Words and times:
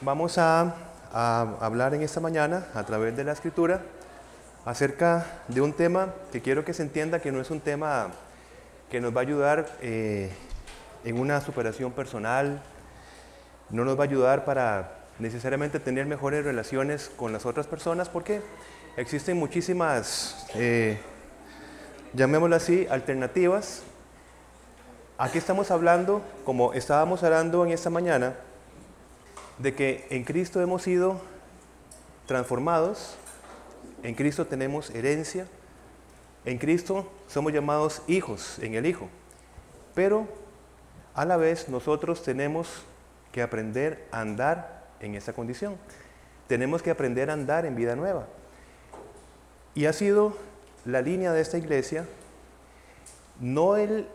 vamos 0.00 0.38
a, 0.38 0.74
hablar 1.12 1.94
en 1.94 2.02
esta 2.02 2.20
mañana 2.20 2.66
a 2.74 2.84
través 2.84 3.16
de 3.16 3.24
la 3.24 3.32
escritura 3.32 3.80
acerca 4.66 5.24
de 5.48 5.62
un 5.62 5.72
tema 5.72 6.12
que 6.30 6.42
quiero 6.42 6.62
que 6.62 6.74
se 6.74 6.82
entienda 6.82 7.20
que 7.20 7.32
no 7.32 7.40
es 7.40 7.50
un 7.50 7.60
tema 7.60 8.08
que 8.90 9.00
nos 9.00 9.16
va 9.16 9.20
a 9.20 9.22
ayudar 9.22 9.66
eh, 9.80 10.30
en 11.04 11.18
una 11.18 11.40
superación 11.40 11.92
personal, 11.92 12.60
no 13.70 13.84
nos 13.84 13.98
va 13.98 14.02
a 14.02 14.06
ayudar 14.06 14.44
para 14.44 15.06
necesariamente 15.18 15.80
tener 15.80 16.04
mejores 16.04 16.44
relaciones 16.44 17.10
con 17.16 17.32
las 17.32 17.46
otras 17.46 17.66
personas, 17.66 18.10
porque 18.10 18.42
existen 18.98 19.38
muchísimas, 19.38 20.46
eh, 20.54 20.98
llamémoslo 22.12 22.56
así, 22.56 22.86
alternativas. 22.90 23.84
Aquí 25.16 25.38
estamos 25.38 25.70
hablando, 25.70 26.20
como 26.44 26.74
estábamos 26.74 27.22
hablando 27.22 27.64
en 27.64 27.72
esta 27.72 27.88
mañana, 27.88 28.34
de 29.58 29.74
que 29.74 30.06
en 30.10 30.24
Cristo 30.24 30.60
hemos 30.60 30.82
sido 30.82 31.20
transformados, 32.26 33.16
en 34.02 34.14
Cristo 34.14 34.46
tenemos 34.46 34.90
herencia, 34.90 35.46
en 36.44 36.58
Cristo 36.58 37.10
somos 37.26 37.52
llamados 37.52 38.02
hijos 38.06 38.58
en 38.60 38.74
el 38.74 38.86
Hijo, 38.86 39.08
pero 39.94 40.28
a 41.14 41.24
la 41.24 41.36
vez 41.36 41.68
nosotros 41.68 42.22
tenemos 42.22 42.82
que 43.32 43.42
aprender 43.42 44.06
a 44.12 44.20
andar 44.20 44.86
en 45.00 45.14
esa 45.14 45.32
condición. 45.32 45.76
Tenemos 46.46 46.82
que 46.82 46.90
aprender 46.90 47.30
a 47.30 47.32
andar 47.32 47.66
en 47.66 47.74
vida 47.74 47.96
nueva. 47.96 48.26
Y 49.74 49.86
ha 49.86 49.92
sido 49.92 50.36
la 50.84 51.02
línea 51.02 51.32
de 51.32 51.40
esta 51.40 51.58
iglesia, 51.58 52.06
no 53.40 53.76
el 53.76 54.06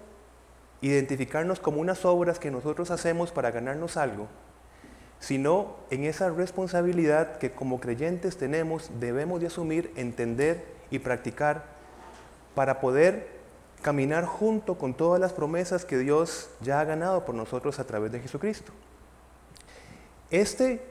identificarnos 0.81 1.59
como 1.59 1.81
unas 1.81 2.05
obras 2.05 2.39
que 2.39 2.49
nosotros 2.49 2.89
hacemos 2.91 3.31
para 3.31 3.51
ganarnos 3.51 3.97
algo, 3.97 4.27
sino 5.21 5.75
en 5.91 6.03
esa 6.03 6.31
responsabilidad 6.31 7.37
que 7.37 7.51
como 7.51 7.79
creyentes 7.79 8.37
tenemos, 8.37 8.89
debemos 8.99 9.39
de 9.39 9.47
asumir, 9.47 9.93
entender 9.95 10.65
y 10.89 10.97
practicar 10.97 11.63
para 12.55 12.81
poder 12.81 13.27
caminar 13.83 14.25
junto 14.25 14.79
con 14.79 14.95
todas 14.95 15.21
las 15.21 15.31
promesas 15.31 15.85
que 15.85 15.99
Dios 15.99 16.49
ya 16.59 16.79
ha 16.79 16.85
ganado 16.85 17.23
por 17.23 17.35
nosotros 17.35 17.79
a 17.79 17.85
través 17.85 18.11
de 18.11 18.19
Jesucristo. 18.19 18.71
Este, 20.31 20.81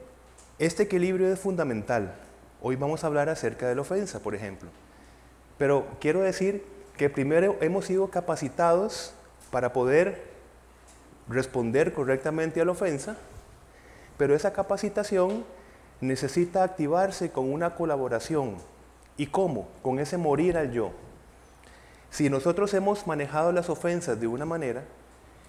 este 0.59 0.83
equilibrio 0.83 1.31
es 1.31 1.39
fundamental. 1.39 2.15
Hoy 2.61 2.77
vamos 2.77 3.03
a 3.03 3.07
hablar 3.07 3.27
acerca 3.27 3.67
de 3.67 3.75
la 3.75 3.81
ofensa, 3.81 4.21
por 4.21 4.33
ejemplo. 4.33 4.69
Pero 5.57 5.85
quiero 5.99 6.21
decir 6.21 6.63
que 6.95 7.09
primero 7.09 7.57
hemos 7.59 7.85
sido 7.85 8.09
capacitados 8.09 9.13
para 9.51 9.73
poder 9.73 10.23
responder 11.27 11.91
correctamente 11.91 12.61
a 12.61 12.65
la 12.65 12.71
ofensa 12.71 13.17
pero 14.21 14.35
esa 14.35 14.53
capacitación 14.53 15.43
necesita 15.99 16.63
activarse 16.63 17.31
con 17.31 17.51
una 17.51 17.73
colaboración. 17.73 18.57
¿Y 19.17 19.25
cómo? 19.25 19.67
Con 19.81 19.97
ese 19.97 20.15
morir 20.15 20.57
al 20.57 20.71
yo. 20.71 20.91
Si 22.11 22.29
nosotros 22.29 22.71
hemos 22.75 23.07
manejado 23.07 23.51
las 23.51 23.67
ofensas 23.67 24.21
de 24.21 24.27
una 24.27 24.45
manera, 24.45 24.83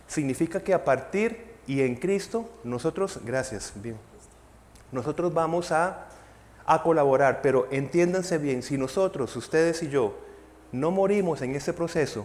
significa 0.06 0.61
que 0.61 0.73
a 0.73 0.84
partir 0.84 1.53
y 1.67 1.83
en 1.83 1.97
Cristo, 1.97 2.48
nosotros, 2.64 3.20
gracias, 3.27 3.75
bien, 3.75 3.98
nosotros 4.91 5.34
vamos 5.34 5.70
a, 5.70 6.07
a 6.64 6.83
colaborar, 6.83 7.42
pero 7.42 7.69
entiéndanse 7.70 8.39
bien, 8.39 8.62
si 8.62 8.79
nosotros, 8.79 9.36
ustedes 9.36 9.83
y 9.83 9.91
yo, 9.91 10.17
no 10.73 10.91
morimos 10.91 11.42
en 11.42 11.55
ese 11.55 11.75
proceso, 11.75 12.25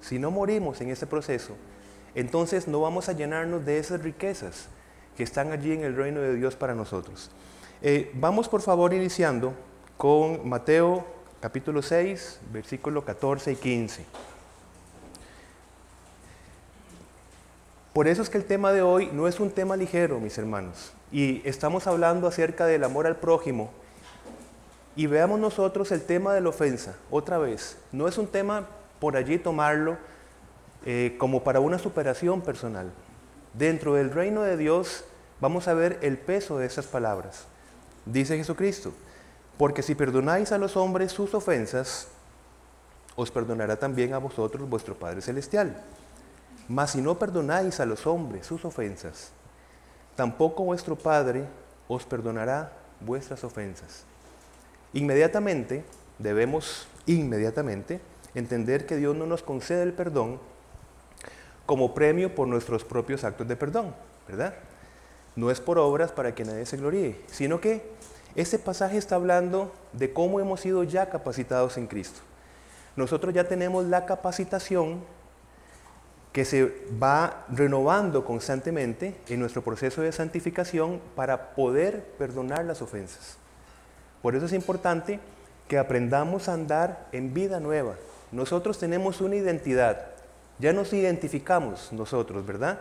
si 0.00 0.18
no 0.18 0.32
morimos 0.32 0.80
en 0.80 0.90
ese 0.90 1.06
proceso, 1.06 1.54
entonces 2.16 2.66
no 2.66 2.80
vamos 2.80 3.08
a 3.08 3.12
llenarnos 3.12 3.64
de 3.64 3.78
esas 3.78 4.02
riquezas 4.02 4.68
que 5.20 5.24
están 5.24 5.52
allí 5.52 5.74
en 5.74 5.84
el 5.84 5.94
reino 5.94 6.22
de 6.22 6.34
Dios 6.34 6.56
para 6.56 6.74
nosotros. 6.74 7.30
Eh, 7.82 8.10
vamos 8.14 8.48
por 8.48 8.62
favor 8.62 8.94
iniciando 8.94 9.52
con 9.98 10.48
Mateo 10.48 11.04
capítulo 11.42 11.82
6, 11.82 12.40
versículo 12.50 13.04
14 13.04 13.52
y 13.52 13.56
15. 13.56 14.06
Por 17.92 18.08
eso 18.08 18.22
es 18.22 18.30
que 18.30 18.38
el 18.38 18.46
tema 18.46 18.72
de 18.72 18.80
hoy 18.80 19.10
no 19.12 19.28
es 19.28 19.40
un 19.40 19.50
tema 19.50 19.76
ligero, 19.76 20.18
mis 20.20 20.38
hermanos, 20.38 20.94
y 21.12 21.46
estamos 21.46 21.86
hablando 21.86 22.26
acerca 22.26 22.64
del 22.64 22.82
amor 22.82 23.06
al 23.06 23.16
prójimo. 23.16 23.70
Y 24.96 25.06
veamos 25.06 25.38
nosotros 25.38 25.92
el 25.92 26.00
tema 26.00 26.32
de 26.32 26.40
la 26.40 26.48
ofensa, 26.48 26.96
otra 27.10 27.36
vez. 27.36 27.76
No 27.92 28.08
es 28.08 28.16
un 28.16 28.26
tema 28.26 28.68
por 28.98 29.18
allí 29.18 29.36
tomarlo 29.36 29.98
eh, 30.86 31.16
como 31.18 31.44
para 31.44 31.60
una 31.60 31.78
superación 31.78 32.40
personal. 32.40 32.90
Dentro 33.52 33.96
del 33.96 34.12
reino 34.12 34.40
de 34.40 34.56
Dios 34.56 35.04
vamos 35.40 35.68
a 35.68 35.74
ver 35.74 35.98
el 36.02 36.18
peso 36.18 36.58
de 36.58 36.66
esas 36.66 36.86
palabras. 36.86 37.46
Dice 38.04 38.36
Jesucristo, 38.36 38.92
porque 39.56 39.82
si 39.82 39.94
perdonáis 39.94 40.52
a 40.52 40.58
los 40.58 40.76
hombres 40.76 41.12
sus 41.12 41.34
ofensas, 41.34 42.08
os 43.16 43.30
perdonará 43.30 43.76
también 43.76 44.14
a 44.14 44.18
vosotros 44.18 44.68
vuestro 44.68 44.94
Padre 44.94 45.20
Celestial. 45.20 45.82
Mas 46.68 46.92
si 46.92 47.02
no 47.02 47.18
perdonáis 47.18 47.80
a 47.80 47.86
los 47.86 48.06
hombres 48.06 48.46
sus 48.46 48.64
ofensas, 48.64 49.32
tampoco 50.16 50.64
vuestro 50.64 50.96
Padre 50.96 51.44
os 51.88 52.04
perdonará 52.04 52.72
vuestras 53.00 53.42
ofensas. 53.44 54.04
Inmediatamente, 54.92 55.84
debemos 56.18 56.86
inmediatamente 57.06 58.00
entender 58.34 58.86
que 58.86 58.96
Dios 58.96 59.16
no 59.16 59.26
nos 59.26 59.42
concede 59.42 59.82
el 59.82 59.92
perdón 59.92 60.40
como 61.66 61.94
premio 61.94 62.34
por 62.34 62.48
nuestros 62.48 62.84
propios 62.84 63.24
actos 63.24 63.46
de 63.46 63.56
perdón, 63.56 63.94
¿verdad? 64.26 64.54
No 65.36 65.50
es 65.50 65.60
por 65.60 65.78
obras 65.78 66.12
para 66.12 66.34
que 66.34 66.44
nadie 66.44 66.66
se 66.66 66.76
gloríe, 66.76 67.20
sino 67.26 67.60
que 67.60 67.82
este 68.34 68.58
pasaje 68.58 68.96
está 68.96 69.16
hablando 69.16 69.72
de 69.92 70.12
cómo 70.12 70.40
hemos 70.40 70.60
sido 70.60 70.84
ya 70.84 71.10
capacitados 71.10 71.76
en 71.76 71.86
Cristo. 71.86 72.20
Nosotros 72.96 73.34
ya 73.34 73.44
tenemos 73.44 73.86
la 73.86 74.06
capacitación 74.06 75.00
que 76.32 76.44
se 76.44 76.72
va 77.02 77.44
renovando 77.48 78.24
constantemente 78.24 79.16
en 79.28 79.40
nuestro 79.40 79.62
proceso 79.62 80.02
de 80.02 80.12
santificación 80.12 81.00
para 81.16 81.54
poder 81.54 82.04
perdonar 82.18 82.64
las 82.64 82.82
ofensas. 82.82 83.36
Por 84.22 84.36
eso 84.36 84.46
es 84.46 84.52
importante 84.52 85.18
que 85.66 85.78
aprendamos 85.78 86.48
a 86.48 86.54
andar 86.54 87.08
en 87.12 87.34
vida 87.34 87.58
nueva. 87.58 87.94
Nosotros 88.32 88.78
tenemos 88.78 89.20
una 89.20 89.36
identidad, 89.36 90.06
ya 90.58 90.72
nos 90.72 90.92
identificamos 90.92 91.92
nosotros, 91.92 92.46
¿verdad? 92.46 92.78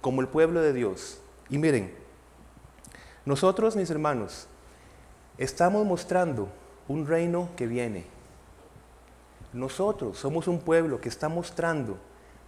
Como 0.00 0.20
el 0.20 0.28
pueblo 0.28 0.60
de 0.60 0.72
Dios. 0.72 1.18
Y 1.48 1.58
miren, 1.58 1.94
nosotros, 3.24 3.76
mis 3.76 3.90
hermanos, 3.90 4.48
estamos 5.38 5.86
mostrando 5.86 6.48
un 6.88 7.06
reino 7.06 7.48
que 7.56 7.66
viene. 7.66 8.06
Nosotros 9.52 10.18
somos 10.18 10.48
un 10.48 10.60
pueblo 10.60 11.00
que 11.00 11.08
está 11.08 11.28
mostrando 11.28 11.98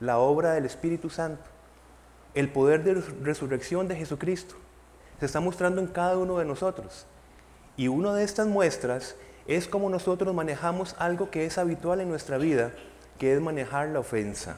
la 0.00 0.18
obra 0.18 0.52
del 0.52 0.64
Espíritu 0.64 1.10
Santo, 1.10 1.44
el 2.34 2.50
poder 2.50 2.82
de 2.82 2.94
resurrección 3.22 3.88
de 3.88 3.96
Jesucristo. 3.96 4.56
Se 5.20 5.26
está 5.26 5.40
mostrando 5.40 5.80
en 5.80 5.86
cada 5.86 6.18
uno 6.18 6.38
de 6.38 6.44
nosotros. 6.44 7.06
Y 7.76 7.88
una 7.88 8.14
de 8.14 8.24
estas 8.24 8.46
muestras 8.46 9.16
es 9.46 9.68
como 9.68 9.90
nosotros 9.90 10.34
manejamos 10.34 10.96
algo 10.98 11.30
que 11.30 11.46
es 11.46 11.58
habitual 11.58 12.00
en 12.00 12.08
nuestra 12.08 12.38
vida, 12.38 12.72
que 13.18 13.34
es 13.34 13.40
manejar 13.40 13.88
la 13.88 14.00
ofensa. 14.00 14.56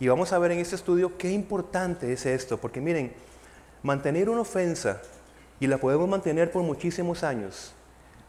Y 0.00 0.08
vamos 0.08 0.32
a 0.32 0.38
ver 0.38 0.52
en 0.52 0.58
este 0.58 0.76
estudio 0.76 1.16
qué 1.18 1.30
importante 1.30 2.12
es 2.12 2.26
esto, 2.26 2.58
porque 2.58 2.80
miren, 2.80 3.12
mantener 3.84 4.30
una 4.30 4.40
ofensa, 4.40 5.00
y 5.60 5.68
la 5.68 5.78
podemos 5.78 6.08
mantener 6.08 6.50
por 6.50 6.62
muchísimos 6.64 7.22
años, 7.22 7.72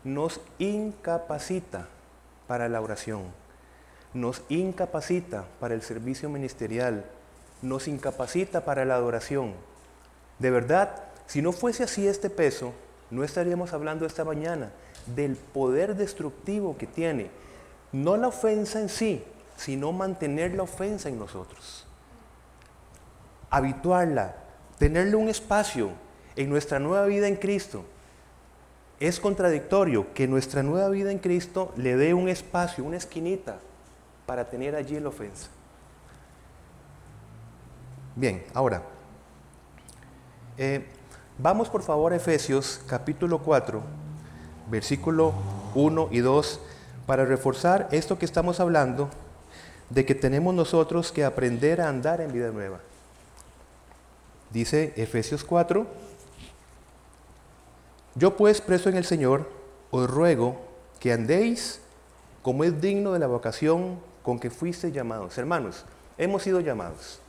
nos 0.04 0.40
incapacita 0.60 1.88
para 2.46 2.70
la 2.70 2.82
oración, 2.82 3.24
nos 4.14 4.44
incapacita 4.50 5.46
para 5.60 5.74
el 5.74 5.82
servicio 5.82 6.30
ministerial, 6.30 7.06
nos 7.62 7.88
incapacita 7.88 8.66
para 8.66 8.86
la 8.86 8.96
adoración. 8.96 9.54
De 10.40 10.52
verdad, 10.52 11.04
si 11.26 11.42
no 11.42 11.54
fuese 11.54 11.84
así 11.84 12.06
este 12.06 12.30
peso, 12.30 12.74
no 13.10 13.24
estaríamos 13.24 13.72
hablando 13.74 14.06
esta 14.06 14.26
mañana 14.26 14.72
del 15.06 15.38
poder 15.38 15.96
destructivo 15.96 16.78
que 16.78 16.86
tiene, 16.86 17.32
no 17.94 18.18
la 18.18 18.28
ofensa 18.28 18.82
en 18.82 18.90
sí, 18.90 19.24
sino 19.56 19.94
mantener 19.94 20.54
la 20.54 20.64
ofensa 20.64 21.08
en 21.08 21.18
nosotros. 21.18 21.88
Habituarla, 23.50 24.36
tenerle 24.78 25.16
un 25.16 25.30
espacio 25.30 25.92
en 26.36 26.50
nuestra 26.50 26.80
nueva 26.80 27.06
vida 27.06 27.28
en 27.28 27.36
Cristo. 27.36 27.86
Es 29.00 29.20
contradictorio 29.20 30.14
que 30.14 30.28
nuestra 30.28 30.64
nueva 30.64 30.90
vida 30.90 31.12
en 31.12 31.20
Cristo 31.20 31.74
le 31.76 31.98
dé 31.98 32.14
un 32.14 32.30
espacio, 32.30 32.84
una 32.84 32.98
esquinita, 32.98 33.60
para 34.26 34.50
tener 34.50 34.76
allí 34.76 35.00
la 35.00 35.10
ofensa. 35.10 35.48
Bien, 38.16 38.44
ahora, 38.54 38.82
eh, 40.58 40.86
vamos 41.38 41.70
por 41.70 41.84
favor 41.84 42.14
a 42.14 42.16
Efesios 42.16 42.82
capítulo 42.88 43.40
4, 43.40 43.84
versículo 44.72 45.34
1 45.76 46.10
y 46.12 46.20
2, 46.20 46.62
para 47.06 47.26
reforzar 47.26 47.90
esto 47.92 48.18
que 48.18 48.26
estamos 48.26 48.62
hablando 48.62 49.10
de 49.90 50.06
que 50.06 50.16
tenemos 50.16 50.56
nosotros 50.56 51.12
que 51.12 51.26
aprender 51.26 51.82
a 51.82 51.90
andar 51.90 52.22
en 52.22 52.32
vida 52.32 52.52
nueva. 52.52 52.80
Dice 54.56 54.94
Efesios 54.96 55.44
4, 55.44 55.86
Yo 58.16 58.38
pues, 58.38 58.62
preso 58.62 58.88
en 58.88 58.96
el 58.96 59.04
Señor, 59.04 59.50
os 59.92 60.10
ruego 60.10 60.62
que 61.02 61.12
andéis 61.12 61.82
como 62.42 62.64
es 62.64 62.80
digno 62.80 63.12
de 63.12 63.20
la 63.20 63.28
vocación 63.28 64.00
con 64.24 64.40
que 64.40 64.50
fuiste 64.50 64.94
llamados. 64.94 65.38
Hermanos, 65.38 65.84
hemos 66.18 66.44
sido 66.44 66.62
llamados. 66.62 67.20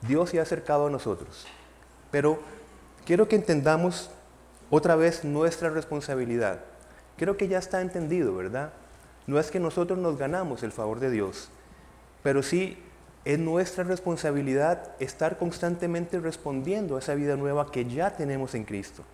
Dios 0.00 0.30
se 0.30 0.38
ha 0.38 0.42
acercado 0.42 0.86
a 0.86 0.90
nosotros. 0.90 1.46
Pero 2.10 2.38
quiero 3.04 3.28
que 3.28 3.36
entendamos 3.36 4.08
otra 4.70 4.96
vez 4.96 5.22
nuestra 5.22 5.68
responsabilidad. 5.68 6.60
Creo 7.18 7.36
que 7.36 7.46
ya 7.46 7.58
está 7.58 7.82
entendido, 7.82 8.34
¿verdad? 8.34 8.72
No 9.26 9.38
es 9.38 9.50
que 9.50 9.60
nosotros 9.60 9.98
nos 9.98 10.16
ganamos 10.16 10.62
el 10.62 10.72
favor 10.72 10.98
de 10.98 11.10
Dios, 11.10 11.50
pero 12.22 12.42
sí 12.42 12.82
es 13.28 13.38
nuestra 13.38 13.84
responsabilidad 13.84 14.92
estar 15.00 15.36
constantemente 15.36 16.18
respondiendo 16.18 16.96
a 16.96 17.00
esa 17.00 17.14
vida 17.14 17.36
nueva 17.36 17.70
que 17.70 17.84
ya 17.84 18.16
tenemos 18.16 18.54
en 18.54 18.64
Cristo. 18.64 19.04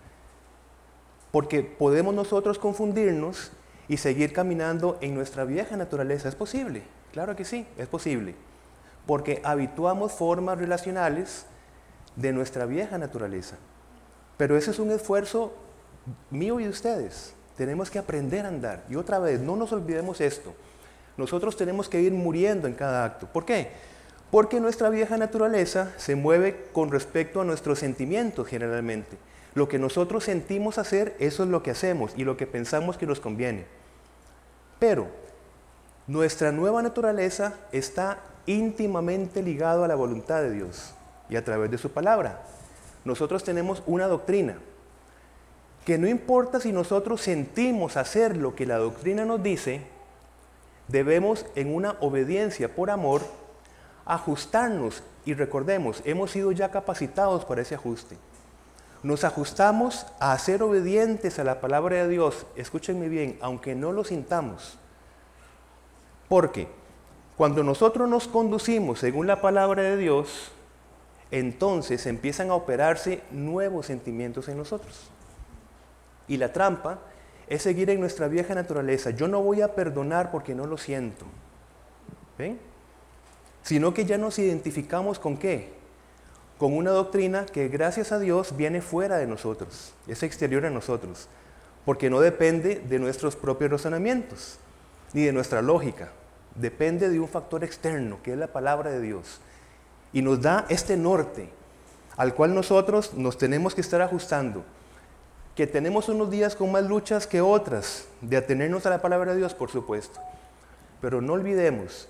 Porque 1.33 1.63
podemos 1.63 2.15
nosotros 2.15 2.57
confundirnos 2.57 3.51
y 3.89 3.97
seguir 3.97 4.31
caminando 4.31 4.97
en 5.01 5.15
nuestra 5.15 5.43
vieja 5.43 5.75
naturaleza. 5.75 6.29
¿Es 6.29 6.35
posible? 6.35 6.83
Claro 7.11 7.35
que 7.35 7.43
sí, 7.43 7.67
es 7.77 7.89
posible. 7.89 8.35
Porque 9.05 9.41
habituamos 9.43 10.13
formas 10.13 10.57
relacionales 10.59 11.45
de 12.15 12.31
nuestra 12.31 12.65
vieja 12.65 12.97
naturaleza. 12.97 13.57
Pero 14.37 14.55
ese 14.55 14.71
es 14.71 14.79
un 14.79 14.91
esfuerzo 14.91 15.51
mío 16.29 16.61
y 16.61 16.63
de 16.63 16.69
ustedes. 16.69 17.33
Tenemos 17.57 17.89
que 17.89 17.99
aprender 17.99 18.45
a 18.45 18.47
andar. 18.47 18.85
Y 18.89 18.95
otra 18.95 19.19
vez, 19.19 19.41
no 19.41 19.57
nos 19.57 19.73
olvidemos 19.73 20.21
esto. 20.21 20.55
Nosotros 21.17 21.57
tenemos 21.57 21.89
que 21.89 21.99
ir 21.99 22.13
muriendo 22.13 22.65
en 22.69 22.75
cada 22.75 23.03
acto. 23.03 23.27
¿Por 23.27 23.43
qué? 23.43 23.93
Porque 24.35 24.59
nuestra 24.59 24.89
vieja 24.89 25.15
naturaleza 25.15 25.93
se 25.95 26.17
mueve 26.17 26.65
con 26.73 26.91
respecto 26.91 27.39
a 27.39 27.45
nuestros 27.45 27.79
sentimientos 27.79 28.45
generalmente. 28.45 29.15
Lo 29.53 29.69
que 29.69 29.79
nosotros 29.79 30.25
sentimos 30.25 30.77
hacer, 30.77 31.15
eso 31.19 31.43
es 31.43 31.49
lo 31.49 31.63
que 31.63 31.71
hacemos 31.71 32.11
y 32.17 32.25
lo 32.25 32.35
que 32.35 32.45
pensamos 32.45 32.97
que 32.97 33.05
nos 33.05 33.21
conviene. 33.21 33.63
Pero 34.77 35.07
nuestra 36.05 36.51
nueva 36.51 36.81
naturaleza 36.81 37.53
está 37.71 38.19
íntimamente 38.45 39.41
ligado 39.41 39.85
a 39.85 39.87
la 39.87 39.95
voluntad 39.95 40.41
de 40.41 40.51
Dios 40.51 40.93
y 41.29 41.37
a 41.37 41.45
través 41.45 41.71
de 41.71 41.77
su 41.77 41.91
palabra. 41.91 42.43
Nosotros 43.05 43.41
tenemos 43.41 43.83
una 43.85 44.07
doctrina 44.07 44.57
que 45.85 45.97
no 45.97 46.09
importa 46.09 46.59
si 46.59 46.73
nosotros 46.73 47.21
sentimos 47.21 47.95
hacer 47.95 48.35
lo 48.35 48.53
que 48.53 48.65
la 48.65 48.79
doctrina 48.79 49.23
nos 49.23 49.41
dice, 49.41 49.87
debemos 50.89 51.45
en 51.55 51.73
una 51.73 51.95
obediencia 52.01 52.75
por 52.75 52.89
amor 52.89 53.21
ajustarnos 54.05 55.03
y 55.25 55.33
recordemos, 55.33 56.01
hemos 56.05 56.31
sido 56.31 56.51
ya 56.51 56.69
capacitados 56.71 57.45
para 57.45 57.61
ese 57.61 57.75
ajuste. 57.75 58.17
Nos 59.03 59.23
ajustamos 59.23 60.05
a 60.19 60.37
ser 60.37 60.63
obedientes 60.63 61.37
a 61.39 61.43
la 61.43 61.59
palabra 61.61 61.97
de 61.97 62.07
Dios, 62.07 62.45
escúchenme 62.55 63.09
bien, 63.09 63.37
aunque 63.41 63.75
no 63.75 63.91
lo 63.91 64.03
sintamos. 64.03 64.77
Porque 66.27 66.67
cuando 67.37 67.63
nosotros 67.63 68.09
nos 68.09 68.27
conducimos 68.27 68.99
según 68.99 69.27
la 69.27 69.41
palabra 69.41 69.83
de 69.83 69.97
Dios, 69.97 70.51
entonces 71.31 72.05
empiezan 72.05 72.49
a 72.49 72.55
operarse 72.55 73.21
nuevos 73.31 73.87
sentimientos 73.87 74.47
en 74.47 74.57
nosotros. 74.57 75.09
Y 76.27 76.37
la 76.37 76.53
trampa 76.53 76.99
es 77.47 77.61
seguir 77.61 77.89
en 77.89 77.99
nuestra 77.99 78.27
vieja 78.27 78.55
naturaleza. 78.55 79.11
Yo 79.11 79.27
no 79.27 79.41
voy 79.41 79.61
a 79.61 79.75
perdonar 79.75 80.31
porque 80.31 80.55
no 80.55 80.65
lo 80.65 80.77
siento. 80.77 81.25
¿Ven? 82.37 82.59
Sino 83.65 83.95
que 83.95 84.05
ya 84.05 84.19
nos 84.19 84.37
identificamos 84.37 85.17
con 85.17 85.37
qué? 85.37 85.73
Con 86.59 86.77
una 86.77 86.91
doctrina 86.91 87.47
que 87.47 87.67
gracias 87.67 88.11
a 88.11 88.19
Dios 88.19 88.55
viene 88.55 88.79
fuera 88.79 89.17
de 89.17 89.25
nosotros, 89.25 89.91
es 90.07 90.21
exterior 90.21 90.67
a 90.67 90.69
nosotros, 90.69 91.27
porque 91.83 92.11
no 92.11 92.19
depende 92.19 92.75
de 92.75 92.99
nuestros 92.99 93.35
propios 93.35 93.71
razonamientos, 93.71 94.59
ni 95.13 95.23
de 95.23 95.33
nuestra 95.33 95.63
lógica. 95.63 96.11
Depende 96.53 97.09
de 97.09 97.19
un 97.19 97.27
factor 97.27 97.63
externo, 97.63 98.19
que 98.21 98.33
es 98.33 98.37
la 98.37 98.47
palabra 98.53 98.91
de 98.91 99.01
Dios. 99.01 99.41
Y 100.13 100.21
nos 100.21 100.43
da 100.43 100.67
este 100.69 100.95
norte 100.95 101.49
al 102.17 102.35
cual 102.35 102.53
nosotros 102.53 103.15
nos 103.15 103.35
tenemos 103.39 103.73
que 103.73 103.81
estar 103.81 104.01
ajustando 104.03 104.63
que 105.55 105.65
tenemos 105.65 106.07
unos 106.07 106.29
días 106.29 106.55
con 106.55 106.71
más 106.71 106.83
luchas 106.83 107.25
que 107.25 107.41
otras, 107.41 108.05
de 108.21 108.37
atenernos 108.37 108.85
a 108.85 108.91
la 108.91 109.01
palabra 109.01 109.31
de 109.31 109.37
Dios, 109.37 109.55
por 109.55 109.71
supuesto. 109.71 110.19
Pero 111.01 111.19
no 111.19 111.33
olvidemos 111.33 112.07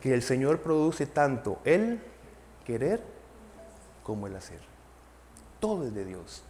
que 0.00 0.14
el 0.14 0.22
Señor 0.22 0.60
produce 0.60 1.06
tanto 1.06 1.58
el 1.64 2.00
querer 2.64 3.02
como 4.02 4.26
el 4.26 4.36
hacer. 4.36 4.60
Todo 5.60 5.84
es 5.84 5.94
de 5.94 6.04
Dios. 6.04 6.42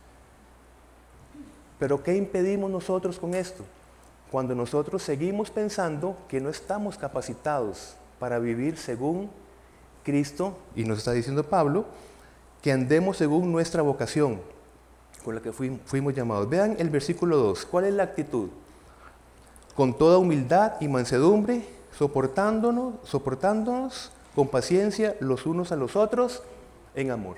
Pero 1.78 2.02
¿qué 2.02 2.16
impedimos 2.16 2.70
nosotros 2.70 3.18
con 3.18 3.34
esto? 3.34 3.64
Cuando 4.30 4.54
nosotros 4.54 5.02
seguimos 5.02 5.50
pensando 5.50 6.16
que 6.28 6.40
no 6.40 6.50
estamos 6.50 6.96
capacitados 6.96 7.96
para 8.18 8.38
vivir 8.38 8.76
según 8.76 9.30
Cristo, 10.04 10.56
y 10.76 10.84
nos 10.84 10.98
está 10.98 11.12
diciendo 11.12 11.42
Pablo, 11.42 11.86
que 12.62 12.70
andemos 12.70 13.16
según 13.16 13.50
nuestra 13.50 13.82
vocación, 13.82 14.40
con 15.24 15.34
la 15.34 15.40
que 15.40 15.52
fuimos 15.52 16.14
llamados. 16.14 16.48
Vean 16.48 16.76
el 16.78 16.90
versículo 16.90 17.36
2. 17.38 17.66
¿Cuál 17.66 17.86
es 17.86 17.94
la 17.94 18.04
actitud? 18.04 18.48
Con 19.74 19.96
toda 19.96 20.18
humildad 20.18 20.74
y 20.80 20.88
mansedumbre, 20.88 21.64
soportándonos, 21.96 22.94
soportándonos 23.04 24.12
con 24.34 24.48
paciencia 24.48 25.16
los 25.20 25.46
unos 25.46 25.72
a 25.72 25.76
los 25.76 25.96
otros 25.96 26.42
en 26.94 27.10
amor. 27.10 27.36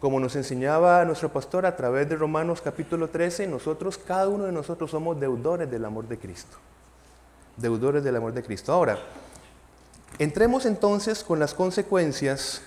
Como 0.00 0.20
nos 0.20 0.36
enseñaba 0.36 1.04
nuestro 1.04 1.28
pastor 1.30 1.66
a 1.66 1.76
través 1.76 2.08
de 2.08 2.16
Romanos 2.16 2.60
capítulo 2.60 3.08
13, 3.08 3.48
nosotros, 3.48 3.98
cada 3.98 4.28
uno 4.28 4.44
de 4.44 4.52
nosotros 4.52 4.90
somos 4.90 5.18
deudores 5.18 5.68
del 5.70 5.84
amor 5.84 6.06
de 6.06 6.18
Cristo. 6.18 6.56
Deudores 7.56 8.04
del 8.04 8.14
amor 8.14 8.32
de 8.32 8.44
Cristo. 8.44 8.72
Ahora, 8.72 8.98
entremos 10.20 10.66
entonces 10.66 11.24
con 11.24 11.40
las 11.40 11.52
consecuencias 11.52 12.62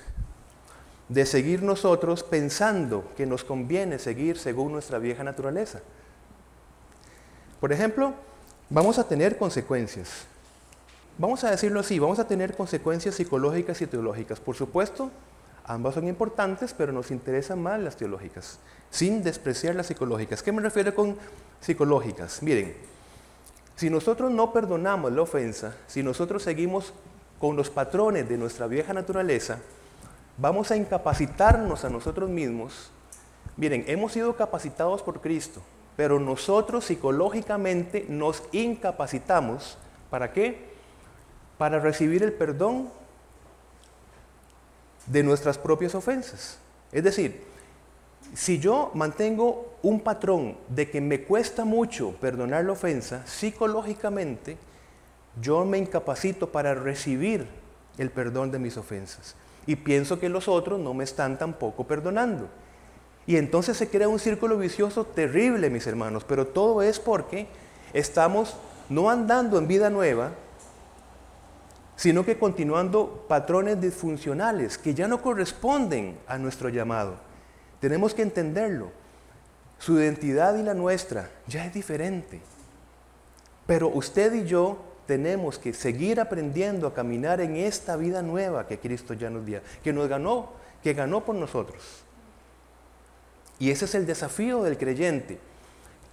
de 1.08 1.26
seguir 1.26 1.62
nosotros 1.62 2.24
pensando 2.24 3.06
que 3.16 3.26
nos 3.26 3.44
conviene 3.44 4.00
seguir 4.00 4.38
según 4.38 4.74
nuestra 4.74 4.98
vieja 4.98 5.24
naturaleza. 5.24 5.82
Por 7.60 7.72
ejemplo, 7.72 8.14
vamos 8.70 8.98
a 8.98 9.08
tener 9.08 9.38
consecuencias. 9.38 10.26
Vamos 11.22 11.44
a 11.44 11.52
decirlo 11.52 11.82
así, 11.82 12.00
vamos 12.00 12.18
a 12.18 12.28
tener 12.28 12.56
consecuencias 12.56 13.14
psicológicas 13.14 13.80
y 13.80 13.86
teológicas. 13.86 14.40
Por 14.40 14.56
supuesto, 14.56 15.12
ambas 15.66 15.94
son 15.94 16.08
importantes, 16.08 16.74
pero 16.76 16.92
nos 16.92 17.12
interesan 17.12 17.62
más 17.62 17.80
las 17.80 17.96
teológicas, 17.96 18.58
sin 18.90 19.22
despreciar 19.22 19.76
las 19.76 19.86
psicológicas. 19.86 20.42
¿Qué 20.42 20.52
me 20.52 20.64
refiero 20.64 20.96
con 20.96 21.16
psicológicas? 21.60 22.42
Miren, 22.42 22.76
si 23.76 23.92
nosotros 23.92 24.32
no 24.32 24.52
perdonamos 24.52 25.12
la 25.12 25.22
ofensa, 25.22 25.76
si 25.86 26.02
nosotros 26.02 26.42
seguimos 26.42 26.92
con 27.40 27.56
los 27.56 27.70
patrones 27.70 28.28
de 28.28 28.40
nuestra 28.40 28.66
vieja 28.66 28.92
naturaleza, 28.92 29.60
vamos 30.40 30.72
a 30.72 30.76
incapacitarnos 30.76 31.86
a 31.86 31.92
nosotros 31.92 32.32
mismos. 32.32 32.90
Miren, 33.58 33.84
hemos 33.86 34.14
sido 34.14 34.36
capacitados 34.36 35.04
por 35.04 35.22
Cristo, 35.22 35.62
pero 35.96 36.20
nosotros 36.20 36.86
psicológicamente 36.86 38.08
nos 38.10 38.42
incapacitamos. 38.52 39.78
¿Para 40.10 40.34
qué? 40.34 40.71
Para 41.62 41.80
recibir 41.80 42.24
el 42.24 42.34
perdón 42.34 42.90
de 45.06 45.22
nuestras 45.22 45.60
propias 45.60 45.94
ofensas. 45.94 46.58
Es 46.92 47.04
decir, 47.04 47.44
si 48.34 48.58
yo 48.58 48.90
mantengo 48.96 49.76
un 49.84 50.00
patrón 50.00 50.58
de 50.70 50.90
que 50.90 51.00
me 51.00 51.22
cuesta 51.22 51.64
mucho 51.64 52.14
perdonar 52.20 52.66
la 52.66 52.72
ofensa, 52.72 53.22
psicológicamente 53.28 54.58
yo 55.40 55.64
me 55.64 55.78
incapacito 55.78 56.52
para 56.52 56.74
recibir 56.74 57.46
el 58.00 58.10
perdón 58.10 58.50
de 58.50 58.58
mis 58.58 58.76
ofensas 58.76 59.36
y 59.68 59.76
pienso 59.76 60.20
que 60.20 60.30
los 60.30 60.48
otros 60.48 60.80
no 60.80 60.96
me 60.96 61.04
están 61.04 61.38
tampoco 61.38 61.86
perdonando. 61.86 62.50
Y 63.28 63.36
entonces 63.36 63.78
se 63.78 63.88
crea 63.88 64.08
un 64.08 64.18
círculo 64.18 64.58
vicioso 64.58 65.06
terrible, 65.06 65.70
mis 65.70 65.86
hermanos, 65.86 66.24
pero 66.28 66.48
todo 66.48 66.82
es 66.82 67.00
porque 67.00 67.46
estamos 67.94 68.56
no 68.90 69.12
andando 69.12 69.60
en 69.60 69.68
vida 69.68 69.92
nueva, 69.92 70.32
sino 72.02 72.26
que 72.26 72.40
continuando 72.40 73.26
patrones 73.28 73.80
disfuncionales 73.80 74.80
que 74.80 74.96
ya 74.96 75.08
no 75.08 75.22
corresponden 75.22 76.18
a 76.26 76.40
nuestro 76.40 76.70
llamado. 76.70 77.14
Tenemos 77.80 78.16
que 78.16 78.24
entenderlo. 78.24 78.90
Su 79.78 80.00
identidad 80.00 80.58
y 80.58 80.64
la 80.64 80.74
nuestra 80.74 81.30
ya 81.46 81.64
es 81.64 81.72
diferente. 81.76 82.42
Pero 83.68 83.88
usted 83.90 84.34
y 84.34 84.46
yo 84.46 84.80
tenemos 85.06 85.60
que 85.60 85.74
seguir 85.74 86.20
aprendiendo 86.20 86.88
a 86.88 86.94
caminar 86.96 87.40
en 87.40 87.56
esta 87.56 87.96
vida 87.98 88.24
nueva 88.24 88.66
que 88.66 88.80
Cristo 88.80 89.14
ya 89.14 89.30
nos 89.30 89.46
dio, 89.46 89.62
que 89.84 89.94
nos 89.94 90.10
ganó, 90.10 90.54
que 90.82 90.96
ganó 90.96 91.24
por 91.24 91.36
nosotros. 91.36 92.04
Y 93.60 93.70
ese 93.70 93.86
es 93.86 93.94
el 93.94 94.08
desafío 94.08 94.64
del 94.64 94.80
creyente, 94.80 95.38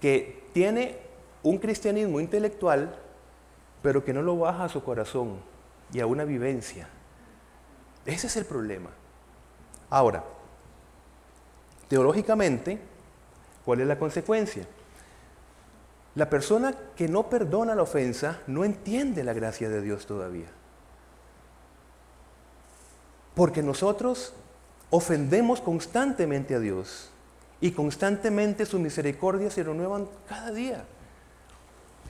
que 0.02 0.44
tiene 0.52 0.98
un 1.42 1.56
cristianismo 1.56 2.20
intelectual, 2.20 2.94
pero 3.80 4.04
que 4.04 4.12
no 4.12 4.20
lo 4.20 4.36
baja 4.36 4.64
a 4.64 4.68
su 4.68 4.84
corazón 4.84 5.56
y 5.92 6.00
a 6.00 6.06
una 6.06 6.24
vivencia. 6.24 6.88
Ese 8.06 8.26
es 8.26 8.36
el 8.36 8.44
problema. 8.44 8.90
Ahora, 9.90 10.24
teológicamente, 11.88 12.80
¿Cuál 13.68 13.82
es 13.82 13.86
la 13.86 13.98
consecuencia? 13.98 14.66
La 16.14 16.30
persona 16.30 16.74
que 16.96 17.06
no 17.06 17.28
perdona 17.28 17.74
la 17.74 17.82
ofensa 17.82 18.40
no 18.46 18.64
entiende 18.64 19.22
la 19.22 19.34
gracia 19.34 19.68
de 19.68 19.82
Dios 19.82 20.06
todavía. 20.06 20.46
Porque 23.34 23.62
nosotros 23.62 24.32
ofendemos 24.88 25.60
constantemente 25.60 26.54
a 26.54 26.60
Dios 26.60 27.10
y 27.60 27.72
constantemente 27.72 28.64
su 28.64 28.78
misericordia 28.78 29.50
se 29.50 29.64
renuevan 29.64 30.08
cada 30.26 30.50
día. 30.50 30.86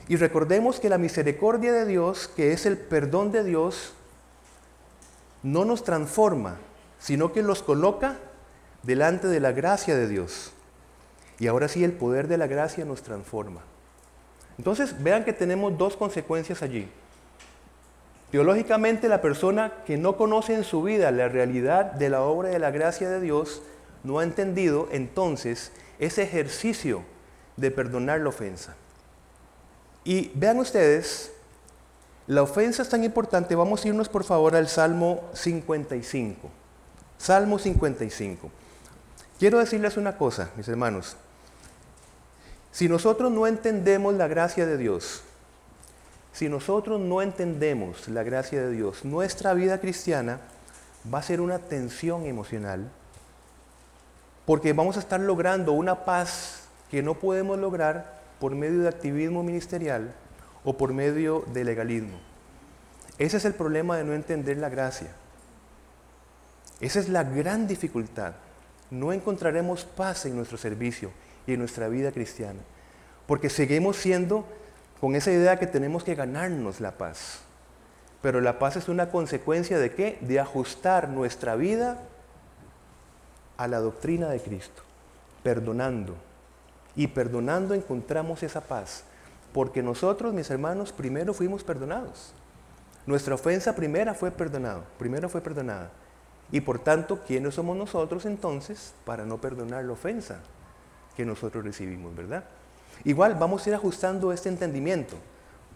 Y 0.09 0.15
recordemos 0.15 0.79
que 0.79 0.89
la 0.89 0.97
misericordia 0.97 1.71
de 1.71 1.85
Dios, 1.85 2.27
que 2.35 2.51
es 2.51 2.65
el 2.65 2.79
perdón 2.79 3.31
de 3.31 3.43
Dios, 3.43 3.93
no 5.43 5.65
nos 5.65 5.83
transforma, 5.83 6.57
sino 6.97 7.31
que 7.31 7.43
los 7.43 7.61
coloca 7.61 8.17
delante 8.81 9.27
de 9.27 9.39
la 9.39 9.51
gracia 9.51 9.95
de 9.95 10.07
Dios. 10.07 10.51
Y 11.37 11.45
ahora 11.45 11.67
sí 11.67 11.83
el 11.83 11.91
poder 11.91 12.27
de 12.27 12.39
la 12.39 12.47
gracia 12.47 12.85
nos 12.85 13.03
transforma. 13.03 13.61
Entonces 14.57 15.01
vean 15.01 15.23
que 15.23 15.31
tenemos 15.31 15.77
dos 15.77 15.95
consecuencias 15.95 16.63
allí. 16.63 16.89
Teológicamente 18.31 19.09
la 19.09 19.21
persona 19.21 19.73
que 19.85 19.97
no 19.97 20.17
conoce 20.17 20.55
en 20.55 20.63
su 20.63 20.81
vida 20.81 21.11
la 21.11 21.29
realidad 21.29 21.85
de 21.93 22.09
la 22.09 22.23
obra 22.23 22.49
de 22.49 22.59
la 22.59 22.71
gracia 22.71 23.09
de 23.11 23.21
Dios 23.21 23.61
no 24.03 24.17
ha 24.17 24.23
entendido 24.23 24.89
entonces 24.91 25.71
ese 25.99 26.23
ejercicio 26.23 27.03
de 27.57 27.69
perdonar 27.69 28.21
la 28.21 28.29
ofensa. 28.29 28.75
Y 30.03 30.31
vean 30.33 30.59
ustedes, 30.59 31.31
la 32.27 32.43
ofensa 32.43 32.81
es 32.81 32.89
tan 32.89 33.03
importante, 33.03 33.55
vamos 33.55 33.83
a 33.83 33.87
irnos 33.87 34.09
por 34.09 34.23
favor 34.23 34.55
al 34.55 34.67
Salmo 34.67 35.23
55. 35.33 36.49
Salmo 37.17 37.59
55. 37.59 38.49
Quiero 39.39 39.59
decirles 39.59 39.97
una 39.97 40.17
cosa, 40.17 40.49
mis 40.55 40.67
hermanos. 40.67 41.15
Si 42.71 42.87
nosotros 42.87 43.31
no 43.31 43.47
entendemos 43.47 44.13
la 44.13 44.27
gracia 44.27 44.65
de 44.65 44.77
Dios, 44.77 45.21
si 46.33 46.47
nosotros 46.47 46.99
no 46.99 47.21
entendemos 47.21 48.07
la 48.07 48.23
gracia 48.23 48.61
de 48.61 48.71
Dios, 48.71 49.03
nuestra 49.03 49.53
vida 49.53 49.79
cristiana 49.79 50.39
va 51.11 51.19
a 51.19 51.23
ser 51.23 51.41
una 51.41 51.59
tensión 51.59 52.25
emocional, 52.25 52.89
porque 54.45 54.73
vamos 54.73 54.97
a 54.97 54.99
estar 54.99 55.19
logrando 55.19 55.73
una 55.73 56.05
paz 56.05 56.61
que 56.91 57.01
no 57.01 57.15
podemos 57.15 57.57
lograr 57.57 58.18
por 58.39 58.55
medio 58.55 58.81
de 58.81 58.89
activismo 58.89 59.43
ministerial 59.43 60.13
o 60.63 60.77
por 60.77 60.93
medio 60.93 61.43
de 61.53 61.63
legalismo. 61.63 62.17
Ese 63.17 63.37
es 63.37 63.45
el 63.45 63.53
problema 63.53 63.97
de 63.97 64.05
no 64.05 64.13
entender 64.13 64.57
la 64.57 64.69
gracia. 64.69 65.09
Esa 66.79 66.99
es 66.99 67.09
la 67.09 67.23
gran 67.23 67.67
dificultad. 67.67 68.33
No 68.89 69.11
encontraremos 69.11 69.83
paz 69.83 70.25
en 70.25 70.35
nuestro 70.35 70.57
servicio 70.57 71.11
y 71.45 71.53
en 71.53 71.59
nuestra 71.59 71.89
vida 71.89 72.11
cristiana. 72.11 72.61
Porque 73.27 73.49
seguimos 73.49 73.97
siendo 73.97 74.45
con 75.01 75.15
esa 75.15 75.31
idea 75.31 75.59
que 75.59 75.67
tenemos 75.67 76.03
que 76.03 76.15
ganarnos 76.15 76.79
la 76.79 76.97
paz. 76.97 77.41
Pero 78.21 78.41
la 78.41 78.59
paz 78.59 78.77
es 78.77 78.89
una 78.89 79.11
consecuencia 79.11 79.77
de 79.77 79.93
qué? 79.93 80.17
De 80.21 80.39
ajustar 80.39 81.09
nuestra 81.09 81.55
vida 81.55 81.99
a 83.57 83.67
la 83.67 83.79
doctrina 83.79 84.29
de 84.29 84.41
Cristo, 84.41 84.81
perdonando. 85.43 86.15
Y 86.99 87.07
perdonando 87.07 87.73
encontramos 87.73 88.43
esa 88.43 88.59
paz. 88.59 89.05
Porque 89.53 89.81
nosotros, 89.81 90.33
mis 90.33 90.49
hermanos, 90.49 90.91
primero 90.91 91.33
fuimos 91.33 91.63
perdonados. 91.63 92.33
Nuestra 93.05 93.35
ofensa 93.35 93.73
primera 93.73 94.13
fue 94.13 94.31
perdonada, 94.31 94.83
primero 94.97 95.29
fue 95.29 95.39
perdonada. 95.39 95.91
Y 96.51 96.59
por 96.59 96.79
tanto, 96.79 97.21
¿quiénes 97.25 97.55
somos 97.55 97.77
nosotros 97.77 98.25
entonces 98.25 98.93
para 99.05 99.25
no 99.25 99.39
perdonar 99.39 99.85
la 99.85 99.93
ofensa 99.93 100.41
que 101.15 101.23
nosotros 101.23 101.63
recibimos, 101.63 102.13
verdad? 102.13 102.43
Igual 103.05 103.35
vamos 103.35 103.65
a 103.65 103.69
ir 103.69 103.75
ajustando 103.75 104.33
este 104.33 104.49
entendimiento. 104.49 105.15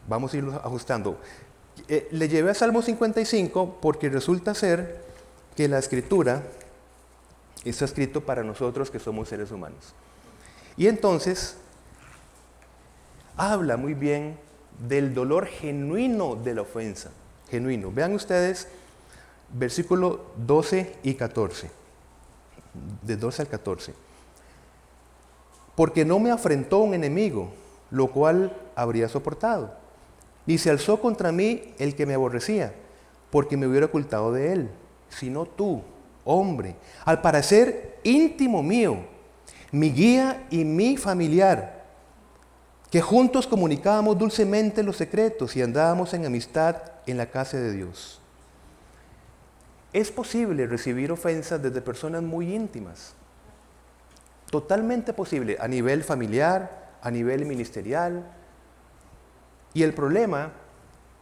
Vamos 0.10 0.34
a 0.34 0.38
irlo 0.38 0.52
ajustando. 0.62 1.22
Eh, 1.88 2.10
le 2.12 2.28
llevé 2.28 2.52
a 2.52 2.54
Salmo 2.54 2.82
55 2.82 3.78
porque 3.82 4.10
resulta 4.10 4.54
ser 4.54 5.02
que 5.56 5.70
la 5.70 5.80
escritura 5.80 6.44
está 7.64 7.86
escrito 7.86 8.26
para 8.26 8.44
nosotros 8.44 8.92
que 8.92 9.00
somos 9.00 9.30
seres 9.30 9.52
humanos. 9.52 9.96
Y 10.78 10.88
entonces 10.88 11.58
habla 13.38 13.78
muy 13.78 13.94
bien 13.94 14.38
del 14.80 15.14
dolor 15.14 15.46
genuino 15.46 16.36
de 16.36 16.56
la 16.56 16.62
ofensa. 16.62 17.12
Genuino. 17.50 17.92
Vean 17.92 18.14
ustedes 18.14 18.68
versículo 19.54 20.26
12 20.38 20.96
y 21.04 21.14
14. 21.14 21.70
De 23.04 23.16
12 23.16 23.42
al 23.44 23.48
14 23.48 23.94
porque 25.76 26.06
no 26.06 26.20
me 26.20 26.32
afrentó 26.32 26.80
un 26.80 26.94
enemigo, 26.94 27.52
lo 27.90 28.08
cual 28.08 28.56
habría 28.76 29.10
soportado. 29.10 29.74
Ni 30.46 30.58
se 30.58 30.70
alzó 30.70 31.00
contra 31.00 31.32
mí 31.32 31.74
el 31.80 31.96
que 31.96 32.06
me 32.06 32.14
aborrecía, 32.14 32.74
porque 33.32 33.58
me 33.58 33.68
hubiera 33.68 33.88
ocultado 33.88 34.32
de 34.32 34.54
él, 34.54 34.70
sino 35.10 35.46
tú, 35.46 35.82
hombre, 36.26 36.76
al 37.06 37.22
parecer 37.22 38.00
íntimo 38.04 38.62
mío, 38.62 38.98
mi 39.74 39.92
guía 39.92 40.48
y 40.50 40.64
mi 40.64 40.96
familiar, 40.96 41.84
que 42.90 43.02
juntos 43.02 43.46
comunicábamos 43.46 44.18
dulcemente 44.18 44.84
los 44.84 44.96
secretos 44.96 45.58
y 45.58 45.62
andábamos 45.62 46.14
en 46.14 46.26
amistad 46.26 46.78
en 47.06 47.18
la 47.18 47.26
casa 47.26 47.58
de 47.58 47.74
Dios. 47.74 48.22
Es 49.92 50.12
posible 50.12 50.66
recibir 50.68 51.12
ofensas 51.12 51.62
desde 51.62 51.82
personas 51.82 52.24
muy 52.24 52.56
íntimas 52.56 53.16
Totalmente 54.54 55.14
posible 55.14 55.58
a 55.60 55.68
nivel 55.68 56.04
familiar, 56.04 56.94
a 57.02 57.10
nivel 57.10 57.44
ministerial. 57.44 58.24
Y 59.74 59.82
el 59.82 59.96
problema 59.96 60.52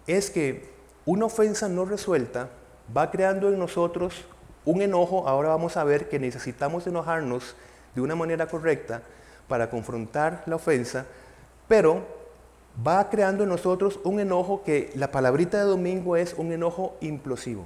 es 0.05 0.29
que 0.29 0.73
una 1.05 1.27
ofensa 1.27 1.69
no 1.69 1.85
resuelta 1.85 2.49
va 2.93 3.09
creando 3.09 3.47
en 3.47 3.57
nosotros 3.57 4.25
un 4.65 4.81
enojo. 4.81 5.29
Ahora 5.29 5.47
vamos 5.47 5.77
a 5.77 5.85
ver 5.85 6.09
que 6.09 6.19
necesitamos 6.19 6.87
enojarnos 6.87 7.55
de 7.95 8.01
una 8.01 8.15
manera 8.15 8.47
correcta 8.47 9.01
para 9.47 9.69
confrontar 9.69 10.43
la 10.45 10.55
ofensa, 10.55 11.05
pero 11.67 12.05
va 12.87 13.09
creando 13.09 13.43
en 13.43 13.49
nosotros 13.49 13.99
un 14.03 14.19
enojo 14.19 14.63
que 14.63 14.91
la 14.95 15.11
palabrita 15.11 15.57
de 15.57 15.65
domingo 15.65 16.15
es 16.15 16.33
un 16.35 16.51
enojo 16.51 16.95
implosivo. 17.01 17.65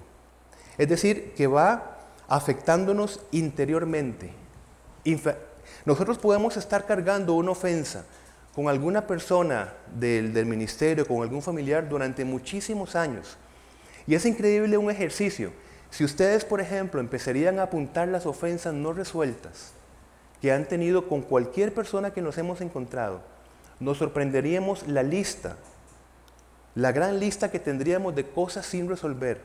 Es 0.77 0.89
decir, 0.89 1.33
que 1.35 1.47
va 1.47 1.97
afectándonos 2.27 3.21
interiormente, 3.31 4.33
nosotros 5.85 6.17
podemos 6.17 6.57
estar 6.57 6.85
cargando 6.85 7.35
una 7.35 7.51
ofensa 7.51 8.05
con 8.55 8.67
alguna 8.67 9.05
persona 9.05 9.73
del, 9.95 10.33
del, 10.33 10.45
ministerio, 10.47 11.07
con 11.07 11.21
algún 11.21 11.41
familiar 11.43 11.87
durante 11.87 12.25
muchísimos 12.25 12.95
años. 12.95 13.37
Y 14.07 14.15
es 14.15 14.25
increíble 14.25 14.77
un 14.77 14.89
ejercicio. 14.89 15.51
Si 15.91 16.03
ustedes, 16.03 16.45
por 16.45 16.61
ejemplo, 16.61 16.99
empezarían 16.99 17.59
a 17.59 17.63
apuntar 17.63 18.07
las 18.07 18.25
ofensas 18.25 18.73
no 18.73 18.93
resueltas 18.93 19.73
que 20.41 20.51
han 20.51 20.65
tenido 20.65 21.07
con 21.07 21.21
cualquier 21.21 21.73
persona 21.73 22.11
que 22.11 22.21
nos 22.21 22.37
hemos 22.37 22.61
encontrado, 22.61 23.21
nos 23.79 23.97
sorprenderíamos 23.97 24.87
la 24.87 25.03
lista, 25.03 25.57
la 26.75 26.91
gran 26.91 27.19
lista 27.19 27.51
que 27.51 27.59
tendríamos 27.59 28.15
de 28.15 28.27
cosas 28.27 28.65
sin 28.65 28.89
resolver, 28.89 29.41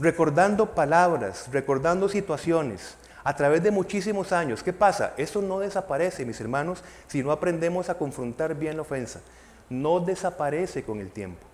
recordando 0.00 0.74
palabras, 0.74 1.48
recordando 1.52 2.08
situaciones, 2.08 2.96
a 3.24 3.36
través 3.36 3.62
de 3.62 3.70
muchísimos 3.70 4.32
años. 4.32 4.62
¿Qué 4.62 4.72
pasa? 4.72 5.12
Eso 5.18 5.42
no 5.42 5.58
desaparece, 5.58 6.24
mis 6.24 6.40
hermanos, 6.40 6.82
si 7.08 7.22
no 7.22 7.30
aprendemos 7.30 7.90
a 7.90 7.98
confrontar 7.98 8.54
bien 8.54 8.76
la 8.76 8.82
ofensa. 8.82 9.20
No 9.68 10.00
desaparece 10.00 10.82
con 10.82 11.00
el 11.00 11.10
tiempo. 11.10 11.46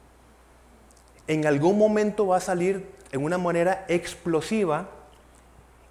En 1.27 1.47
algún 1.47 1.77
momento 1.77 2.29
va 2.29 2.37
a 2.37 2.41
salir 2.41 2.89
en 3.11 3.25
una 3.25 3.39
manera 3.39 3.85
explosiva 3.89 4.89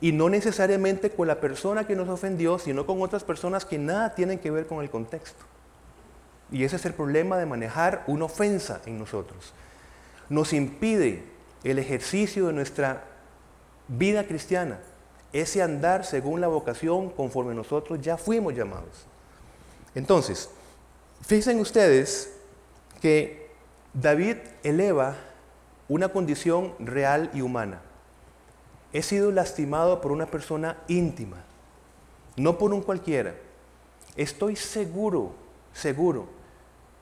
y 0.04 0.12
no 0.12 0.28
necesariamente 0.28 1.12
con 1.12 1.30
la 1.30 1.40
persona 1.40 1.88
que 1.88 1.96
nos 1.96 2.10
ofendió, 2.10 2.60
sino 2.60 2.86
con 2.86 3.02
otras 3.02 3.24
personas 3.24 3.64
que 3.64 3.78
nada 3.78 4.14
tienen 4.16 4.38
que 4.38 4.52
ver 4.52 4.68
con 4.68 4.84
el 4.84 4.90
contexto. 4.90 5.46
Y 6.52 6.66
ese 6.66 6.76
es 6.76 6.84
el 6.86 6.94
problema 6.94 7.38
de 7.38 7.46
manejar 7.46 8.04
una 8.06 8.26
ofensa 8.26 8.82
en 8.86 9.00
nosotros. 9.00 9.54
Nos 10.28 10.52
impide 10.52 11.24
el 11.64 11.80
ejercicio 11.80 12.48
de 12.48 12.52
nuestra 12.52 13.06
vida 13.88 14.26
cristiana 14.26 14.82
ese 15.32 15.62
andar 15.62 16.04
según 16.04 16.42
la 16.42 16.50
vocación 16.50 17.10
conforme 17.10 17.56
nosotros 17.56 18.02
ya 18.02 18.18
fuimos 18.18 18.54
llamados. 18.54 19.06
Entonces, 19.96 20.50
fíjense 21.22 21.56
ustedes 21.56 22.30
que 23.02 23.48
David 23.94 24.36
eleva 24.64 25.16
una 25.88 26.10
condición 26.10 26.74
real 26.80 27.32
y 27.34 27.40
humana. 27.40 27.80
He 28.94 29.02
sido 29.02 29.32
lastimado 29.32 30.00
por 30.02 30.12
una 30.12 30.28
persona 30.28 30.78
íntima, 30.88 31.38
no 32.38 32.58
por 32.60 32.74
un 32.74 32.82
cualquiera. 32.82 33.34
Estoy 34.16 34.56
seguro, 34.56 35.34
seguro, 35.74 36.28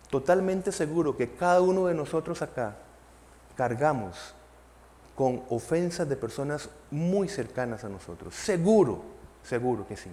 totalmente 0.10 0.72
seguro 0.72 1.18
que 1.18 1.32
cada 1.32 1.62
uno 1.62 1.88
de 1.88 1.94
nosotros 1.94 2.42
acá 2.42 2.78
cargamos 3.58 4.34
con 5.16 5.44
ofensas 5.50 6.08
de 6.08 6.16
personas 6.16 6.70
muy 6.90 7.28
cercanas 7.28 7.84
a 7.84 7.90
nosotros. 7.90 8.34
Seguro, 8.34 9.04
seguro 9.44 9.86
que 9.86 9.98
sí. 9.98 10.10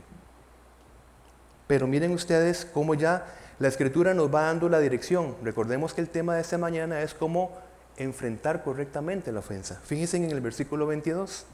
Pero 1.68 1.86
miren 1.86 2.12
ustedes 2.12 2.64
cómo 2.64 2.94
ya 2.94 3.26
la 3.60 3.68
escritura 3.68 4.14
nos 4.14 4.34
va 4.34 4.42
dando 4.42 4.68
la 4.68 4.80
dirección. 4.80 5.36
Recordemos 5.44 5.94
que 5.94 6.00
el 6.00 6.08
tema 6.08 6.34
de 6.34 6.40
esta 6.40 6.58
mañana 6.58 7.02
es 7.02 7.14
cómo 7.14 7.56
enfrentar 7.96 8.64
correctamente 8.64 9.30
la 9.30 9.40
ofensa. 9.40 9.80
Fíjense 9.84 10.16
en 10.16 10.30
el 10.30 10.40
versículo 10.40 10.86
22. 10.86 11.46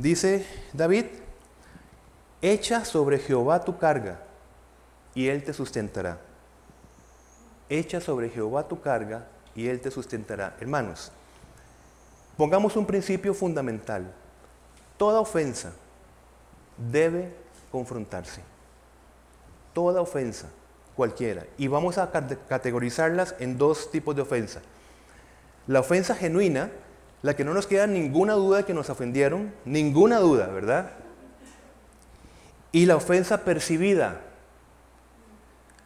Dice 0.00 0.46
David, 0.72 1.04
echa 2.40 2.86
sobre 2.86 3.18
Jehová 3.18 3.62
tu 3.66 3.76
carga 3.76 4.18
y 5.14 5.28
él 5.28 5.44
te 5.44 5.52
sustentará. 5.52 6.18
Echa 7.68 8.00
sobre 8.00 8.30
Jehová 8.30 8.66
tu 8.66 8.80
carga 8.80 9.26
y 9.54 9.68
él 9.68 9.78
te 9.82 9.90
sustentará. 9.90 10.56
Hermanos, 10.58 11.12
pongamos 12.38 12.76
un 12.76 12.86
principio 12.86 13.34
fundamental. 13.34 14.10
Toda 14.96 15.20
ofensa 15.20 15.72
debe 16.78 17.34
confrontarse. 17.70 18.40
Toda 19.74 20.00
ofensa, 20.00 20.48
cualquiera. 20.96 21.44
Y 21.58 21.68
vamos 21.68 21.98
a 21.98 22.10
categorizarlas 22.48 23.34
en 23.38 23.58
dos 23.58 23.90
tipos 23.90 24.16
de 24.16 24.22
ofensa. 24.22 24.62
La 25.66 25.80
ofensa 25.80 26.14
genuina, 26.14 26.70
la 27.22 27.36
que 27.36 27.44
no 27.44 27.54
nos 27.54 27.66
queda 27.66 27.86
ninguna 27.86 28.34
duda 28.34 28.58
de 28.58 28.64
que 28.64 28.74
nos 28.74 28.88
ofendieron, 28.90 29.52
ninguna 29.64 30.18
duda, 30.18 30.46
¿verdad? 30.46 30.90
Y 32.72 32.86
la 32.86 32.96
ofensa 32.96 33.44
percibida, 33.44 34.20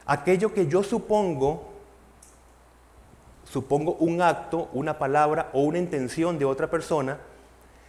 aquello 0.06 0.52
que 0.52 0.66
yo 0.66 0.82
supongo, 0.82 1.72
supongo 3.50 3.94
un 3.94 4.22
acto, 4.22 4.68
una 4.72 4.98
palabra 4.98 5.50
o 5.52 5.62
una 5.62 5.78
intención 5.78 6.38
de 6.38 6.44
otra 6.44 6.70
persona, 6.70 7.18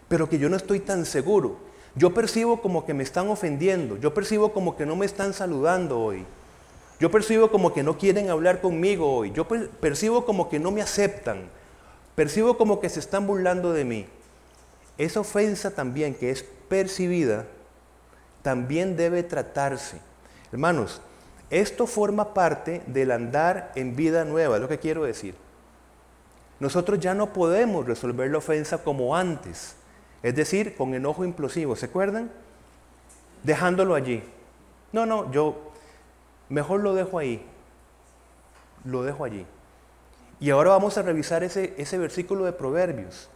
pero 0.07 0.29
que 0.29 0.39
yo 0.39 0.49
no 0.49 0.55
estoy 0.55 0.79
tan 0.79 1.05
seguro. 1.05 1.57
Yo 1.95 2.13
percibo 2.13 2.61
como 2.61 2.85
que 2.85 2.93
me 2.93 3.03
están 3.03 3.29
ofendiendo, 3.29 3.97
yo 3.97 4.13
percibo 4.13 4.51
como 4.51 4.75
que 4.75 4.85
no 4.85 4.95
me 4.95 5.05
están 5.05 5.33
saludando 5.33 5.99
hoy, 5.99 6.25
yo 6.99 7.09
percibo 7.09 7.51
como 7.51 7.73
que 7.73 7.83
no 7.83 7.97
quieren 7.97 8.29
hablar 8.29 8.59
conmigo 8.59 9.15
hoy, 9.15 9.31
yo 9.31 9.47
percibo 9.47 10.25
como 10.25 10.49
que 10.49 10.59
no 10.59 10.71
me 10.71 10.81
aceptan, 10.81 11.49
percibo 12.15 12.57
como 12.57 12.79
que 12.79 12.89
se 12.89 12.99
están 12.99 13.27
burlando 13.27 13.73
de 13.73 13.85
mí. 13.85 14.07
Esa 14.97 15.19
ofensa 15.19 15.71
también 15.71 16.15
que 16.15 16.31
es 16.31 16.43
percibida, 16.43 17.45
también 18.41 18.95
debe 18.95 19.23
tratarse. 19.23 19.99
Hermanos, 20.51 21.01
esto 21.49 21.85
forma 21.85 22.33
parte 22.33 22.81
del 22.87 23.11
andar 23.11 23.71
en 23.75 23.95
vida 23.95 24.25
nueva, 24.25 24.55
es 24.55 24.61
lo 24.61 24.67
que 24.67 24.79
quiero 24.79 25.03
decir. 25.03 25.35
Nosotros 26.59 26.99
ya 26.99 27.13
no 27.13 27.33
podemos 27.33 27.85
resolver 27.85 28.31
la 28.31 28.37
ofensa 28.37 28.83
como 28.83 29.15
antes. 29.15 29.75
Es 30.23 30.35
decir, 30.35 30.75
con 30.75 30.93
enojo 30.93 31.25
implosivo, 31.25 31.75
¿se 31.75 31.87
acuerdan? 31.87 32.31
Dejándolo 33.43 33.93
allí. 33.93 34.23
No, 34.91 35.05
no, 35.05 35.31
yo 35.31 35.71
mejor 36.49 36.81
lo 36.81 36.93
dejo 36.93 37.19
ahí. 37.19 37.45
Lo 38.85 39.03
dejo 39.03 39.25
allí. 39.25 39.45
Y 40.39 40.49
ahora 40.49 40.71
vamos 40.71 40.97
a 40.97 41.01
revisar 41.01 41.43
ese, 41.43 41.73
ese 41.77 41.97
versículo 41.97 42.45
de 42.45 42.51
Proverbios, 42.53 43.29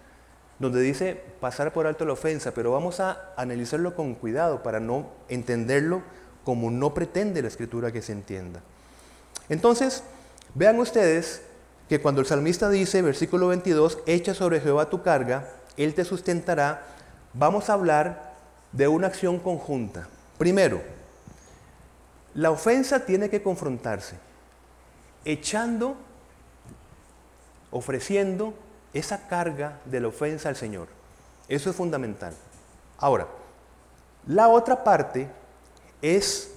donde 0.60 0.82
dice 0.82 1.22
pasar 1.40 1.72
por 1.72 1.88
alto 1.88 2.06
la 2.06 2.14
ofensa, 2.14 2.54
pero 2.54 2.72
vamos 2.72 3.00
a 3.00 3.34
analizarlo 3.38 3.96
con 3.96 4.16
cuidado 4.16 4.62
para 4.64 4.80
no 4.80 5.10
entenderlo 5.30 6.02
como 6.44 6.72
no 6.72 6.94
pretende 6.94 7.42
la 7.42 7.48
escritura 7.48 7.92
que 7.92 8.02
se 8.02 8.12
entienda. 8.12 8.62
Entonces, 9.48 10.04
vean 10.56 10.80
ustedes 10.80 11.42
que 11.88 12.00
cuando 12.00 12.22
el 12.22 12.28
salmista 12.28 12.70
dice, 12.70 13.02
versículo 13.02 13.48
22, 13.48 14.00
echa 14.06 14.34
sobre 14.34 14.62
Jehová 14.62 14.90
tu 14.90 15.02
carga, 15.02 15.50
él 15.76 15.96
te 15.96 16.06
sustentará, 16.06 16.84
vamos 17.34 17.70
a 17.70 17.74
hablar 17.74 18.34
de 18.72 18.88
una 18.88 19.08
acción 19.08 19.40
conjunta. 19.40 20.08
Primero, 20.38 20.82
la 22.36 22.52
ofensa 22.52 23.06
tiene 23.06 23.30
que 23.30 23.42
confrontarse, 23.42 24.18
echando, 25.26 25.98
ofreciendo 27.72 28.54
esa 28.94 29.28
carga 29.28 29.80
de 29.86 30.00
la 30.00 30.08
ofensa 30.08 30.50
al 30.50 30.56
Señor. 30.56 30.88
Eso 31.48 31.70
es 31.70 31.76
fundamental. 31.76 32.34
Ahora, 32.98 33.28
la 34.28 34.50
otra 34.50 34.84
parte 34.84 35.30
es 36.02 36.54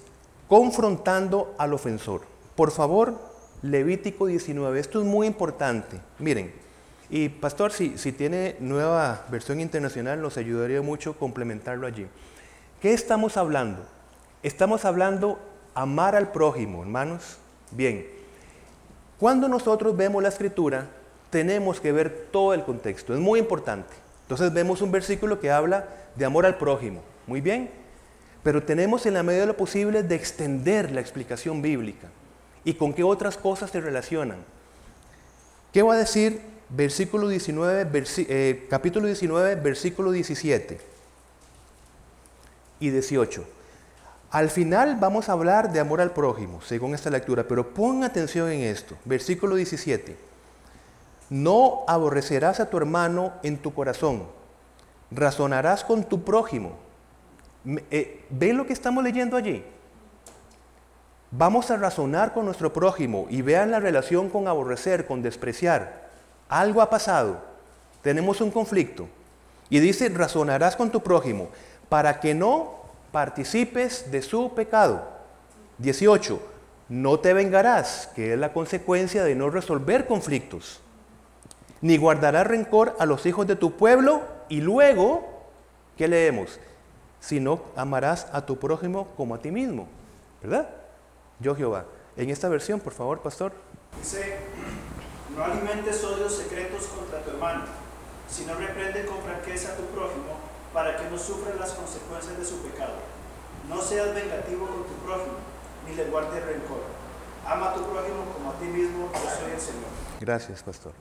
confrontando 0.47 1.55
al 1.57 1.73
ofensor. 1.73 2.21
Por 2.55 2.71
favor, 2.71 3.19
Levítico 3.61 4.25
19, 4.27 4.79
esto 4.79 4.99
es 4.99 5.05
muy 5.05 5.25
importante. 5.25 5.99
Miren, 6.19 6.53
y 7.09 7.29
pastor, 7.29 7.71
si, 7.71 7.89
tiene 8.11 8.55
nueva 8.59 9.25
versión 9.29 9.59
internacional, 9.61 10.21
nos 10.21 10.37
ayudaría 10.37 10.81
mucho 10.81 11.17
complementarlo 11.17 11.87
allí. 11.87 12.07
¿Qué 12.81 12.93
estamos 12.93 13.37
hablando? 13.37 13.85
Estamos 14.41 14.83
hablando 14.83 15.39
amar 15.73 16.15
al 16.15 16.31
prójimo, 16.31 16.81
hermanos. 16.81 17.37
Bien, 17.71 18.05
cuando 19.19 19.47
nosotros 19.47 19.95
vemos 19.95 20.21
la 20.21 20.29
escritura, 20.29 20.89
tenemos 21.33 21.81
que 21.81 21.91
ver 21.91 22.27
todo 22.31 22.53
el 22.53 22.63
contexto, 22.63 23.11
es 23.11 23.19
muy 23.19 23.39
importante. 23.39 23.91
Entonces 24.21 24.53
vemos 24.53 24.83
un 24.83 24.91
versículo 24.91 25.39
que 25.39 25.49
habla 25.49 25.87
de 26.15 26.25
amor 26.25 26.45
al 26.45 26.59
prójimo, 26.59 27.01
muy 27.25 27.41
bien, 27.41 27.71
pero 28.43 28.61
tenemos 28.61 29.07
en 29.07 29.15
la 29.15 29.23
medida 29.23 29.41
de 29.41 29.47
lo 29.47 29.57
posible 29.57 30.03
de 30.03 30.13
extender 30.13 30.91
la 30.91 31.01
explicación 31.01 31.63
bíblica 31.63 32.07
y 32.63 32.75
con 32.75 32.93
qué 32.93 33.03
otras 33.03 33.35
cosas 33.35 33.71
se 33.71 33.81
relacionan. 33.81 34.37
¿Qué 35.71 35.81
va 35.81 35.95
a 35.95 35.97
decir 35.97 36.39
versículo 36.69 37.27
19, 37.27 38.03
eh, 38.29 38.67
capítulo 38.69 39.07
19, 39.07 39.55
versículo 39.55 40.11
17 40.11 40.79
y 42.79 42.89
18. 42.91 43.43
Al 44.29 44.51
final 44.51 44.97
vamos 44.99 45.29
a 45.29 45.31
hablar 45.31 45.73
de 45.73 45.79
amor 45.79 45.99
al 45.99 46.11
prójimo, 46.11 46.61
según 46.61 46.93
esta 46.93 47.09
lectura, 47.09 47.47
pero 47.47 47.73
pon 47.73 48.03
atención 48.03 48.51
en 48.51 48.61
esto. 48.61 48.95
Versículo 49.03 49.55
17. 49.55 50.32
No 51.33 51.83
aborrecerás 51.87 52.59
a 52.59 52.69
tu 52.69 52.77
hermano 52.77 53.33
en 53.41 53.57
tu 53.57 53.73
corazón, 53.73 54.27
razonarás 55.09 55.83
con 55.83 56.03
tu 56.03 56.23
prójimo. 56.23 56.73
Eh, 57.89 58.23
¿Ven 58.29 58.55
lo 58.55 58.67
que 58.67 58.73
estamos 58.73 59.03
leyendo 59.03 59.35
allí? 59.35 59.65
Vamos 61.31 61.71
a 61.71 61.77
razonar 61.77 62.35
con 62.35 62.45
nuestro 62.45 62.71
prójimo 62.71 63.25
y 63.31 63.41
vean 63.41 63.71
la 63.71 63.79
relación 63.79 64.29
con 64.29 64.47
aborrecer, 64.47 65.07
con 65.07 65.23
despreciar. 65.23 66.07
Algo 66.49 66.83
ha 66.83 66.91
pasado. 66.91 67.41
Tenemos 68.03 68.39
un 68.39 68.51
conflicto. 68.51 69.07
Y 69.71 69.79
dice, 69.79 70.09
razonarás 70.09 70.75
con 70.75 70.91
tu 70.91 71.01
prójimo 71.01 71.49
para 71.89 72.19
que 72.19 72.35
no 72.35 72.75
participes 73.11 74.11
de 74.11 74.21
su 74.21 74.53
pecado. 74.53 75.07
18. 75.79 76.39
No 76.89 77.19
te 77.19 77.33
vengarás, 77.33 78.07
que 78.13 78.33
es 78.33 78.39
la 78.39 78.53
consecuencia 78.53 79.23
de 79.23 79.33
no 79.33 79.49
resolver 79.49 80.05
conflictos. 80.05 80.83
Ni 81.83 81.97
guardarás 81.97 82.47
rencor 82.47 82.95
a 82.97 83.05
los 83.05 83.25
hijos 83.25 83.45
de 83.45 83.57
tu 83.57 83.75
pueblo. 83.75 84.21
Y 84.47 84.61
luego, 84.61 85.43
¿qué 85.97 86.07
leemos? 86.07 86.57
Si 87.19 87.41
no 87.41 87.61
amarás 87.75 88.27
a 88.31 88.45
tu 88.45 88.57
prójimo 88.57 89.09
como 89.17 89.35
a 89.35 89.39
ti 89.39 89.51
mismo. 89.51 89.89
¿Verdad? 90.41 90.69
Yo 91.41 91.53
Jehová. 91.53 91.83
En 92.15 92.29
esta 92.29 92.47
versión, 92.47 92.79
por 92.79 92.93
favor, 92.93 93.19
pastor. 93.19 93.51
Dice, 93.99 94.37
no 95.35 95.43
alimentes 95.43 96.01
odios 96.05 96.33
secretos 96.37 96.85
contra 96.85 97.19
tu 97.21 97.31
hermano, 97.31 97.65
sino 98.29 98.55
reprende 98.55 99.05
con 99.05 99.21
franqueza 99.21 99.73
a 99.73 99.75
tu 99.75 99.83
prójimo 99.87 100.39
para 100.73 100.95
que 100.95 101.09
no 101.09 101.17
sufra 101.17 101.53
las 101.55 101.73
consecuencias 101.73 102.37
de 102.37 102.45
su 102.45 102.59
pecado. 102.59 102.93
No 103.67 103.81
seas 103.81 104.15
vengativo 104.15 104.67
con 104.67 104.83
tu 104.83 104.93
prójimo, 105.05 105.35
ni 105.85 105.95
le 105.95 106.05
guardes 106.05 106.45
rencor. 106.45 106.79
Ama 107.45 107.71
a 107.71 107.73
tu 107.73 107.81
prójimo 107.81 108.23
como 108.33 108.51
a 108.51 108.53
ti 108.53 108.67
mismo, 108.67 109.09
yo 109.11 109.19
soy 109.19 109.51
el 109.51 109.59
Señor. 109.59 109.91
Gracias, 110.21 110.63
pastor. 110.63 110.93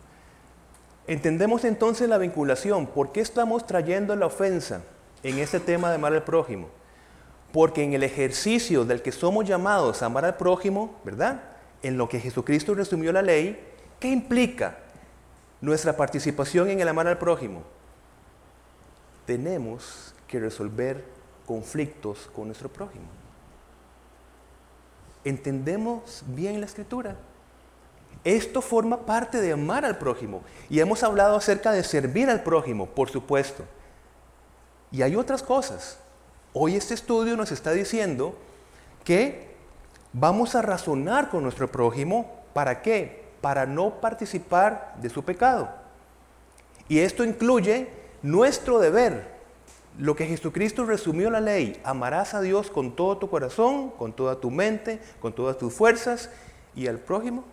Entendemos 1.07 1.65
entonces 1.65 2.09
la 2.09 2.19
vinculación. 2.19 2.87
¿Por 2.87 3.13
qué 3.13 3.21
estamos 3.21 3.67
trayendo 3.67 4.15
la 4.17 4.27
ofensa 4.27 4.83
en 5.23 5.39
este 5.39 5.61
tema 5.61 5.89
de 5.89 5.97
amar 5.97 6.13
al 6.13 6.25
prójimo? 6.25 6.69
Porque 7.53 7.83
en 7.83 7.93
el 7.93 8.03
ejercicio 8.03 8.85
del 8.85 9.03
que 9.03 9.13
somos 9.13 9.47
llamados 9.47 10.03
a 10.03 10.07
amar 10.07 10.25
al 10.25 10.37
prójimo, 10.37 10.99
¿verdad? 11.05 11.43
En 11.83 11.99
lo 11.99 12.09
que 12.09 12.21
Jesucristo 12.21 12.75
resumió 12.75 13.13
la 13.13 13.23
ley, 13.23 13.73
¿Qué 14.03 14.09
implica 14.09 14.79
nuestra 15.61 15.97
participación 15.97 16.69
en 16.69 16.81
el 16.81 16.89
amar 16.89 17.07
al 17.07 17.19
prójimo? 17.19 17.63
Tenemos 19.25 20.13
que 20.27 20.41
resolver 20.41 21.05
conflictos 21.47 22.29
con 22.35 22.47
nuestro 22.47 22.69
prójimo. 22.69 23.05
¿Entendemos 25.23 26.25
bien 26.27 26.59
la 26.59 26.67
escritura? 26.67 27.17
Esto 28.25 28.63
forma 28.63 29.05
parte 29.07 29.41
de 29.41 29.53
amar 29.53 29.85
al 29.85 29.99
prójimo. 29.99 30.43
Y 30.71 30.81
hemos 30.81 31.03
hablado 31.03 31.37
acerca 31.37 31.73
de 31.73 31.83
servir 31.83 32.31
al 32.31 32.43
prójimo, 32.43 32.87
por 32.87 33.11
supuesto. 33.11 33.65
Y 34.91 35.03
hay 35.03 35.17
otras 35.17 35.43
cosas. 35.43 35.99
Hoy 36.53 36.77
este 36.77 36.95
estudio 36.95 37.37
nos 37.37 37.51
está 37.51 37.73
diciendo 37.73 38.37
que 39.05 39.51
vamos 40.13 40.55
a 40.55 40.63
razonar 40.63 41.31
con 41.31 41.43
nuestro 41.43 41.71
prójimo. 41.71 42.43
¿Para 42.53 42.83
qué? 42.83 43.23
para 43.43 43.67
no 43.67 44.01
participar 44.01 44.95
de 45.03 45.11
su 45.11 45.23
pecado. 45.25 45.69
Y 46.89 47.01
esto 47.01 47.25
incluye 47.25 47.89
nuestro 48.23 48.79
deber 48.79 49.31
lo 49.99 50.17
que 50.17 50.27
Jesucristo 50.27 50.87
resumió 50.87 51.29
la 51.29 51.41
ley, 51.41 51.79
amarás 51.85 52.33
a 52.33 52.41
Dios 52.41 52.71
con 52.71 52.97
todo 52.97 53.19
tu 53.19 53.29
corazón, 53.29 53.91
con 53.91 54.15
toda 54.15 54.41
tu 54.41 54.51
mente, 54.51 55.01
con 55.21 55.35
todas 55.35 55.59
tus 55.59 55.75
fuerzas 55.75 56.31
y 56.75 56.87
al 56.87 56.99
prójimo 56.99 57.45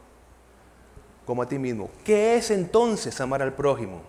como 1.30 1.44
a 1.44 1.48
ti 1.48 1.60
mismo. 1.60 1.92
¿Qué 2.04 2.38
es 2.38 2.50
entonces 2.50 3.22
amar 3.22 3.44
al 3.44 3.54
prójimo? 3.54 4.02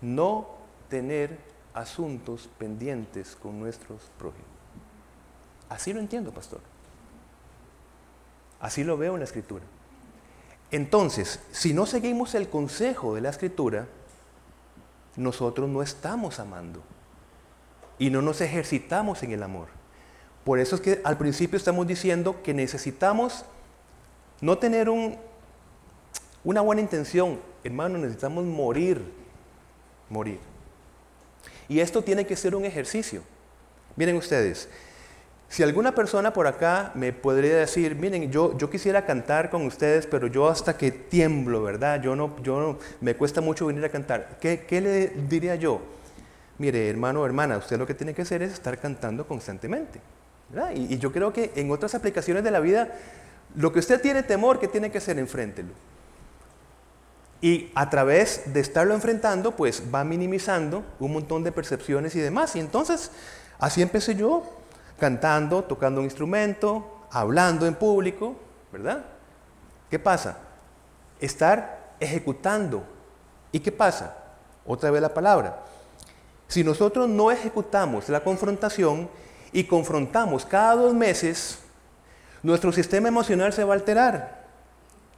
No 0.00 0.48
tener 0.88 1.38
asuntos 1.74 2.48
pendientes 2.56 3.36
con 3.36 3.60
nuestros 3.60 4.00
prójimos. 4.18 4.48
Así 5.68 5.92
lo 5.92 6.00
entiendo, 6.00 6.30
pastor. 6.30 6.60
Así 8.58 8.84
lo 8.84 8.96
veo 8.96 9.12
en 9.12 9.18
la 9.18 9.26
escritura. 9.26 9.64
Entonces, 10.70 11.40
si 11.50 11.74
no 11.74 11.84
seguimos 11.84 12.34
el 12.34 12.48
consejo 12.48 13.14
de 13.14 13.20
la 13.20 13.28
escritura, 13.28 13.86
nosotros 15.16 15.68
no 15.68 15.82
estamos 15.82 16.40
amando 16.40 16.82
y 17.98 18.08
no 18.08 18.22
nos 18.22 18.40
ejercitamos 18.40 19.22
en 19.24 19.32
el 19.32 19.42
amor. 19.42 19.68
Por 20.42 20.58
eso 20.58 20.76
es 20.76 20.80
que 20.80 21.02
al 21.04 21.18
principio 21.18 21.58
estamos 21.58 21.86
diciendo 21.86 22.42
que 22.42 22.54
necesitamos 22.54 23.44
no 24.40 24.56
tener 24.56 24.88
un, 24.88 25.18
una 26.44 26.60
buena 26.60 26.80
intención, 26.80 27.38
hermano, 27.62 27.98
necesitamos 27.98 28.44
morir, 28.44 29.02
morir. 30.08 30.38
Y 31.68 31.80
esto 31.80 32.02
tiene 32.02 32.26
que 32.26 32.36
ser 32.36 32.54
un 32.54 32.64
ejercicio. 32.64 33.22
Miren 33.96 34.16
ustedes, 34.16 34.68
si 35.48 35.62
alguna 35.62 35.94
persona 35.94 36.32
por 36.32 36.46
acá 36.46 36.92
me 36.94 37.12
podría 37.12 37.56
decir, 37.56 37.94
miren, 37.94 38.32
yo, 38.32 38.56
yo 38.56 38.70
quisiera 38.70 39.04
cantar 39.04 39.50
con 39.50 39.66
ustedes, 39.66 40.06
pero 40.06 40.26
yo 40.26 40.48
hasta 40.48 40.76
que 40.76 40.90
tiemblo, 40.90 41.62
¿verdad? 41.62 42.00
Yo 42.02 42.16
no, 42.16 42.36
yo 42.42 42.58
no, 42.58 42.78
me 43.00 43.14
cuesta 43.14 43.40
mucho 43.40 43.66
venir 43.66 43.84
a 43.84 43.90
cantar. 43.90 44.38
¿Qué, 44.40 44.64
qué 44.66 44.80
le 44.80 45.08
diría 45.08 45.54
yo? 45.56 45.82
Mire, 46.58 46.88
hermano 46.88 47.20
o 47.20 47.26
hermana, 47.26 47.58
usted 47.58 47.78
lo 47.78 47.86
que 47.86 47.92
tiene 47.92 48.14
que 48.14 48.22
hacer 48.22 48.42
es 48.42 48.52
estar 48.52 48.78
cantando 48.78 49.26
constantemente. 49.26 50.00
Y, 50.74 50.94
y, 50.94 50.98
yo 50.98 51.12
creo 51.12 51.32
que 51.32 51.52
en 51.54 51.70
otras 51.70 51.94
aplicaciones 51.94 52.44
de 52.44 52.50
la 52.50 52.60
vida, 52.60 52.88
lo 53.54 53.72
que 53.72 53.78
usted 53.78 54.00
tiene 54.00 54.22
temor, 54.22 54.58
¿qué 54.58 54.68
tiene 54.68 54.90
que 54.90 54.98
hacer? 54.98 55.18
Enfréntelo. 55.18 55.70
Y 57.42 57.72
a 57.74 57.90
través 57.90 58.54
de 58.54 58.60
estarlo 58.60 58.94
enfrentando, 58.94 59.56
pues 59.56 59.82
va 59.92 60.04
minimizando 60.04 60.84
un 61.00 61.12
montón 61.12 61.42
de 61.42 61.50
percepciones 61.50 62.14
y 62.14 62.20
demás. 62.20 62.54
Y 62.54 62.60
entonces, 62.60 63.10
así 63.58 63.82
empecé 63.82 64.14
yo, 64.14 64.44
cantando, 64.98 65.64
tocando 65.64 66.00
un 66.00 66.04
instrumento, 66.04 67.04
hablando 67.10 67.66
en 67.66 67.74
público, 67.74 68.36
¿verdad? 68.72 69.04
¿Qué 69.90 69.98
pasa? 69.98 70.38
Estar 71.20 71.94
ejecutando. 71.98 72.84
¿Y 73.50 73.58
qué 73.58 73.72
pasa? 73.72 74.16
Otra 74.64 74.92
vez 74.92 75.02
la 75.02 75.12
palabra. 75.12 75.64
Si 76.46 76.62
nosotros 76.62 77.08
no 77.08 77.32
ejecutamos 77.32 78.08
la 78.08 78.22
confrontación 78.22 79.10
y 79.52 79.64
confrontamos 79.64 80.46
cada 80.46 80.76
dos 80.76 80.94
meses, 80.94 81.58
nuestro 82.42 82.70
sistema 82.72 83.08
emocional 83.08 83.52
se 83.52 83.64
va 83.64 83.74
a 83.74 83.76
alterar. 83.76 84.41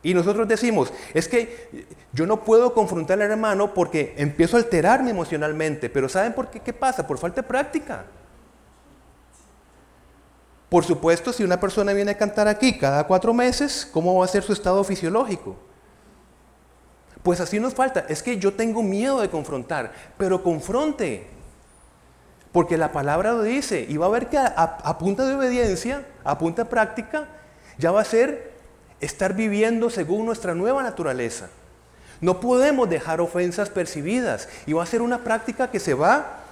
Y 0.05 0.15
nosotros 0.15 0.47
decimos, 0.47 0.93
es 1.15 1.27
que 1.27 1.87
yo 2.13 2.27
no 2.27 2.45
puedo 2.45 2.75
confrontar 2.75 3.21
al 3.21 3.31
hermano 3.31 3.75
porque 3.75 4.15
empiezo 4.19 4.57
a 4.57 4.61
alterarme 4.61 5.11
emocionalmente. 5.11 5.91
Pero 5.91 6.09
¿saben 6.09 6.35
por 6.35 6.51
qué? 6.51 6.61
¿Qué 6.61 6.73
pasa? 6.73 7.07
Por 7.07 7.19
falta 7.19 7.41
de 7.41 7.49
práctica. 7.49 8.05
Por 10.69 10.85
supuesto, 10.85 11.33
si 11.33 11.43
una 11.43 11.59
persona 11.59 11.93
viene 11.93 12.11
a 12.11 12.19
cantar 12.19 12.49
aquí 12.49 12.77
cada 12.77 13.07
cuatro 13.07 13.33
meses, 13.33 13.89
¿cómo 13.91 14.19
va 14.19 14.27
a 14.27 14.29
ser 14.29 14.43
su 14.43 14.53
estado 14.53 14.85
fisiológico? 14.85 15.57
Pues 17.23 17.41
así 17.41 17.59
nos 17.59 17.75
falta. 17.75 18.05
Es 18.09 18.23
que 18.23 18.39
yo 18.39 18.53
tengo 18.53 18.83
miedo 18.83 19.21
de 19.21 19.31
confrontar, 19.31 19.93
pero 20.19 20.43
confronte. 20.43 21.29
Porque 22.53 22.77
la 22.77 22.93
palabra 22.93 23.33
lo 23.33 23.43
dice 23.43 23.87
y 23.89 23.97
va 23.97 24.07
a 24.07 24.11
ver 24.11 24.29
que 24.29 24.37
a, 24.37 24.99
punta 24.99 25.27
de 25.27 25.35
obediencia, 25.35 26.07
a 26.23 26.37
punta 26.37 26.65
de 26.65 26.71
práctica, 26.71 27.29
ya 27.79 27.91
va 27.91 28.03
a 28.03 28.05
ser 28.05 28.54
estar 29.05 29.35
viviendo 29.35 29.91
según 29.91 30.27
nuestra 30.27 30.55
nueva 30.55 30.83
naturaleza. 30.83 31.49
No 32.21 32.41
podemos 32.41 32.89
dejar 32.89 33.21
ofensas 33.21 33.71
percibidas 33.71 34.49
y 34.67 34.73
va 34.73 34.83
a 34.83 34.87
ser 34.87 35.03
una 35.03 35.25
práctica 35.25 35.71
que 35.71 35.81
se 35.81 35.95
va 35.95 36.45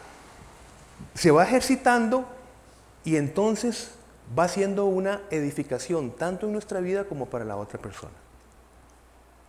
se 1.14 1.30
va 1.30 1.44
ejercitando 1.44 2.24
y 3.04 3.16
entonces 3.16 3.90
va 4.38 4.48
siendo 4.48 4.86
una 4.86 5.20
edificación 5.30 6.12
tanto 6.12 6.46
en 6.46 6.52
nuestra 6.52 6.80
vida 6.80 7.04
como 7.04 7.26
para 7.26 7.44
la 7.44 7.56
otra 7.56 7.78
persona. 7.80 8.14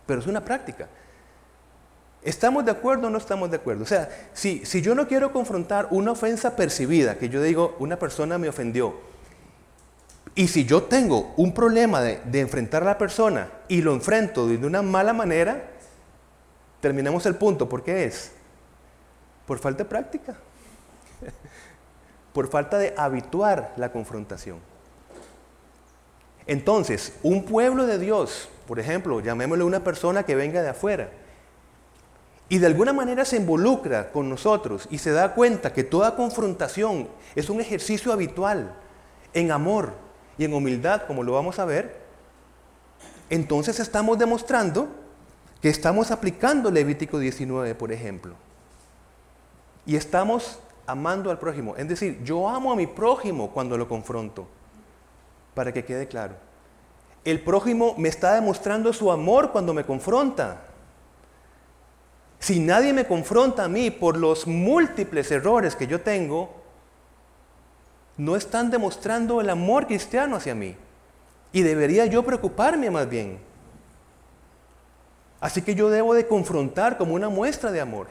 Pero 0.06 0.20
es 0.20 0.26
una 0.26 0.44
práctica. 0.44 0.88
¿Estamos 2.22 2.64
de 2.64 2.70
acuerdo 2.70 3.06
o 3.06 3.10
no 3.10 3.18
estamos 3.18 3.50
de 3.50 3.56
acuerdo? 3.56 3.84
O 3.84 3.86
sea, 3.86 4.08
si, 4.32 4.64
si 4.64 4.82
yo 4.82 4.94
no 4.94 5.06
quiero 5.06 5.32
confrontar 5.32 5.88
una 5.90 6.12
ofensa 6.12 6.56
percibida, 6.56 7.16
que 7.16 7.28
yo 7.28 7.42
digo, 7.42 7.76
una 7.78 7.98
persona 7.98 8.38
me 8.38 8.48
ofendió, 8.48 8.94
y 10.34 10.48
si 10.48 10.64
yo 10.64 10.82
tengo 10.84 11.32
un 11.36 11.54
problema 11.54 12.00
de, 12.00 12.40
enfrentar 12.40 12.82
a 12.82 12.86
la 12.86 12.98
persona 12.98 13.48
y 13.68 13.82
lo 13.82 13.92
enfrento 13.92 14.48
de 14.48 14.56
una 14.66 14.82
mala 14.82 15.12
manera, 15.12 15.70
terminamos 16.80 17.24
el 17.26 17.36
punto. 17.36 17.68
¿Por 17.68 17.84
qué 17.84 18.04
es? 18.04 18.32
Por 19.46 19.58
falta 19.58 19.84
de 19.84 19.88
práctica. 19.88 20.34
Por 22.32 22.48
falta 22.48 22.78
de 22.78 22.94
habituar 22.96 23.72
la 23.76 23.92
confrontación. 23.92 24.58
Entonces, 26.46 27.14
un 27.22 27.44
pueblo 27.44 27.86
de 27.86 27.98
Dios, 27.98 28.48
por 28.66 28.80
ejemplo, 28.80 29.20
llamémosle 29.20 29.62
una 29.62 29.84
persona 29.84 30.24
que 30.24 30.34
venga 30.34 30.62
de 30.62 30.70
afuera, 30.70 31.10
y 32.48 32.58
de 32.58 32.66
alguna 32.66 32.92
manera 32.92 33.24
se 33.24 33.36
involucra 33.36 34.10
con 34.10 34.28
nosotros 34.28 34.86
y 34.90 34.98
se 34.98 35.12
da 35.12 35.32
cuenta 35.32 35.72
que 35.72 35.84
toda 35.84 36.16
confrontación 36.16 37.08
es 37.34 37.48
un 37.48 37.60
ejercicio 37.60 38.12
habitual 38.12 38.74
en 39.32 39.50
amor, 39.50 40.03
y 40.38 40.44
en 40.44 40.54
humildad, 40.54 41.02
como 41.06 41.22
lo 41.22 41.32
vamos 41.32 41.58
a 41.58 41.64
ver, 41.64 42.02
entonces 43.30 43.80
estamos 43.80 44.18
demostrando 44.18 44.88
que 45.60 45.68
estamos 45.68 46.10
aplicando 46.10 46.70
Levítico 46.70 47.18
19, 47.18 47.74
por 47.74 47.90
ejemplo. 47.92 48.34
Y 49.86 49.96
estamos 49.96 50.58
amando 50.86 51.30
al 51.30 51.38
prójimo. 51.38 51.76
Es 51.76 51.88
decir, 51.88 52.22
yo 52.22 52.48
amo 52.48 52.72
a 52.72 52.76
mi 52.76 52.86
prójimo 52.86 53.50
cuando 53.50 53.78
lo 53.78 53.88
confronto, 53.88 54.46
para 55.54 55.72
que 55.72 55.84
quede 55.84 56.06
claro. 56.06 56.34
El 57.24 57.40
prójimo 57.40 57.94
me 57.96 58.08
está 58.08 58.34
demostrando 58.34 58.92
su 58.92 59.10
amor 59.10 59.52
cuando 59.52 59.72
me 59.72 59.84
confronta. 59.84 60.60
Si 62.38 62.60
nadie 62.60 62.92
me 62.92 63.06
confronta 63.06 63.64
a 63.64 63.68
mí 63.68 63.90
por 63.90 64.18
los 64.18 64.46
múltiples 64.46 65.30
errores 65.30 65.74
que 65.74 65.86
yo 65.86 66.02
tengo, 66.02 66.63
no 68.16 68.36
están 68.36 68.70
demostrando 68.70 69.40
el 69.40 69.50
amor 69.50 69.86
cristiano 69.86 70.36
hacia 70.36 70.54
mí. 70.54 70.76
Y 71.52 71.62
debería 71.62 72.06
yo 72.06 72.22
preocuparme 72.22 72.90
más 72.90 73.08
bien. 73.08 73.38
Así 75.40 75.62
que 75.62 75.74
yo 75.74 75.90
debo 75.90 76.14
de 76.14 76.26
confrontar 76.26 76.96
como 76.96 77.14
una 77.14 77.28
muestra 77.28 77.70
de 77.70 77.80
amor. 77.80 78.08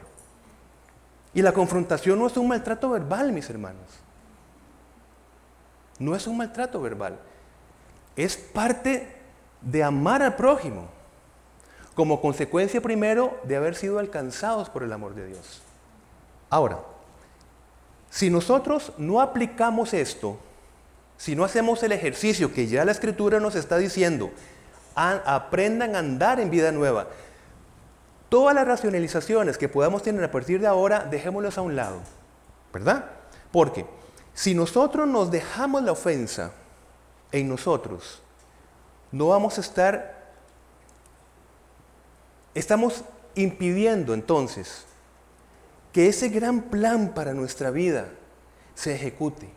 Y 1.33 1.41
la 1.41 1.51
confrontación 1.51 2.19
no 2.19 2.27
es 2.27 2.37
un 2.37 2.47
maltrato 2.47 2.89
verbal, 2.89 3.31
mis 3.31 3.49
hermanos. 3.49 3.87
No 5.99 6.15
es 6.15 6.27
un 6.27 6.37
maltrato 6.37 6.79
verbal. 6.79 7.17
Es 8.15 8.37
parte 8.37 9.15
de 9.61 9.83
amar 9.83 10.21
al 10.21 10.35
prójimo. 10.35 10.87
Como 11.95 12.21
consecuencia 12.21 12.81
primero 12.81 13.39
de 13.43 13.55
haber 13.55 13.75
sido 13.75 13.99
alcanzados 13.99 14.69
por 14.69 14.83
el 14.83 14.93
amor 14.93 15.15
de 15.15 15.27
Dios. 15.27 15.61
Ahora, 16.49 16.79
si 18.13 18.29
nosotros 18.29 18.93
no 18.99 19.21
aplicamos 19.21 19.91
esto, 19.91 20.37
si 21.17 21.35
no 21.35 21.43
hacemos 21.43 21.81
el 21.81 21.93
ejercicio 21.93 22.53
que 22.53 22.67
ya 22.67 22.85
la 22.85 22.91
escritura 22.91 23.39
nos 23.39 23.55
está 23.55 23.79
diciendo, 23.79 24.29
aprendan 24.93 25.95
a 25.95 25.99
andar 25.99 26.39
en 26.39 26.51
vida 26.51 26.71
nueva, 26.71 27.07
todas 28.29 28.53
las 28.53 28.67
racionalizaciones 28.67 29.57
que 29.57 29.67
podamos 29.67 30.03
tener 30.03 30.23
a 30.23 30.29
partir 30.29 30.61
de 30.61 30.67
ahora, 30.67 30.99
dejémoslas 30.99 31.57
a 31.57 31.63
un 31.63 31.75
lado, 31.75 32.01
¿verdad? 32.71 33.05
Porque 33.51 33.87
si 34.35 34.53
nosotros 34.53 35.07
nos 35.07 35.31
dejamos 35.31 35.81
la 35.81 35.93
ofensa 35.93 36.51
en 37.31 37.49
nosotros, 37.49 38.21
no 39.11 39.29
vamos 39.29 39.57
a 39.57 39.61
estar, 39.61 40.35
estamos 42.53 43.03
impidiendo 43.33 44.13
entonces 44.13 44.85
que 45.93 46.07
ese 46.07 46.29
gran 46.29 46.63
plan 46.63 47.13
para 47.13 47.33
nuestra 47.33 47.69
vida 47.69 48.07
se 48.73 48.95
ejecute, 48.95 49.47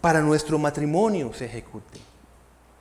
para 0.00 0.20
nuestro 0.20 0.58
matrimonio 0.58 1.32
se 1.32 1.44
ejecute, 1.44 2.00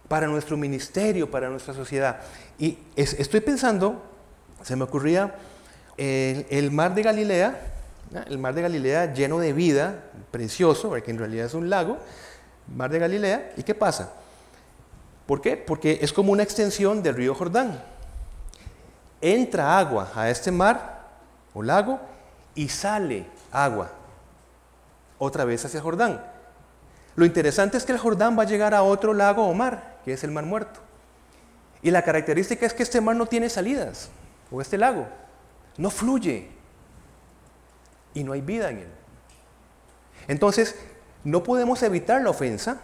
para 0.08 0.28
nuestro 0.28 0.58
ministerio, 0.58 1.30
para 1.30 1.50
nuestra 1.50 1.76
sociedad. 1.76 2.22
Y 2.58 2.80
estoy 2.96 3.42
pensando, 3.42 4.02
se 4.64 4.76
me 4.76 4.84
ocurría 4.84 5.36
el, 5.98 6.72
mar 6.72 6.96
de 6.96 7.04
Galilea, 7.04 7.62
el 8.28 8.40
mar 8.40 8.56
de 8.56 8.64
Galilea 8.64 9.14
lleno 9.14 9.38
de 9.38 9.54
vida, 9.54 10.06
precioso, 10.32 10.90
porque 10.90 11.12
en 11.12 11.20
realidad 11.20 11.46
es 11.46 11.54
un 11.54 11.70
lago, 11.70 12.00
mar 12.76 12.90
de 12.90 12.98
Galilea, 12.98 13.54
¿y 13.56 13.62
qué 13.62 13.76
pasa? 13.76 14.14
¿Por 15.28 15.42
qué? 15.42 15.58
Porque 15.58 16.00
es 16.02 16.12
como 16.12 16.32
una 16.32 16.42
extensión 16.42 17.04
del 17.04 17.16
río 17.16 17.36
Jordán. 17.36 17.82
Entra 19.22 19.78
agua 19.78 20.12
a 20.16 20.30
este 20.32 20.52
mar 20.52 21.04
o 21.54 21.62
lago 21.62 22.13
y 22.56 22.70
sale 22.70 23.26
agua. 23.52 23.92
otra 25.20 25.46
vez 25.46 25.64
hacia 25.64 25.80
Jordán. 25.80 26.22
Lo 27.16 27.26
interesante 27.26 27.78
es 27.78 27.86
que 27.86 27.94
el 27.94 27.98
Jordán 27.98 28.38
va 28.38 28.44
a 28.44 28.48
llegar 28.48 28.74
a 28.74 28.84
otro 28.84 29.14
lago 29.14 29.48
o 29.48 29.54
mar, 29.54 30.00
que 30.04 30.14
es 30.14 30.24
el 30.24 30.32
Mar 30.32 30.44
Muerto. 30.44 30.82
Y 31.82 31.92
la 31.92 32.02
característica 32.02 32.66
es 32.66 32.74
que 32.74 32.84
este 32.84 33.00
mar 33.00 33.16
no 33.16 33.26
tiene 33.26 33.50
salidas, 33.50 34.10
o 34.52 34.62
este 34.62 34.78
lago, 34.78 35.08
no 35.78 35.90
fluye, 35.90 36.50
y 38.14 38.24
no 38.24 38.34
hay 38.34 38.42
vida 38.42 38.70
en 38.70 38.80
él. 38.80 38.90
Entonces, 40.28 40.76
no 41.24 41.44
podemos 41.44 41.84
evitar 41.84 42.22
la 42.22 42.30
ofensa, 42.30 42.82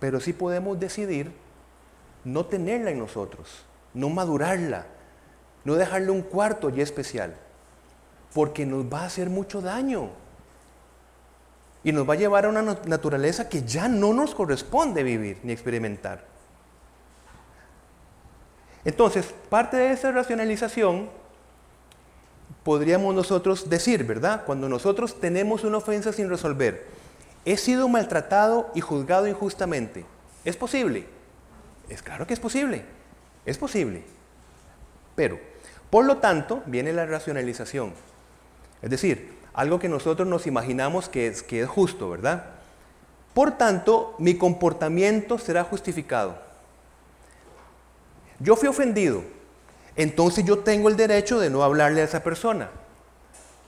pero 0.00 0.20
sí 0.20 0.32
podemos 0.32 0.78
decidir 0.78 1.32
no 2.24 2.46
tenerla 2.46 2.90
en 2.90 2.98
nosotros, 2.98 3.64
no 3.94 4.08
madurarla, 4.08 4.86
no 5.64 5.74
dejarle 5.74 6.10
un 6.10 6.22
cuarto 6.22 6.70
ya 6.70 6.82
especial, 6.82 7.36
porque 8.34 8.66
nos 8.66 8.84
va 8.84 9.02
a 9.02 9.06
hacer 9.06 9.30
mucho 9.30 9.60
daño 9.60 10.10
y 11.84 11.92
nos 11.92 12.08
va 12.08 12.14
a 12.14 12.16
llevar 12.16 12.44
a 12.44 12.48
una 12.48 12.62
naturaleza 12.62 13.48
que 13.48 13.62
ya 13.62 13.88
no 13.88 14.12
nos 14.12 14.34
corresponde 14.34 15.02
vivir 15.02 15.38
ni 15.42 15.52
experimentar. 15.52 16.24
Entonces, 18.84 19.34
parte 19.48 19.76
de 19.76 19.92
esa 19.92 20.12
racionalización 20.12 21.10
podríamos 22.64 23.14
nosotros 23.14 23.70
decir, 23.70 24.04
¿verdad? 24.04 24.44
Cuando 24.44 24.68
nosotros 24.68 25.20
tenemos 25.20 25.64
una 25.64 25.78
ofensa 25.78 26.12
sin 26.12 26.28
resolver, 26.28 26.86
he 27.44 27.56
sido 27.56 27.88
maltratado 27.88 28.70
y 28.74 28.80
juzgado 28.80 29.26
injustamente. 29.26 30.04
¿Es 30.44 30.56
posible? 30.56 31.06
Es 31.88 32.02
claro 32.02 32.26
que 32.26 32.34
es 32.34 32.40
posible. 32.40 32.84
Es 33.46 33.56
posible. 33.56 34.02
Pero, 35.16 35.38
por 35.90 36.04
lo 36.04 36.18
tanto, 36.18 36.62
viene 36.66 36.92
la 36.92 37.06
racionalización. 37.06 37.92
Es 38.80 38.90
decir, 38.90 39.38
algo 39.58 39.80
que 39.80 39.88
nosotros 39.88 40.28
nos 40.28 40.46
imaginamos 40.46 41.08
que 41.08 41.26
es, 41.26 41.44
justo, 41.66 42.10
¿verdad? 42.10 42.44
Por 43.34 43.58
tanto, 43.58 44.14
mi 44.18 44.36
comportamiento 44.36 45.36
será 45.36 45.64
justificado. 45.64 46.38
Yo 48.38 48.54
fui 48.54 48.68
ofendido, 48.68 49.24
entonces 49.96 50.44
yo 50.44 50.60
tengo 50.60 50.88
el 50.88 50.96
derecho 50.96 51.40
de 51.40 51.50
no 51.50 51.64
hablarle 51.64 52.02
a 52.02 52.04
esa 52.04 52.22
persona. 52.22 52.70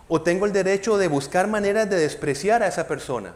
O 0.06 0.22
tengo 0.22 0.46
el 0.46 0.52
derecho 0.52 0.96
de 0.96 1.08
buscar 1.08 1.48
maneras 1.48 1.90
de 1.90 1.96
despreciar 1.96 2.62
a 2.62 2.68
esa 2.68 2.86
persona. 2.86 3.34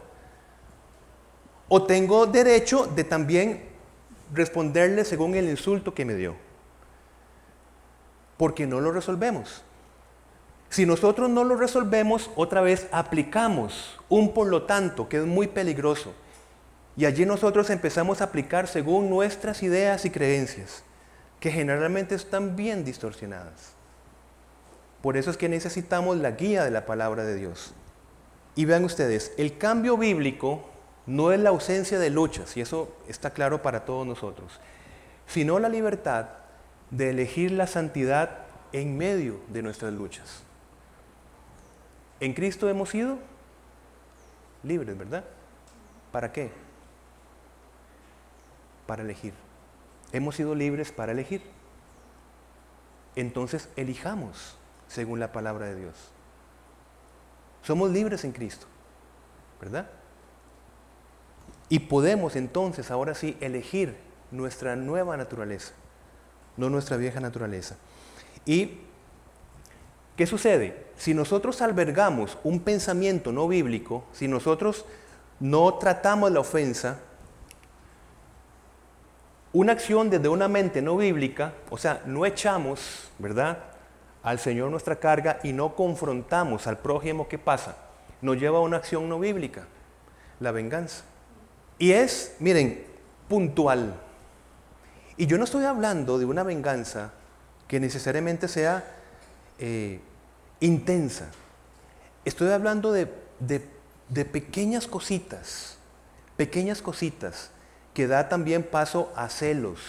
O 1.67 1.83
tengo 1.83 2.25
derecho 2.25 2.85
de 2.85 3.03
también 3.03 3.65
responderle 4.33 5.03
según 5.03 5.35
el 5.35 5.49
insulto 5.49 5.93
que 5.93 6.05
me 6.05 6.15
dio. 6.15 6.35
Porque 8.37 8.65
no 8.65 8.79
lo 8.79 8.93
resolvemos. 8.93 9.64
Si 10.69 10.85
nosotros 10.85 11.29
no 11.29 11.43
lo 11.43 11.55
resolvemos, 11.55 12.29
otra 12.35 12.61
vez 12.61 12.87
aplicamos 12.91 13.99
un 14.09 14.33
por 14.33 14.47
lo 14.47 14.63
tanto, 14.63 15.07
que 15.07 15.17
es 15.17 15.25
muy 15.25 15.47
peligroso. 15.47 16.13
Y 16.97 17.05
allí 17.05 17.25
nosotros 17.25 17.69
empezamos 17.69 18.21
a 18.21 18.25
aplicar 18.25 18.67
según 18.67 19.09
nuestras 19.09 19.63
ideas 19.63 20.05
y 20.05 20.09
creencias 20.09 20.83
que 21.39 21.51
generalmente 21.51 22.15
están 22.15 22.55
bien 22.55 22.83
distorsionadas. 22.85 23.73
Por 25.01 25.17
eso 25.17 25.29
es 25.29 25.37
que 25.37 25.49
necesitamos 25.49 26.17
la 26.17 26.31
guía 26.31 26.63
de 26.63 26.71
la 26.71 26.85
palabra 26.85 27.23
de 27.23 27.35
Dios. 27.35 27.73
Y 28.55 28.65
vean 28.65 28.85
ustedes, 28.85 29.33
el 29.37 29.57
cambio 29.57 29.97
bíblico 29.97 30.67
no 31.05 31.31
es 31.31 31.39
la 31.39 31.49
ausencia 31.49 31.99
de 31.99 32.09
luchas, 32.09 32.55
y 32.57 32.61
eso 32.61 32.95
está 33.07 33.31
claro 33.31 33.61
para 33.61 33.85
todos 33.85 34.07
nosotros, 34.07 34.59
sino 35.27 35.59
la 35.59 35.69
libertad 35.69 36.29
de 36.89 37.11
elegir 37.11 37.51
la 37.51 37.67
santidad 37.67 38.45
en 38.71 38.97
medio 38.97 39.39
de 39.49 39.61
nuestras 39.61 39.93
luchas. 39.93 40.44
En 42.19 42.33
Cristo 42.33 42.69
hemos 42.69 42.89
sido 42.89 43.17
libres, 44.63 44.97
¿verdad? 44.97 45.23
¿Para 46.11 46.31
qué? 46.31 46.51
Para 48.87 49.03
elegir. 49.03 49.33
Hemos 50.11 50.35
sido 50.35 50.55
libres 50.55 50.91
para 50.91 51.11
elegir. 51.11 51.43
Entonces 53.15 53.69
elijamos 53.75 54.57
según 54.87 55.19
la 55.19 55.31
palabra 55.31 55.65
de 55.65 55.75
Dios. 55.75 55.95
Somos 57.63 57.89
libres 57.89 58.23
en 58.23 58.31
Cristo, 58.31 58.67
¿verdad? 59.59 59.89
Y 61.67 61.79
podemos 61.79 62.35
entonces 62.35 62.91
ahora 62.91 63.15
sí 63.15 63.37
elegir 63.41 63.97
nuestra 64.31 64.75
nueva 64.75 65.17
naturaleza, 65.17 65.73
no 66.57 66.69
nuestra 66.69 66.97
vieja 66.97 67.19
naturaleza. 67.19 67.75
¿Y 68.45 68.79
qué 70.15 70.27
sucede? 70.27 70.84
Si 70.97 71.13
nosotros 71.13 71.61
albergamos 71.61 72.37
un 72.43 72.59
pensamiento 72.61 73.31
no 73.31 73.47
bíblico, 73.47 74.05
si 74.13 74.27
nosotros 74.27 74.85
no 75.39 75.73
tratamos 75.75 76.31
la 76.31 76.39
ofensa, 76.39 76.99
una 79.53 79.71
acción 79.71 80.09
desde 80.09 80.27
una 80.27 80.47
mente 80.47 80.81
no 80.81 80.97
bíblica, 80.97 81.53
o 81.69 81.77
sea, 81.77 82.01
no 82.05 82.25
echamos, 82.25 83.09
¿verdad?, 83.19 83.57
al 84.21 84.39
Señor 84.39 84.71
nuestra 84.71 84.95
carga 84.95 85.39
y 85.43 85.53
no 85.53 85.75
confrontamos 85.75 86.65
al 86.67 86.79
prójimo, 86.79 87.27
¿qué 87.27 87.37
pasa? 87.37 87.77
Nos 88.21 88.37
lleva 88.37 88.57
a 88.57 88.61
una 88.61 88.77
acción 88.77 89.07
no 89.07 89.19
bíblica, 89.19 89.67
la 90.39 90.51
venganza. 90.51 91.03
Y 91.77 91.91
es, 91.91 92.35
miren, 92.39 92.83
puntual. 93.29 93.93
Y 95.15 95.27
yo 95.27 95.37
no 95.37 95.43
estoy 95.43 95.65
hablando 95.65 96.17
de 96.17 96.25
una 96.25 96.43
venganza 96.43 97.11
que 97.67 97.79
necesariamente 97.79 98.47
sea 98.47 98.83
eh, 99.59 99.99
intensa. 100.65 101.29
Estoy 102.23 102.51
hablando 102.51 102.91
de, 102.91 103.11
de 103.39 104.25
pequeñas 104.25 104.87
cositas, 104.87 105.77
pequeñas 106.37 106.81
cositas 106.81 107.51
que 107.93 108.07
da 108.07 108.27
también 108.27 108.63
paso 108.63 109.11
a 109.15 109.29
celos, 109.29 109.79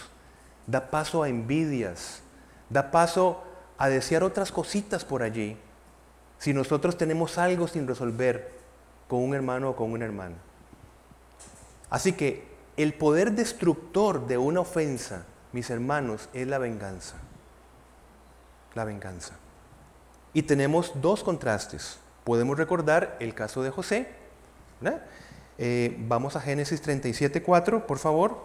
da 0.67 0.91
paso 0.91 1.23
a 1.23 1.29
envidias, 1.29 2.23
da 2.71 2.91
paso 2.91 3.43
a 3.79 3.89
desear 3.89 4.23
otras 4.23 4.53
cositas 4.53 5.05
por 5.05 5.23
allí, 5.23 5.57
si 6.39 6.53
nosotros 6.55 6.97
tenemos 6.97 7.39
algo 7.39 7.67
sin 7.67 7.87
resolver 7.87 8.55
con 9.09 9.23
un 9.23 9.35
hermano 9.35 9.71
o 9.71 9.77
con 9.77 9.93
una 9.93 10.05
hermana. 10.05 10.37
Así 11.91 12.13
que 12.13 12.45
el 12.77 12.95
poder 12.95 13.33
destructor 13.33 14.27
de 14.27 14.39
una 14.39 14.61
ofensa, 14.61 15.25
mis 15.53 15.71
hermanos, 15.71 16.29
es 16.33 16.47
la 16.47 16.59
venganza. 16.59 17.17
La 18.75 18.85
venganza. 18.85 19.35
Y 20.37 20.43
tenemos 20.43 20.93
dos 20.97 21.25
contrastes. 21.25 21.97
Podemos 22.23 22.59
recordar 22.59 23.17
el 23.21 23.33
caso 23.33 23.63
de 23.63 23.71
José. 23.71 24.07
Eh, 25.57 25.97
vamos 26.01 26.37
a 26.37 26.43
Génesis 26.43 26.83
37, 26.83 27.43
4, 27.43 27.87
por 27.87 27.99
favor. 27.99 28.45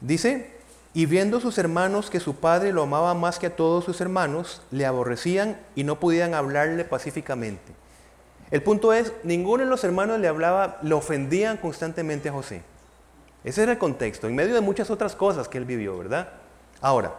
Dice, 0.00 0.54
y 0.94 1.04
viendo 1.04 1.38
sus 1.38 1.58
hermanos 1.58 2.08
que 2.08 2.18
su 2.18 2.36
padre 2.36 2.72
lo 2.72 2.84
amaba 2.84 3.12
más 3.12 3.38
que 3.38 3.48
a 3.48 3.56
todos 3.56 3.84
sus 3.84 4.00
hermanos, 4.00 4.62
le 4.70 4.86
aborrecían 4.86 5.60
y 5.74 5.84
no 5.84 6.00
podían 6.00 6.32
hablarle 6.32 6.86
pacíficamente. 6.86 7.74
El 8.50 8.62
punto 8.62 8.94
es, 8.94 9.12
ninguno 9.22 9.64
de 9.64 9.68
los 9.68 9.84
hermanos 9.84 10.18
le 10.18 10.28
hablaba, 10.28 10.78
le 10.80 10.94
ofendían 10.94 11.58
constantemente 11.58 12.30
a 12.30 12.32
José. 12.32 12.62
Ese 13.44 13.64
era 13.64 13.72
el 13.72 13.78
contexto, 13.78 14.28
en 14.28 14.34
medio 14.34 14.54
de 14.54 14.62
muchas 14.62 14.88
otras 14.88 15.14
cosas 15.14 15.46
que 15.46 15.58
él 15.58 15.66
vivió, 15.66 15.98
¿verdad? 15.98 16.40
Ahora, 16.84 17.14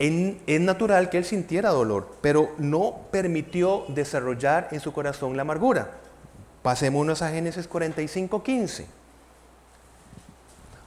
es 0.00 0.60
natural 0.60 1.08
que 1.08 1.18
él 1.18 1.24
sintiera 1.24 1.70
dolor, 1.70 2.16
pero 2.20 2.52
no 2.58 3.02
permitió 3.12 3.84
desarrollar 3.86 4.66
en 4.72 4.80
su 4.80 4.92
corazón 4.92 5.36
la 5.36 5.42
amargura. 5.42 5.92
Pasémonos 6.64 7.22
a 7.22 7.30
Génesis 7.30 7.68
45, 7.68 8.42
15. 8.42 8.86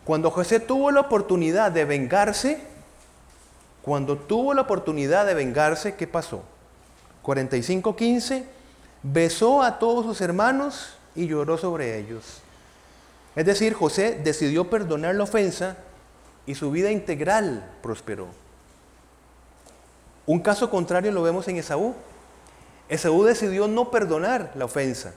Cuando 0.04 0.30
José 0.30 0.60
tuvo 0.60 0.92
la 0.92 1.00
oportunidad 1.00 1.72
de 1.72 1.86
vengarse, 1.86 2.60
cuando 3.82 4.18
tuvo 4.18 4.54
la 4.54 4.64
oportunidad 4.64 5.26
de 5.26 5.36
vengarse, 5.36 5.96
¿qué 5.96 6.06
pasó? 6.06 6.44
45, 7.22 7.96
15, 7.96 8.44
besó 9.04 9.64
a 9.64 9.80
todos 9.80 10.04
sus 10.06 10.20
hermanos 10.20 10.98
y 11.16 11.28
lloró 11.28 11.58
sobre 11.58 11.98
ellos. 11.98 12.42
Es 13.38 13.46
decir, 13.46 13.74
José 13.74 14.20
decidió 14.22 14.70
perdonar 14.70 15.16
la 15.16 15.24
ofensa 15.24 15.78
y 16.50 16.56
su 16.56 16.72
vida 16.72 16.90
integral 16.90 17.64
prosperó. 17.84 18.26
Un 20.26 20.40
caso 20.40 20.72
contrario 20.72 21.12
lo 21.12 21.22
vemos 21.22 21.48
en 21.48 21.58
Esaú. 21.58 21.94
Esaú 22.90 23.24
decidió 23.24 23.68
no 23.68 23.92
perdonar 23.92 24.54
la 24.56 24.66
ofensa 24.66 25.14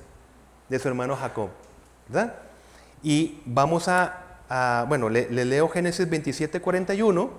de 0.68 0.79
su 0.79 0.88
hermano 0.88 1.16
Jacob. 1.16 1.49
¿verdad? 2.09 2.35
Y 3.03 3.40
vamos 3.47 3.88
a, 3.88 4.85
bueno, 4.90 5.09
le, 5.09 5.31
leo 5.31 5.71
Génesis 5.71 6.07
27, 6.07 6.61
41. 6.61 7.31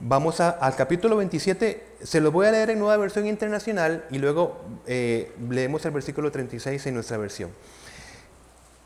Vamos 0.00 0.40
al 0.40 0.74
capítulo 0.74 1.18
27, 1.18 1.86
se 2.02 2.22
lo 2.22 2.32
voy 2.32 2.46
a 2.46 2.52
leer 2.52 2.70
en 2.70 2.78
nueva 2.78 2.96
versión 2.96 3.26
internacional 3.26 4.06
y 4.10 4.16
luego 4.16 4.64
eh, 4.86 5.30
leemos 5.50 5.84
el 5.84 5.90
versículo 5.90 6.32
36 6.32 6.86
en 6.86 6.94
nuestra 6.94 7.18
versión. 7.18 7.50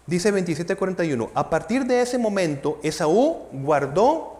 Dice 0.08 0.32
27:41, 0.32 1.28
a 1.34 1.50
partir 1.50 1.84
de 1.84 2.00
ese 2.00 2.16
momento 2.16 2.78
Esaú 2.82 3.46
guardó 3.52 4.38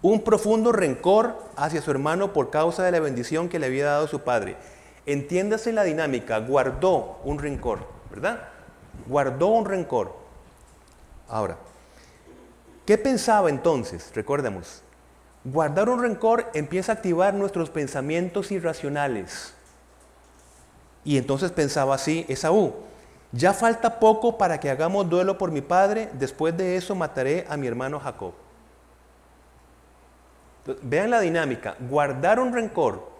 un 0.00 0.22
profundo 0.22 0.72
rencor 0.72 1.36
hacia 1.56 1.82
su 1.82 1.90
hermano 1.90 2.32
por 2.32 2.48
causa 2.48 2.82
de 2.84 2.90
la 2.90 3.00
bendición 3.00 3.50
que 3.50 3.58
le 3.58 3.66
había 3.66 3.84
dado 3.84 4.08
su 4.08 4.20
padre. 4.20 4.56
Entiéndase 5.04 5.74
la 5.74 5.82
dinámica, 5.82 6.38
guardó 6.38 7.18
un 7.22 7.38
rencor, 7.38 7.80
¿verdad? 8.10 8.48
Guardó 9.06 9.48
un 9.48 9.66
rencor. 9.66 10.16
Ahora, 11.28 11.58
¿qué 12.86 12.96
pensaba 12.96 13.50
entonces? 13.50 14.10
Recordemos, 14.14 14.80
guardar 15.44 15.90
un 15.90 16.00
rencor 16.00 16.50
empieza 16.54 16.92
a 16.92 16.94
activar 16.94 17.34
nuestros 17.34 17.68
pensamientos 17.68 18.50
irracionales. 18.50 19.52
Y 21.04 21.18
entonces 21.18 21.52
pensaba 21.52 21.94
así 21.94 22.24
Esaú, 22.26 22.72
ya 23.34 23.52
falta 23.52 23.98
poco 23.98 24.38
para 24.38 24.60
que 24.60 24.70
hagamos 24.70 25.10
duelo 25.10 25.36
por 25.36 25.50
mi 25.50 25.60
padre, 25.60 26.08
después 26.12 26.56
de 26.56 26.76
eso 26.76 26.94
mataré 26.94 27.44
a 27.48 27.56
mi 27.56 27.66
hermano 27.66 27.98
Jacob. 27.98 28.32
Vean 30.82 31.10
la 31.10 31.20
dinámica, 31.20 31.76
guardar 31.80 32.38
un 32.38 32.52
rencor, 32.52 33.10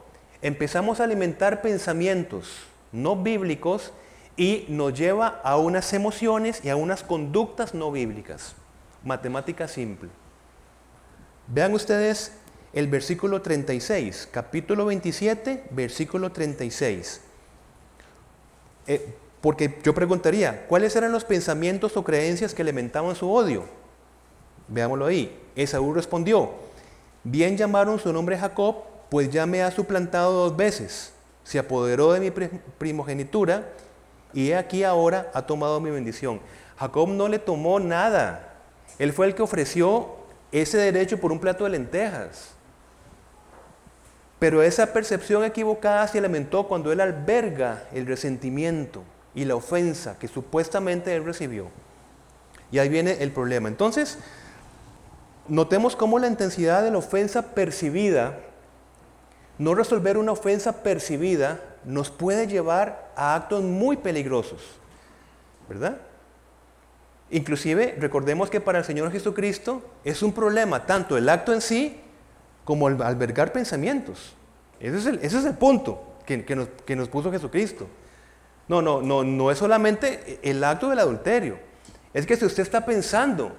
empezamos 0.40 1.00
a 1.00 1.04
alimentar 1.04 1.60
pensamientos 1.62 2.64
no 2.92 3.16
bíblicos 3.16 3.92
y 4.36 4.66
nos 4.68 4.94
lleva 4.94 5.40
a 5.42 5.56
unas 5.56 5.92
emociones 5.92 6.64
y 6.64 6.68
a 6.68 6.76
unas 6.76 7.02
conductas 7.02 7.74
no 7.74 7.90
bíblicas. 7.90 8.54
Matemática 9.02 9.66
simple. 9.66 10.10
Vean 11.48 11.74
ustedes 11.74 12.32
el 12.72 12.86
versículo 12.86 13.42
36, 13.42 14.28
capítulo 14.30 14.86
27, 14.86 15.64
versículo 15.70 16.30
36. 16.30 17.20
Eh, 18.86 19.14
porque 19.44 19.78
yo 19.82 19.92
preguntaría, 19.92 20.64
¿cuáles 20.68 20.96
eran 20.96 21.12
los 21.12 21.22
pensamientos 21.22 21.98
o 21.98 22.02
creencias 22.02 22.54
que 22.54 22.62
alimentaban 22.62 23.14
su 23.14 23.30
odio? 23.30 23.66
Veámoslo 24.68 25.04
ahí. 25.04 25.38
Esaú 25.54 25.92
respondió, 25.92 26.52
bien 27.24 27.54
llamaron 27.54 27.98
su 27.98 28.10
nombre 28.10 28.38
Jacob, 28.38 28.76
pues 29.10 29.28
ya 29.28 29.44
me 29.44 29.62
ha 29.62 29.70
suplantado 29.70 30.32
dos 30.32 30.56
veces. 30.56 31.12
Se 31.42 31.58
apoderó 31.58 32.14
de 32.14 32.20
mi 32.20 32.30
primogenitura 32.30 33.68
y 34.32 34.48
he 34.48 34.56
aquí 34.56 34.82
ahora 34.82 35.30
ha 35.34 35.42
tomado 35.42 35.78
mi 35.78 35.90
bendición. 35.90 36.40
Jacob 36.78 37.10
no 37.10 37.28
le 37.28 37.38
tomó 37.38 37.78
nada. 37.78 38.54
Él 38.98 39.12
fue 39.12 39.26
el 39.26 39.34
que 39.34 39.42
ofreció 39.42 40.08
ese 40.52 40.78
derecho 40.78 41.20
por 41.20 41.32
un 41.32 41.38
plato 41.38 41.64
de 41.64 41.70
lentejas. 41.70 42.52
Pero 44.38 44.62
esa 44.62 44.94
percepción 44.94 45.44
equivocada 45.44 46.08
se 46.08 46.22
lamentó 46.22 46.66
cuando 46.66 46.90
él 46.92 47.02
alberga 47.02 47.82
el 47.92 48.06
resentimiento 48.06 49.04
y 49.34 49.44
la 49.44 49.56
ofensa 49.56 50.18
que 50.18 50.28
supuestamente 50.28 51.14
él 51.14 51.24
recibió. 51.24 51.68
Y 52.70 52.78
ahí 52.78 52.88
viene 52.88 53.22
el 53.22 53.30
problema. 53.32 53.68
Entonces, 53.68 54.18
notemos 55.48 55.96
cómo 55.96 56.18
la 56.18 56.26
intensidad 56.26 56.82
de 56.82 56.90
la 56.90 56.98
ofensa 56.98 57.54
percibida, 57.54 58.38
no 59.58 59.74
resolver 59.74 60.16
una 60.16 60.32
ofensa 60.32 60.82
percibida, 60.82 61.60
nos 61.84 62.10
puede 62.10 62.46
llevar 62.46 63.12
a 63.16 63.34
actos 63.34 63.62
muy 63.62 63.96
peligrosos. 63.96 64.60
¿Verdad? 65.68 65.98
Inclusive, 67.30 67.96
recordemos 67.98 68.50
que 68.50 68.60
para 68.60 68.78
el 68.78 68.84
Señor 68.84 69.10
Jesucristo 69.10 69.82
es 70.04 70.22
un 70.22 70.32
problema 70.32 70.86
tanto 70.86 71.16
el 71.16 71.28
acto 71.28 71.52
en 71.52 71.60
sí 71.60 72.00
como 72.64 72.88
el 72.88 73.00
albergar 73.02 73.52
pensamientos. 73.52 74.34
Ese 74.80 74.98
es 74.98 75.06
el, 75.06 75.16
ese 75.16 75.38
es 75.38 75.44
el 75.44 75.54
punto 75.54 76.14
que, 76.26 76.44
nos, 76.54 76.68
que 76.84 76.96
nos 76.96 77.08
puso 77.08 77.30
Jesucristo. 77.30 77.86
No, 78.68 78.80
no, 78.80 79.02
no, 79.02 79.24
no 79.24 79.50
es 79.50 79.58
solamente 79.58 80.40
el 80.42 80.62
acto 80.64 80.88
del 80.88 80.98
adulterio. 80.98 81.58
Es 82.12 82.26
que 82.26 82.36
si 82.36 82.44
usted 82.44 82.62
está 82.62 82.86
pensando 82.86 83.52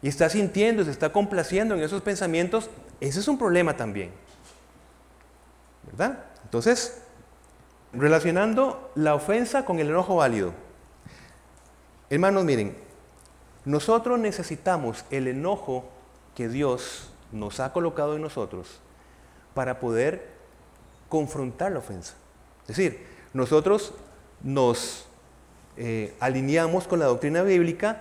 y 0.00 0.08
está 0.08 0.28
sintiendo, 0.30 0.84
se 0.84 0.90
está 0.90 1.12
complaciendo 1.12 1.74
en 1.74 1.82
esos 1.82 2.02
pensamientos, 2.02 2.70
ese 3.00 3.20
es 3.20 3.28
un 3.28 3.38
problema 3.38 3.76
también. 3.76 4.12
¿Verdad? 5.84 6.24
Entonces, 6.44 7.02
relacionando 7.92 8.90
la 8.94 9.14
ofensa 9.14 9.64
con 9.64 9.78
el 9.78 9.88
enojo 9.88 10.16
válido. 10.16 10.52
Hermanos, 12.08 12.44
miren, 12.44 12.76
nosotros 13.64 14.18
necesitamos 14.18 15.04
el 15.10 15.26
enojo 15.28 15.88
que 16.34 16.48
Dios 16.48 17.10
nos 17.32 17.58
ha 17.60 17.72
colocado 17.72 18.14
en 18.14 18.22
nosotros 18.22 18.80
para 19.54 19.80
poder 19.80 20.28
confrontar 21.08 21.72
la 21.72 21.80
ofensa. 21.80 22.14
Es 22.62 22.76
decir, 22.76 23.15
nosotros 23.36 23.92
nos 24.42 25.04
eh, 25.76 26.14
alineamos 26.20 26.88
con 26.88 26.98
la 26.98 27.04
doctrina 27.04 27.42
bíblica, 27.42 28.00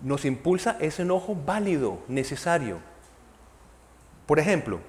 nos 0.00 0.24
impulsa 0.24 0.78
ese 0.80 1.02
enojo 1.02 1.36
válido, 1.44 1.98
necesario. 2.08 2.78
Por 4.26 4.38
ejemplo, 4.38 4.80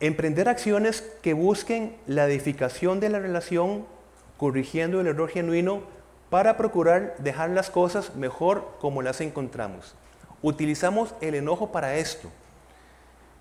emprender 0.00 0.48
acciones 0.48 1.02
que 1.22 1.32
busquen 1.32 1.96
la 2.08 2.26
edificación 2.26 2.98
de 2.98 3.08
la 3.08 3.20
relación, 3.20 3.86
corrigiendo 4.36 5.00
el 5.00 5.06
error 5.06 5.28
genuino 5.28 5.82
para 6.30 6.56
procurar 6.56 7.14
dejar 7.18 7.50
las 7.50 7.70
cosas 7.70 8.16
mejor 8.16 8.68
como 8.80 9.00
las 9.00 9.20
encontramos. 9.20 9.94
Utilizamos 10.42 11.14
el 11.20 11.36
enojo 11.36 11.70
para 11.70 11.94
esto. 11.98 12.28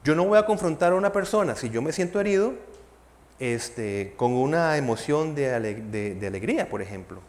Yo 0.03 0.13
no 0.13 0.25
voy 0.25 0.37
a 0.37 0.45
confrontar 0.45 0.91
a 0.91 0.95
una 0.95 1.11
persona 1.11 1.55
si 1.55 1.71
yo 1.71 1.81
me 1.81 1.93
siento 1.93 2.19
herido 2.19 2.53
este, 3.39 4.13
con 4.17 4.33
una 4.33 4.77
emoción 4.77 5.35
de, 5.35 5.53
alegría, 5.53 6.69
por 6.69 6.81
ejemplo, 6.81 7.21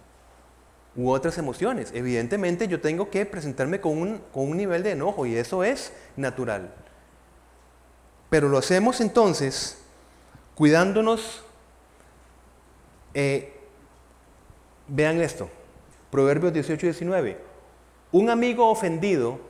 u 0.97 1.11
otras 1.11 1.39
emociones. 1.39 1.91
Evidentemente 1.95 2.69
yo 2.69 2.81
tengo 2.81 3.11
que 3.11 3.27
presentarme 3.27 3.81
con 3.81 4.21
un, 4.33 4.57
nivel 4.57 4.83
de 4.83 4.93
enojo 4.93 5.27
y 5.27 5.37
eso 5.37 5.65
es 5.65 5.93
natural. 6.17 6.73
Pero 8.31 8.49
lo 8.49 8.59
hacemos 8.59 9.01
entonces 9.01 9.79
cuidándonos. 10.55 11.43
Eh, 13.15 13.53
vean 14.89 15.21
esto, 15.21 15.49
Proverbios 16.11 16.53
18 16.53 16.87
y 16.87 16.89
19. 16.89 17.39
Un 18.13 18.31
amigo 18.31 18.69
ofendido 18.69 19.41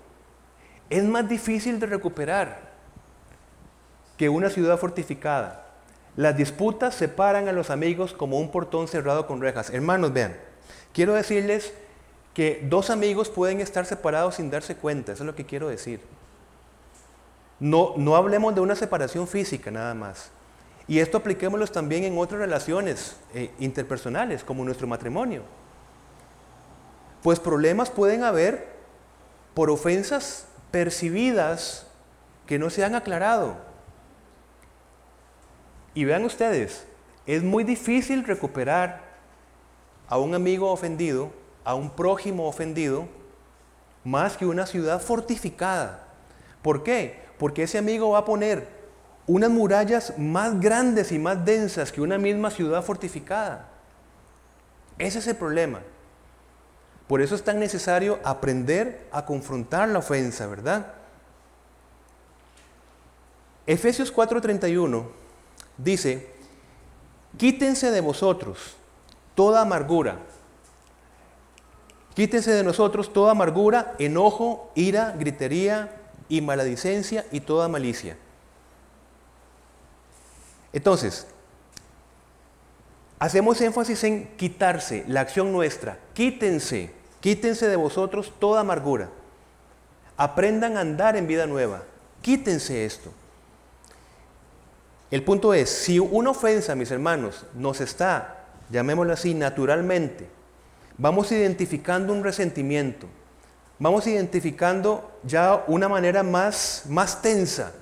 es 0.91 1.05
más 1.05 1.29
difícil 1.29 1.81
de 1.81 1.87
recuperar 1.87 2.73
que 4.17 4.29
una 4.29 4.49
ciudad 4.51 4.79
fortificada. 4.79 5.64
Las 6.17 6.37
disputas 6.37 6.95
separan 6.95 7.49
a 7.49 7.53
los 7.53 7.71
amigos 7.71 8.13
como 8.13 8.39
un 8.39 8.51
portón 8.51 8.87
cerrado 8.89 9.27
con 9.27 9.41
rejas. 9.41 9.71
Hermanos, 9.71 10.13
vean, 10.13 10.37
quiero 10.93 11.15
decirles 11.15 11.73
que 12.35 12.65
dos 12.69 12.91
amigos 12.91 13.29
pueden 13.29 13.61
estar 13.61 13.87
separados 13.87 14.37
sin 14.37 14.51
darse 14.51 14.77
cuenta, 14.77 15.13
eso 15.13 15.23
es 15.23 15.27
lo 15.27 15.35
que 15.35 15.47
quiero 15.47 15.69
decir. 15.69 16.01
No, 17.61 17.95
no 17.97 18.17
hablemos 18.17 18.55
de 18.55 18.61
una 18.61 18.75
separación 18.75 19.27
física 19.27 19.71
nada 19.71 19.95
más. 19.95 20.31
Y 20.87 20.99
esto 20.99 21.19
apliquémoslo 21.19 21.67
también 21.69 22.05
en 22.05 22.19
otras 22.19 22.41
relaciones 22.41 23.17
eh, 23.33 23.51
interpersonales, 23.59 24.45
como 24.45 24.65
nuestro 24.65 24.87
matrimonio. 24.87 25.43
Pues 27.23 27.41
problemas 27.41 27.91
pueden 27.91 28.23
haber 28.23 28.75
por 29.55 29.71
ofensas 29.71 30.47
percibidas 30.71 31.87
que 32.47 32.59
no 32.59 32.69
se 32.69 32.85
han 32.85 32.95
aclarado. 32.95 33.57
Y 35.95 36.05
vean 36.05 36.25
ustedes, 36.25 36.87
es 37.27 37.43
muy 37.43 37.65
difícil 37.65 38.25
recuperar 38.25 39.03
a 40.09 40.19
un 40.19 40.35
amigo 40.35 40.71
ofendido, 40.71 41.31
a 41.65 41.75
un 41.75 41.91
prójimo 41.91 42.47
ofendido, 42.47 43.07
más 44.03 44.37
que 44.37 44.45
una 44.45 44.67
ciudad 44.67 45.01
fortificada. 45.01 46.09
¿Por 46.63 46.83
qué? 46.83 47.23
Porque 47.39 47.63
ese 47.63 47.79
amigo 47.79 48.11
va 48.11 48.19
a 48.19 48.25
poner 48.25 48.69
unas 49.27 49.51
murallas 49.51 50.19
más 50.19 50.61
grandes 50.61 51.13
y 51.13 51.19
más 51.19 51.45
densas 51.45 51.91
que 51.91 52.01
una 52.01 52.19
misma 52.19 52.51
ciudad 52.51 52.83
fortificada. 52.83 53.69
Ese 54.99 55.21
es 55.21 55.27
el 55.27 55.37
problema. 55.37 55.81
Por 57.07 57.21
eso 57.21 57.35
es 57.35 57.45
tan 57.45 57.59
necesario 57.59 58.19
aprender 58.25 59.07
a 59.13 59.25
confrontar 59.25 59.89
la 59.89 59.99
ofensa, 59.99 60.47
¿verdad? 60.47 60.93
Efesios 63.67 64.13
4:31 64.13 65.24
dice, 65.79 66.31
quítense 67.37 67.91
de 67.91 68.01
vosotros 68.01 68.77
toda 69.35 69.63
amargura. 69.63 70.19
Quítense 72.15 72.53
de 72.53 72.63
nosotros 72.63 73.13
toda 73.13 73.33
amargura, 73.33 73.95
enojo, 73.99 74.71
ira, 74.77 75.15
gritería, 75.19 76.01
y 76.29 76.41
maledicencia 76.41 77.27
y 77.31 77.41
toda 77.41 77.69
malicia. 77.69 78.17
Entonces, 80.73 81.27
hacemos 83.19 83.61
énfasis 83.61 84.03
en 84.05 84.37
quitarse 84.37 85.05
la 85.07 85.21
acción 85.21 85.53
nuestra. 85.53 85.99
Quítense, 86.15 86.91
quítense 87.21 87.69
de 87.69 87.77
vosotros 87.77 88.33
toda 88.39 88.61
amargura. 88.61 89.11
Aprendan 90.17 90.77
a 90.77 90.81
andar 90.81 91.17
en 91.17 91.27
vida 91.27 91.47
nueva. 91.47 91.85
Quítense 92.23 92.85
esto. 92.85 93.13
El 95.15 95.23
punto 95.23 95.55
es, 95.55 95.71
si 95.71 96.01
una 96.01 96.31
ofensa, 96.31 96.75
mis 96.75 96.91
hermanos, 96.91 97.47
nos 97.55 97.81
está, 97.81 98.47
llamémoslo 98.69 99.13
así, 99.13 99.33
naturalmente, 99.33 100.29
vamos 100.99 101.31
identificando 101.31 102.13
un 102.13 102.25
resentimiento, 102.25 103.07
vamos 103.79 104.09
identificando 104.09 105.13
ya 105.23 105.63
una 105.69 105.89
manera 105.89 106.25
más, 106.25 106.87
más 106.89 107.23
tensa 107.23 107.75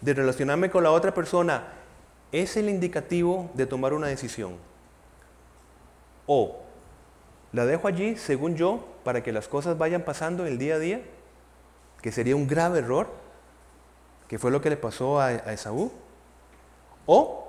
de 0.00 0.14
relacionarme 0.14 0.70
con 0.70 0.84
la 0.84 0.92
otra 0.92 1.12
persona. 1.12 1.64
Es 2.30 2.56
el 2.56 2.68
indicativo 2.68 3.50
de 3.54 3.66
tomar 3.66 3.92
una 3.92 4.06
decisión. 4.06 4.54
O 6.26 6.60
la 7.50 7.66
dejo 7.66 7.88
allí, 7.88 8.14
según 8.14 8.54
yo, 8.54 8.86
para 9.02 9.24
que 9.24 9.32
las 9.32 9.48
cosas 9.48 9.78
vayan 9.78 10.02
pasando 10.02 10.46
el 10.46 10.58
día 10.58 10.76
a 10.76 10.78
día, 10.78 11.02
que 12.02 12.12
sería 12.12 12.36
un 12.36 12.46
grave 12.46 12.78
error, 12.78 13.08
que 14.28 14.38
fue 14.38 14.52
lo 14.52 14.60
que 14.60 14.70
le 14.70 14.76
pasó 14.76 15.20
a, 15.20 15.26
a 15.26 15.52
Esaú. 15.52 15.90
O 17.10 17.48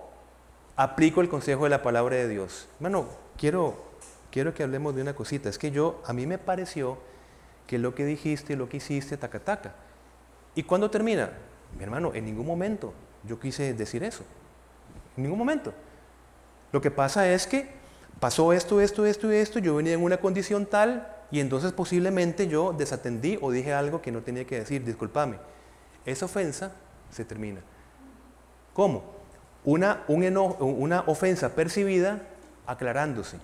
aplico 0.77 1.19
el 1.19 1.27
consejo 1.27 1.65
de 1.65 1.69
la 1.69 1.81
palabra 1.81 2.15
de 2.15 2.29
Dios. 2.29 2.69
Hermano, 2.75 3.07
quiero, 3.37 3.75
quiero 4.31 4.53
que 4.53 4.63
hablemos 4.63 4.95
de 4.95 5.01
una 5.01 5.13
cosita. 5.13 5.49
Es 5.49 5.59
que 5.59 5.69
yo, 5.69 6.01
a 6.05 6.13
mí 6.13 6.25
me 6.25 6.37
pareció 6.37 6.97
que 7.67 7.77
lo 7.77 7.93
que 7.93 8.05
dijiste, 8.05 8.55
lo 8.55 8.69
que 8.69 8.77
hiciste, 8.77 9.17
taca, 9.17 9.41
taca. 9.41 9.75
¿Y 10.55 10.63
cuándo 10.63 10.89
termina? 10.89 11.33
Mi 11.77 11.83
hermano, 11.83 12.13
en 12.15 12.23
ningún 12.23 12.47
momento 12.47 12.93
yo 13.25 13.37
quise 13.37 13.73
decir 13.73 14.01
eso. 14.01 14.23
En 15.17 15.23
ningún 15.23 15.37
momento. 15.37 15.73
Lo 16.71 16.79
que 16.79 16.89
pasa 16.89 17.29
es 17.29 17.45
que 17.45 17.67
pasó 18.21 18.53
esto, 18.53 18.79
esto, 18.79 19.05
esto 19.05 19.33
y 19.33 19.35
esto, 19.35 19.59
yo 19.59 19.75
venía 19.75 19.93
en 19.93 20.01
una 20.01 20.21
condición 20.21 20.67
tal 20.67 21.17
y 21.31 21.41
entonces 21.41 21.73
posiblemente 21.73 22.47
yo 22.47 22.71
desatendí 22.71 23.37
o 23.41 23.51
dije 23.51 23.73
algo 23.73 24.01
que 24.01 24.13
no 24.13 24.21
tenía 24.21 24.47
que 24.47 24.59
decir, 24.59 24.85
discúlpame. 24.85 25.35
Esa 26.05 26.27
ofensa 26.27 26.71
se 27.11 27.25
termina. 27.25 27.59
¿Cómo? 28.73 29.18
Una, 29.65 30.03
una 30.07 31.01
ofensa 31.01 31.55
percibida 31.55 32.21
aclarándose. 32.65 33.37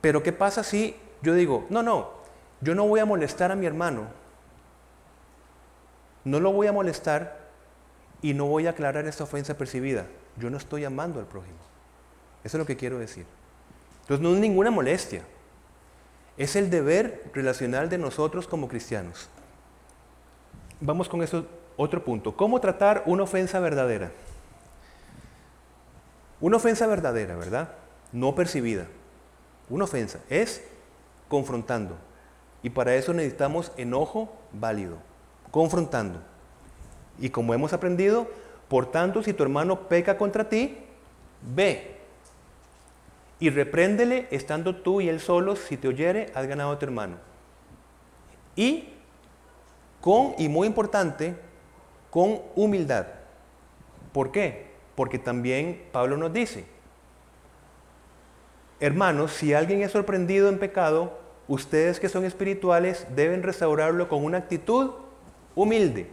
Pero 0.00 0.22
¿qué 0.22 0.32
pasa 0.32 0.62
si 0.62 0.96
yo 1.22 1.34
digo, 1.34 1.66
no, 1.70 1.82
no, 1.82 2.10
yo 2.60 2.74
no 2.74 2.86
voy 2.86 3.00
a 3.00 3.04
molestar 3.04 3.52
a 3.52 3.56
mi 3.56 3.66
hermano, 3.66 4.06
no 6.24 6.40
lo 6.40 6.52
voy 6.52 6.66
a 6.66 6.72
molestar 6.72 7.38
y 8.22 8.34
no 8.34 8.46
voy 8.46 8.66
a 8.66 8.70
aclarar 8.70 9.06
esta 9.06 9.24
ofensa 9.24 9.56
percibida? 9.56 10.06
Yo 10.36 10.50
no 10.50 10.56
estoy 10.56 10.84
amando 10.84 11.20
al 11.20 11.26
prójimo. 11.26 11.58
Eso 12.44 12.56
es 12.56 12.60
lo 12.60 12.66
que 12.66 12.76
quiero 12.76 12.98
decir. 12.98 13.26
Entonces 14.02 14.22
no 14.22 14.34
es 14.34 14.40
ninguna 14.40 14.70
molestia. 14.70 15.22
Es 16.36 16.54
el 16.54 16.70
deber 16.70 17.30
relacional 17.34 17.88
de 17.88 17.98
nosotros 17.98 18.46
como 18.46 18.68
cristianos. 18.68 19.28
Vamos 20.80 21.08
con 21.08 21.22
eso 21.22 21.44
otro 21.76 22.04
punto. 22.04 22.36
¿Cómo 22.36 22.60
tratar 22.60 23.02
una 23.06 23.24
ofensa 23.24 23.58
verdadera? 23.58 24.12
Una 26.40 26.56
ofensa 26.56 26.86
verdadera, 26.86 27.36
¿verdad? 27.36 27.70
No 28.12 28.34
percibida. 28.34 28.86
Una 29.68 29.84
ofensa 29.84 30.20
es 30.28 30.62
confrontando. 31.28 31.96
Y 32.62 32.70
para 32.70 32.94
eso 32.94 33.12
necesitamos 33.12 33.72
enojo 33.76 34.32
válido, 34.52 34.96
confrontando. 35.50 36.20
Y 37.18 37.30
como 37.30 37.54
hemos 37.54 37.72
aprendido, 37.72 38.28
por 38.68 38.90
tanto, 38.90 39.22
si 39.22 39.32
tu 39.32 39.42
hermano 39.42 39.88
peca 39.88 40.16
contra 40.18 40.48
ti, 40.48 40.78
ve 41.54 41.96
y 43.40 43.50
repréndele 43.50 44.26
estando 44.30 44.76
tú 44.76 45.00
y 45.00 45.08
él 45.08 45.20
solos, 45.20 45.60
si 45.60 45.76
te 45.76 45.88
oyere, 45.88 46.32
has 46.34 46.46
ganado 46.46 46.72
a 46.72 46.78
tu 46.78 46.84
hermano. 46.84 47.16
Y 48.56 48.88
con, 50.00 50.34
y 50.38 50.48
muy 50.48 50.66
importante, 50.66 51.36
con 52.10 52.40
humildad. 52.56 53.06
¿Por 54.12 54.32
qué? 54.32 54.67
Porque 54.98 55.20
también 55.20 55.80
Pablo 55.92 56.16
nos 56.16 56.32
dice, 56.32 56.64
hermanos, 58.80 59.30
si 59.30 59.54
alguien 59.54 59.80
es 59.82 59.92
sorprendido 59.92 60.48
en 60.48 60.58
pecado, 60.58 61.20
ustedes 61.46 62.00
que 62.00 62.08
son 62.08 62.24
espirituales 62.24 63.06
deben 63.14 63.44
restaurarlo 63.44 64.08
con 64.08 64.24
una 64.24 64.38
actitud 64.38 64.90
humilde. 65.54 66.10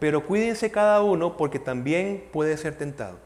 Pero 0.00 0.26
cuídense 0.26 0.72
cada 0.72 1.00
uno 1.04 1.36
porque 1.36 1.60
también 1.60 2.24
puede 2.32 2.56
ser 2.56 2.76
tentado. 2.76 3.16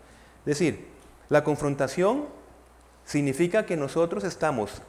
Es 0.41 0.59
decir, 0.59 0.87
la 1.31 1.45
confrontación 1.45 2.27
significa 3.07 3.65
que 3.65 3.79
nosotros 3.79 4.23
estamos 4.23 4.83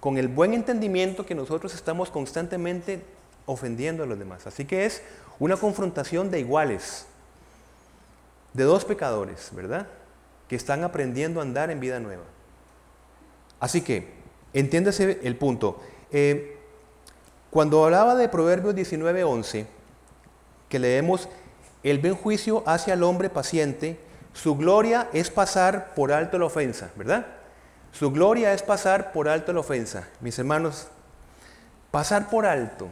con 0.00 0.18
el 0.18 0.26
buen 0.26 0.54
entendimiento 0.54 1.24
que 1.24 1.36
nosotros 1.36 1.72
estamos 1.72 2.10
constantemente 2.10 3.00
ofendiendo 3.44 4.02
a 4.02 4.06
los 4.06 4.18
demás. 4.18 4.48
Así 4.48 4.64
que 4.64 4.86
es 4.86 5.04
una 5.38 5.56
confrontación 5.56 6.32
de 6.32 6.40
iguales 6.40 7.06
de 8.56 8.64
dos 8.64 8.86
pecadores, 8.86 9.50
¿verdad? 9.52 9.86
Que 10.48 10.56
están 10.56 10.82
aprendiendo 10.82 11.40
a 11.40 11.42
andar 11.42 11.70
en 11.70 11.78
vida 11.78 12.00
nueva. 12.00 12.22
Así 13.60 13.82
que, 13.82 14.14
entiéndase 14.54 15.20
el 15.22 15.36
punto. 15.36 15.80
Eh, 16.10 16.58
cuando 17.50 17.84
hablaba 17.84 18.14
de 18.14 18.28
Proverbios 18.28 18.74
19:11, 18.74 19.66
que 20.70 20.78
leemos, 20.78 21.28
el 21.82 21.98
buen 21.98 22.16
juicio 22.16 22.62
hacia 22.66 22.94
el 22.94 23.02
hombre 23.02 23.28
paciente, 23.28 23.98
su 24.32 24.56
gloria 24.56 25.08
es 25.12 25.30
pasar 25.30 25.94
por 25.94 26.10
alto 26.10 26.38
la 26.38 26.46
ofensa, 26.46 26.90
¿verdad? 26.96 27.26
Su 27.92 28.10
gloria 28.10 28.52
es 28.52 28.62
pasar 28.62 29.12
por 29.12 29.28
alto 29.28 29.52
la 29.52 29.60
ofensa. 29.60 30.08
Mis 30.20 30.38
hermanos, 30.38 30.88
pasar 31.90 32.28
por 32.28 32.46
alto 32.46 32.88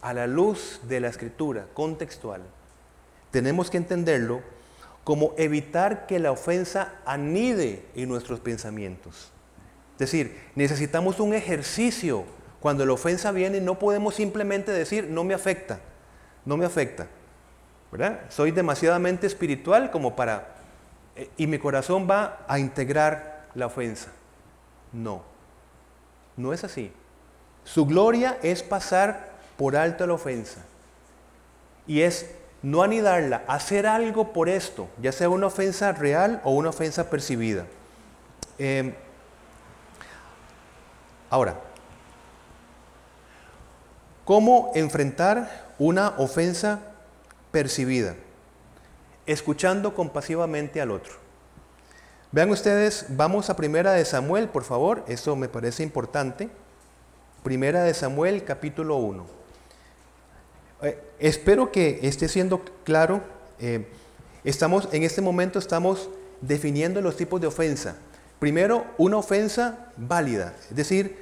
a 0.00 0.14
la 0.14 0.26
luz 0.26 0.80
de 0.84 1.00
la 1.00 1.08
escritura 1.08 1.66
contextual, 1.74 2.42
tenemos 3.30 3.70
que 3.70 3.76
entenderlo 3.76 4.42
como 5.04 5.34
evitar 5.36 6.06
que 6.06 6.18
la 6.18 6.30
ofensa 6.30 6.94
anide 7.04 7.84
en 7.94 8.08
nuestros 8.08 8.40
pensamientos. 8.40 9.32
Es 9.94 9.98
decir, 9.98 10.38
necesitamos 10.54 11.20
un 11.20 11.34
ejercicio. 11.34 12.24
Cuando 12.60 12.86
la 12.86 12.92
ofensa 12.92 13.32
viene, 13.32 13.60
no 13.60 13.78
podemos 13.78 14.14
simplemente 14.14 14.70
decir, 14.70 15.08
no 15.08 15.24
me 15.24 15.34
afecta, 15.34 15.80
no 16.44 16.56
me 16.56 16.64
afecta. 16.64 17.08
¿verdad? 17.92 18.20
Soy 18.30 18.50
demasiadamente 18.50 19.26
espiritual 19.26 19.90
como 19.90 20.16
para... 20.16 20.48
Eh, 21.14 21.30
y 21.36 21.46
mi 21.46 21.58
corazón 21.58 22.08
va 22.10 22.40
a 22.48 22.58
integrar 22.58 23.44
la 23.54 23.66
ofensa. 23.66 24.10
No, 24.92 25.22
no 26.38 26.54
es 26.54 26.64
así. 26.64 26.90
Su 27.64 27.84
gloria 27.84 28.38
es 28.42 28.62
pasar 28.62 29.32
por 29.58 29.76
alto 29.76 30.06
la 30.06 30.14
ofensa. 30.14 30.62
Y 31.86 32.00
es 32.00 32.34
no 32.62 32.82
anidarla, 32.82 33.42
hacer 33.48 33.86
algo 33.86 34.32
por 34.32 34.48
esto, 34.48 34.88
ya 35.00 35.12
sea 35.12 35.28
una 35.28 35.46
ofensa 35.46 35.92
real 35.92 36.40
o 36.44 36.52
una 36.52 36.70
ofensa 36.70 37.10
percibida. 37.10 37.66
Em, 38.58 38.94
ahora, 41.28 41.60
¿cómo 44.24 44.70
enfrentar 44.74 45.72
una 45.78 46.10
ofensa 46.18 46.80
percibida? 47.50 48.14
Escuchando 49.26 49.94
compasivamente 49.94 50.80
al 50.80 50.92
otro. 50.92 51.14
Vean 52.30 52.50
ustedes, 52.50 53.06
vamos 53.10 53.50
a 53.50 53.56
Primera 53.56 53.92
de 53.92 54.04
Samuel, 54.04 54.48
por 54.48 54.64
favor, 54.64 55.04
esto 55.08 55.34
me 55.36 55.48
parece 55.48 55.82
importante. 55.82 56.48
Primera 57.42 57.82
de 57.82 57.92
Samuel, 57.92 58.44
capítulo 58.44 58.96
1. 58.96 59.41
Eh, 60.82 60.98
espero 61.18 61.70
que 61.70 62.00
esté 62.02 62.28
siendo 62.28 62.62
claro. 62.84 63.22
Eh, 63.60 63.86
estamos, 64.44 64.88
en 64.92 65.04
este 65.04 65.20
momento 65.20 65.58
estamos 65.58 66.10
definiendo 66.40 67.00
los 67.00 67.16
tipos 67.16 67.40
de 67.40 67.46
ofensa. 67.46 67.96
Primero, 68.38 68.84
una 68.98 69.18
ofensa 69.18 69.92
válida, 69.96 70.56
es 70.68 70.74
decir, 70.74 71.20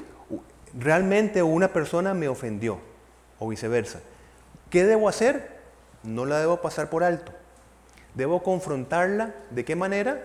realmente 0.79 1.43
una 1.43 1.73
persona 1.73 2.15
me 2.15 2.29
ofendió 2.29 2.79
o 3.39 3.49
viceversa. 3.49 4.01
¿Qué 4.71 4.85
debo 4.85 5.09
hacer? 5.09 5.61
No 6.03 6.25
la 6.25 6.39
debo 6.39 6.63
pasar 6.63 6.89
por 6.89 7.05
alto. 7.05 7.33
Debo 8.15 8.43
confrontarla. 8.43 9.35
¿De 9.51 9.65
qué 9.65 9.77
manera? 9.77 10.25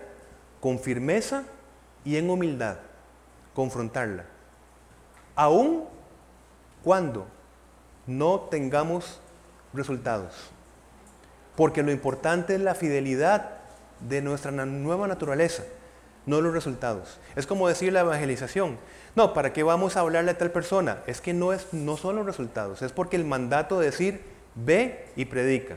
Con 0.60 0.78
firmeza 0.78 1.44
y 2.04 2.16
en 2.16 2.30
humildad. 2.30 2.78
Confrontarla. 3.54 4.24
Aún 5.34 5.84
cuando 6.82 7.26
no 8.06 8.40
tengamos 8.40 9.20
resultados. 9.76 10.32
Porque 11.56 11.82
lo 11.82 11.90
importante 11.90 12.54
es 12.54 12.60
la 12.60 12.74
fidelidad 12.74 13.50
de 14.00 14.20
nuestra 14.22 14.50
nueva 14.50 15.08
naturaleza, 15.08 15.64
no 16.26 16.40
los 16.40 16.52
resultados. 16.52 17.18
Es 17.34 17.46
como 17.46 17.68
decir 17.68 17.92
la 17.92 18.00
evangelización. 18.00 18.78
No, 19.14 19.32
¿para 19.32 19.52
qué 19.52 19.62
vamos 19.62 19.96
a 19.96 20.00
hablarle 20.00 20.32
a 20.32 20.38
tal 20.38 20.50
persona? 20.50 20.98
Es 21.06 21.20
que 21.20 21.32
no, 21.32 21.52
es, 21.52 21.72
no 21.72 21.96
son 21.96 22.16
los 22.16 22.26
resultados, 22.26 22.82
es 22.82 22.92
porque 22.92 23.16
el 23.16 23.24
mandato 23.24 23.78
de 23.78 23.86
decir, 23.86 24.20
ve 24.54 25.06
y 25.16 25.24
predica. 25.24 25.76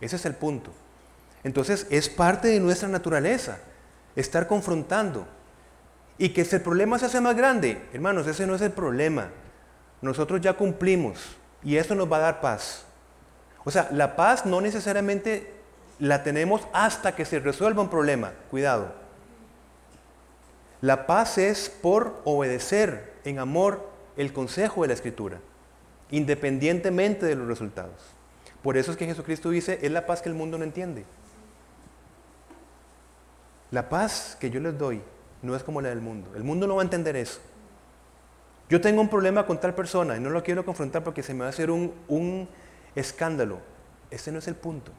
Ese 0.00 0.16
es 0.16 0.26
el 0.26 0.34
punto. 0.34 0.72
Entonces 1.44 1.86
es 1.90 2.08
parte 2.08 2.48
de 2.48 2.60
nuestra 2.60 2.88
naturaleza, 2.88 3.58
estar 4.16 4.46
confrontando. 4.46 5.26
Y 6.18 6.30
que 6.30 6.44
si 6.44 6.56
el 6.56 6.62
problema 6.62 6.98
se 6.98 7.06
hace 7.06 7.20
más 7.20 7.36
grande, 7.36 7.88
hermanos, 7.92 8.26
ese 8.26 8.46
no 8.46 8.54
es 8.54 8.60
el 8.60 8.72
problema. 8.72 9.30
Nosotros 10.02 10.40
ya 10.40 10.54
cumplimos 10.54 11.18
y 11.62 11.76
eso 11.76 11.94
nos 11.94 12.10
va 12.10 12.18
a 12.18 12.20
dar 12.20 12.40
paz. 12.40 12.84
O 13.64 13.70
sea, 13.70 13.88
la 13.92 14.16
paz 14.16 14.46
no 14.46 14.60
necesariamente 14.60 15.52
la 15.98 16.22
tenemos 16.22 16.66
hasta 16.72 17.14
que 17.14 17.24
se 17.24 17.38
resuelva 17.38 17.82
un 17.82 17.90
problema. 17.90 18.32
Cuidado. 18.50 18.92
La 20.80 21.06
paz 21.06 21.38
es 21.38 21.70
por 21.70 22.20
obedecer 22.24 23.14
en 23.24 23.38
amor 23.38 23.88
el 24.16 24.32
consejo 24.32 24.82
de 24.82 24.88
la 24.88 24.94
Escritura. 24.94 25.38
independientemente 26.10 27.24
de 27.24 27.34
los 27.34 27.48
resultados. 27.48 27.94
Por 28.62 28.76
eso 28.76 28.92
es 28.92 28.96
que 28.96 29.06
Jesucristo 29.06 29.50
dice, 29.50 29.78
es 29.82 29.90
la 29.90 30.06
paz 30.06 30.22
que 30.22 30.28
el 30.28 30.34
mundo 30.34 30.58
no 30.58 30.64
entiende. 30.64 31.04
La 33.70 33.88
paz 33.88 34.36
que 34.38 34.50
yo 34.50 34.60
les 34.60 34.78
doy 34.78 35.00
no 35.40 35.56
es 35.56 35.64
como 35.64 35.80
la 35.80 35.88
del 35.88 36.02
mundo. 36.02 36.30
El 36.36 36.44
mundo 36.44 36.66
no 36.66 36.76
va 36.76 36.82
a 36.82 36.84
entender 36.84 37.16
eso. 37.16 37.40
Yo 38.68 38.80
tengo 38.80 39.00
un 39.00 39.08
problema 39.08 39.46
con 39.46 39.58
tal 39.58 39.74
persona 39.74 40.16
y 40.16 40.20
no 40.20 40.30
lo 40.30 40.42
quiero 40.42 40.64
confrontar 40.64 41.02
porque 41.02 41.22
se 41.22 41.32
me 41.34 41.40
va 41.40 41.46
a 41.46 41.48
hacer 41.48 41.70
un, 41.70 41.94
un 42.08 42.48
escándalo. 42.94 43.60
Ese 44.10 44.32
no 44.32 44.38
es 44.38 44.48
el 44.48 44.54
punto. 44.54 44.92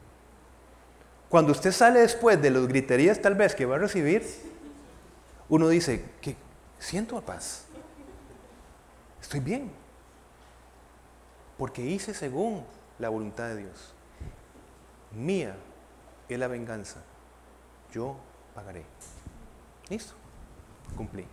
Cuando 1.28 1.52
usted 1.52 1.72
sale 1.72 2.00
después 2.00 2.40
de 2.40 2.50
los 2.50 2.68
griterías 2.68 3.20
tal 3.20 3.34
vez 3.34 3.54
que 3.54 3.66
va 3.66 3.76
a 3.76 3.78
recibir, 3.78 4.24
uno 5.48 5.68
dice, 5.68 6.04
que 6.20 6.36
siento 6.78 7.20
paz. 7.20 7.64
Estoy 9.20 9.40
bien. 9.40 9.70
Porque 11.58 11.82
hice 11.82 12.14
según 12.14 12.64
la 12.98 13.08
voluntad 13.08 13.48
de 13.48 13.56
Dios. 13.56 13.94
Mía 15.12 15.56
es 16.28 16.38
la 16.38 16.48
venganza. 16.48 17.00
Yo 17.92 18.16
pagaré. 18.54 18.84
Listo. 19.88 20.14
Cumplí. 20.96 21.26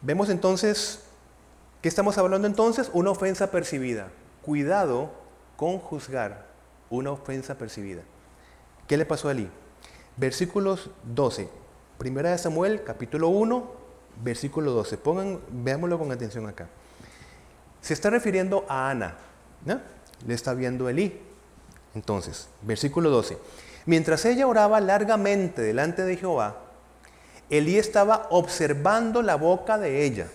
Vemos 0.00 0.28
entonces, 0.28 1.04
¿qué 1.82 1.88
estamos 1.88 2.18
hablando 2.18 2.46
entonces? 2.46 2.90
Una 2.92 3.10
ofensa 3.10 3.50
percibida. 3.50 4.08
Cuidado 4.42 5.25
con 5.56 5.78
juzgar 5.78 6.46
una 6.90 7.10
ofensa 7.10 7.56
percibida. 7.56 8.02
¿Qué 8.86 8.96
le 8.96 9.06
pasó 9.06 9.28
a 9.28 9.32
Eli? 9.32 9.48
Versículos 10.16 10.90
12. 11.04 11.48
Primera 11.98 12.30
de 12.30 12.38
Samuel, 12.38 12.82
capítulo 12.84 13.28
1, 13.28 13.70
versículo 14.22 14.72
12. 14.72 14.98
Pongan, 14.98 15.40
veámoslo 15.50 15.98
con 15.98 16.12
atención 16.12 16.46
acá. 16.46 16.68
Se 17.80 17.94
está 17.94 18.10
refiriendo 18.10 18.64
a 18.68 18.90
Ana. 18.90 19.16
¿no? 19.64 19.80
Le 20.26 20.34
está 20.34 20.54
viendo 20.54 20.88
Elí. 20.88 21.20
Entonces, 21.94 22.48
versículo 22.62 23.10
12. 23.10 23.38
Mientras 23.86 24.24
ella 24.24 24.46
oraba 24.46 24.80
largamente 24.80 25.62
delante 25.62 26.02
de 26.02 26.16
Jehová, 26.16 26.56
Elí 27.48 27.78
estaba 27.78 28.26
observando 28.30 29.22
la 29.22 29.36
boca 29.36 29.78
de 29.78 30.04
ella. 30.04 30.28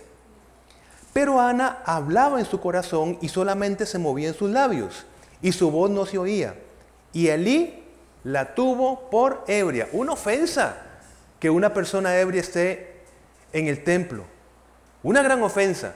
Pero 1.12 1.40
Ana 1.40 1.82
hablaba 1.84 2.40
en 2.40 2.46
su 2.46 2.58
corazón 2.60 3.18
y 3.20 3.28
solamente 3.28 3.84
se 3.84 3.98
movía 3.98 4.28
en 4.28 4.34
sus 4.34 4.50
labios, 4.50 5.04
y 5.42 5.52
su 5.52 5.70
voz 5.70 5.90
no 5.90 6.06
se 6.06 6.18
oía. 6.18 6.54
Y 7.12 7.28
Elí 7.28 7.82
la 8.24 8.54
tuvo 8.54 9.10
por 9.10 9.44
ebria. 9.48 9.88
Una 9.92 10.12
ofensa 10.12 10.76
que 11.40 11.50
una 11.50 11.74
persona 11.74 12.16
ebria 12.16 12.40
esté 12.40 13.02
en 13.52 13.66
el 13.66 13.82
templo. 13.84 14.24
Una 15.02 15.22
gran 15.22 15.42
ofensa, 15.42 15.94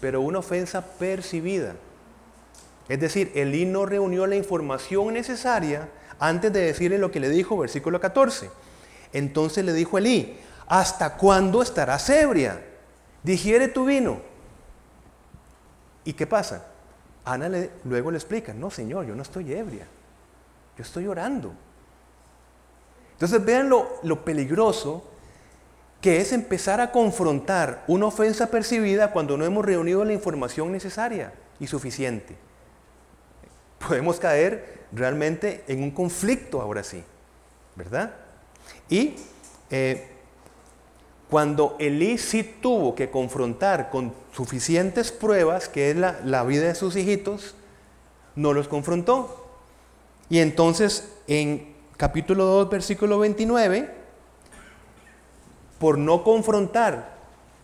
pero 0.00 0.20
una 0.20 0.40
ofensa 0.40 0.84
percibida. 0.84 1.76
Es 2.88 2.98
decir, 2.98 3.30
Elí 3.34 3.64
no 3.64 3.86
reunió 3.86 4.26
la 4.26 4.36
información 4.36 5.14
necesaria 5.14 5.88
antes 6.18 6.52
de 6.52 6.60
decirle 6.60 6.98
lo 6.98 7.10
que 7.10 7.20
le 7.20 7.28
dijo, 7.28 7.56
versículo 7.56 8.00
14. 8.00 8.50
Entonces 9.12 9.64
le 9.64 9.72
dijo 9.72 9.98
Elí, 9.98 10.38
¿hasta 10.66 11.16
cuándo 11.16 11.62
estarás 11.62 12.10
ebria? 12.10 12.60
Digiere 13.22 13.68
tu 13.68 13.84
vino. 13.84 14.20
¿Y 16.04 16.14
qué 16.14 16.26
pasa? 16.26 16.66
Ana 17.32 17.50
luego 17.84 18.10
le 18.10 18.18
explica, 18.18 18.54
no 18.54 18.70
señor, 18.70 19.06
yo 19.06 19.14
no 19.14 19.22
estoy 19.22 19.52
ebria, 19.52 19.86
yo 20.76 20.82
estoy 20.82 21.06
orando. 21.06 21.52
Entonces 23.12 23.44
vean 23.44 23.68
lo, 23.68 23.98
lo 24.02 24.24
peligroso 24.24 25.04
que 26.00 26.20
es 26.20 26.32
empezar 26.32 26.80
a 26.80 26.92
confrontar 26.92 27.84
una 27.88 28.06
ofensa 28.06 28.46
percibida 28.46 29.10
cuando 29.10 29.36
no 29.36 29.44
hemos 29.44 29.64
reunido 29.64 30.04
la 30.04 30.12
información 30.12 30.70
necesaria 30.70 31.32
y 31.58 31.66
suficiente. 31.66 32.36
Podemos 33.86 34.18
caer 34.20 34.86
realmente 34.92 35.64
en 35.66 35.82
un 35.82 35.90
conflicto 35.90 36.60
ahora 36.60 36.84
sí, 36.84 37.02
¿verdad? 37.74 38.14
Y 38.88 39.16
eh, 39.70 40.08
cuando 41.28 41.76
Elí 41.78 42.16
sí 42.16 42.42
tuvo 42.62 42.94
que 42.94 43.10
confrontar 43.10 43.90
con 43.90 44.14
suficientes 44.38 45.10
pruebas, 45.10 45.68
que 45.68 45.90
es 45.90 45.96
la, 45.96 46.20
la 46.24 46.44
vida 46.44 46.68
de 46.68 46.76
sus 46.76 46.94
hijitos, 46.94 47.56
no 48.36 48.52
los 48.52 48.68
confrontó. 48.68 49.48
Y 50.30 50.38
entonces 50.38 51.12
en 51.26 51.74
capítulo 51.96 52.44
2, 52.44 52.70
versículo 52.70 53.18
29, 53.18 53.90
por 55.80 55.98
no 55.98 56.22
confrontar 56.22 57.16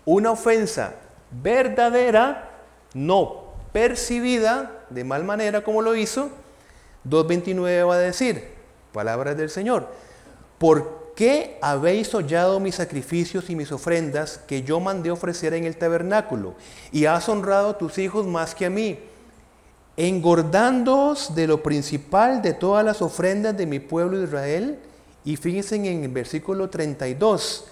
una 0.04 0.32
ofensa 0.32 0.96
verdadera, 1.30 2.50
no 2.92 3.52
percibida 3.72 4.84
de 4.90 5.04
mal 5.04 5.22
manera 5.22 5.62
como 5.62 5.80
lo 5.80 5.94
hizo, 5.94 6.28
2.29 7.08 7.88
va 7.88 7.94
a 7.94 7.98
decir, 7.98 8.48
palabras 8.92 9.36
del 9.36 9.48
Señor, 9.48 9.86
¿por 10.58 11.03
qué 11.14 11.58
habéis 11.60 12.14
hollado 12.14 12.60
mis 12.60 12.76
sacrificios 12.76 13.50
y 13.50 13.56
mis 13.56 13.72
ofrendas 13.72 14.38
que 14.46 14.62
yo 14.62 14.80
mandé 14.80 15.10
ofrecer 15.10 15.54
en 15.54 15.64
el 15.64 15.76
tabernáculo? 15.76 16.54
Y 16.92 17.06
has 17.06 17.28
honrado 17.28 17.70
a 17.70 17.78
tus 17.78 17.98
hijos 17.98 18.26
más 18.26 18.54
que 18.54 18.66
a 18.66 18.70
mí, 18.70 18.98
engordándoos 19.96 21.34
de 21.34 21.46
lo 21.46 21.62
principal 21.62 22.42
de 22.42 22.52
todas 22.52 22.84
las 22.84 23.02
ofrendas 23.02 23.56
de 23.56 23.66
mi 23.66 23.80
pueblo 23.80 24.22
Israel. 24.22 24.78
Y 25.24 25.36
fíjense 25.36 25.76
en 25.76 26.04
el 26.04 26.10
versículo 26.10 26.68
32, 26.68 27.66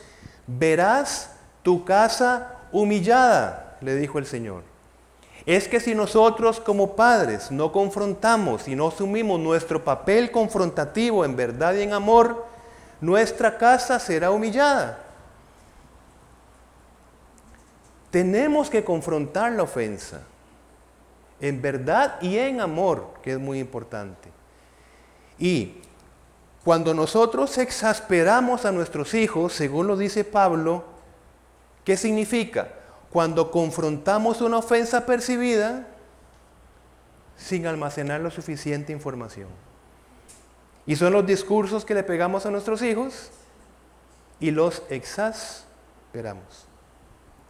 verás 0.46 1.32
tu 1.62 1.84
casa 1.84 2.60
humillada, 2.72 3.76
le 3.80 3.96
dijo 3.96 4.18
el 4.18 4.26
Señor. 4.26 4.62
Es 5.44 5.66
que 5.66 5.80
si 5.80 5.94
nosotros 5.94 6.60
como 6.60 6.94
padres 6.94 7.50
no 7.50 7.72
confrontamos 7.72 8.68
y 8.68 8.76
no 8.76 8.88
asumimos 8.88 9.40
nuestro 9.40 9.82
papel 9.82 10.30
confrontativo 10.30 11.24
en 11.24 11.34
verdad 11.34 11.74
y 11.74 11.82
en 11.82 11.92
amor, 11.92 12.51
nuestra 13.02 13.58
casa 13.58 13.98
será 13.98 14.30
humillada. 14.30 15.00
Tenemos 18.10 18.70
que 18.70 18.84
confrontar 18.84 19.52
la 19.52 19.64
ofensa 19.64 20.22
en 21.40 21.60
verdad 21.60 22.22
y 22.22 22.38
en 22.38 22.60
amor, 22.60 23.14
que 23.22 23.32
es 23.32 23.40
muy 23.40 23.58
importante. 23.58 24.30
Y 25.36 25.80
cuando 26.62 26.94
nosotros 26.94 27.58
exasperamos 27.58 28.64
a 28.64 28.70
nuestros 28.70 29.14
hijos, 29.14 29.52
según 29.52 29.88
lo 29.88 29.96
dice 29.96 30.24
Pablo, 30.24 30.84
¿qué 31.84 31.96
significa? 31.96 32.68
Cuando 33.10 33.50
confrontamos 33.50 34.40
una 34.40 34.58
ofensa 34.58 35.04
percibida 35.04 35.88
sin 37.36 37.66
almacenar 37.66 38.20
lo 38.20 38.30
suficiente 38.30 38.92
información. 38.92 39.48
Y 40.86 40.96
son 40.96 41.12
los 41.12 41.26
discursos 41.26 41.84
que 41.84 41.94
le 41.94 42.02
pegamos 42.02 42.44
a 42.46 42.50
nuestros 42.50 42.82
hijos 42.82 43.30
y 44.40 44.50
los 44.50 44.82
exasperamos. 44.90 46.66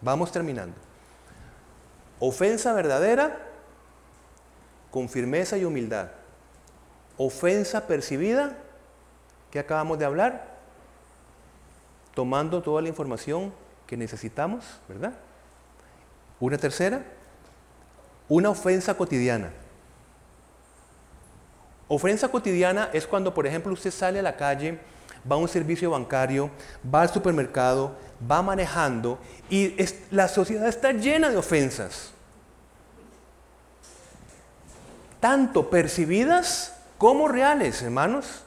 Vamos 0.03 0.31
terminando. 0.33 0.77
Ofensa 2.21 2.73
verdadera 2.73 3.49
con 4.91 5.09
firmeza 5.09 5.57
y 5.57 5.65
humildad. 5.65 6.11
Ofensa 7.17 7.87
percibida 7.87 8.59
que 9.51 9.59
acabamos 9.59 9.99
de 9.99 10.05
hablar, 10.05 10.53
tomando 12.15 12.63
toda 12.63 12.83
la 12.83 12.89
información 12.89 13.53
que 13.87 13.97
necesitamos, 13.97 14.65
¿verdad? 14.89 15.15
Una 16.41 16.59
tercera, 16.59 17.05
una 18.29 18.51
ofensa 18.51 18.95
cotidiana. 18.97 19.53
Ofensa 21.95 22.29
cotidiana 22.29 22.89
es 22.95 23.07
cuando, 23.07 23.35
por 23.35 23.47
ejemplo, 23.47 23.71
usted 23.71 23.91
sale 23.91 24.19
a 24.19 24.23
la 24.23 24.35
calle, 24.35 24.79
va 25.31 25.37
a 25.37 25.39
un 25.39 25.47
servicio 25.47 25.91
bancario, 25.91 26.51
va 26.83 27.03
al 27.03 27.11
supermercado, 27.11 27.95
va 28.31 28.41
manejando 28.41 29.19
y 29.51 29.77
la 30.11 30.27
sociedad 30.27 30.67
está 30.69 30.93
llena 30.93 31.29
de 31.29 31.37
ofensas. 31.37 32.13
Tanto 35.21 35.69
percibidas 35.69 36.75
como 36.97 37.29
reales, 37.29 37.83
hermanos. 37.83 38.43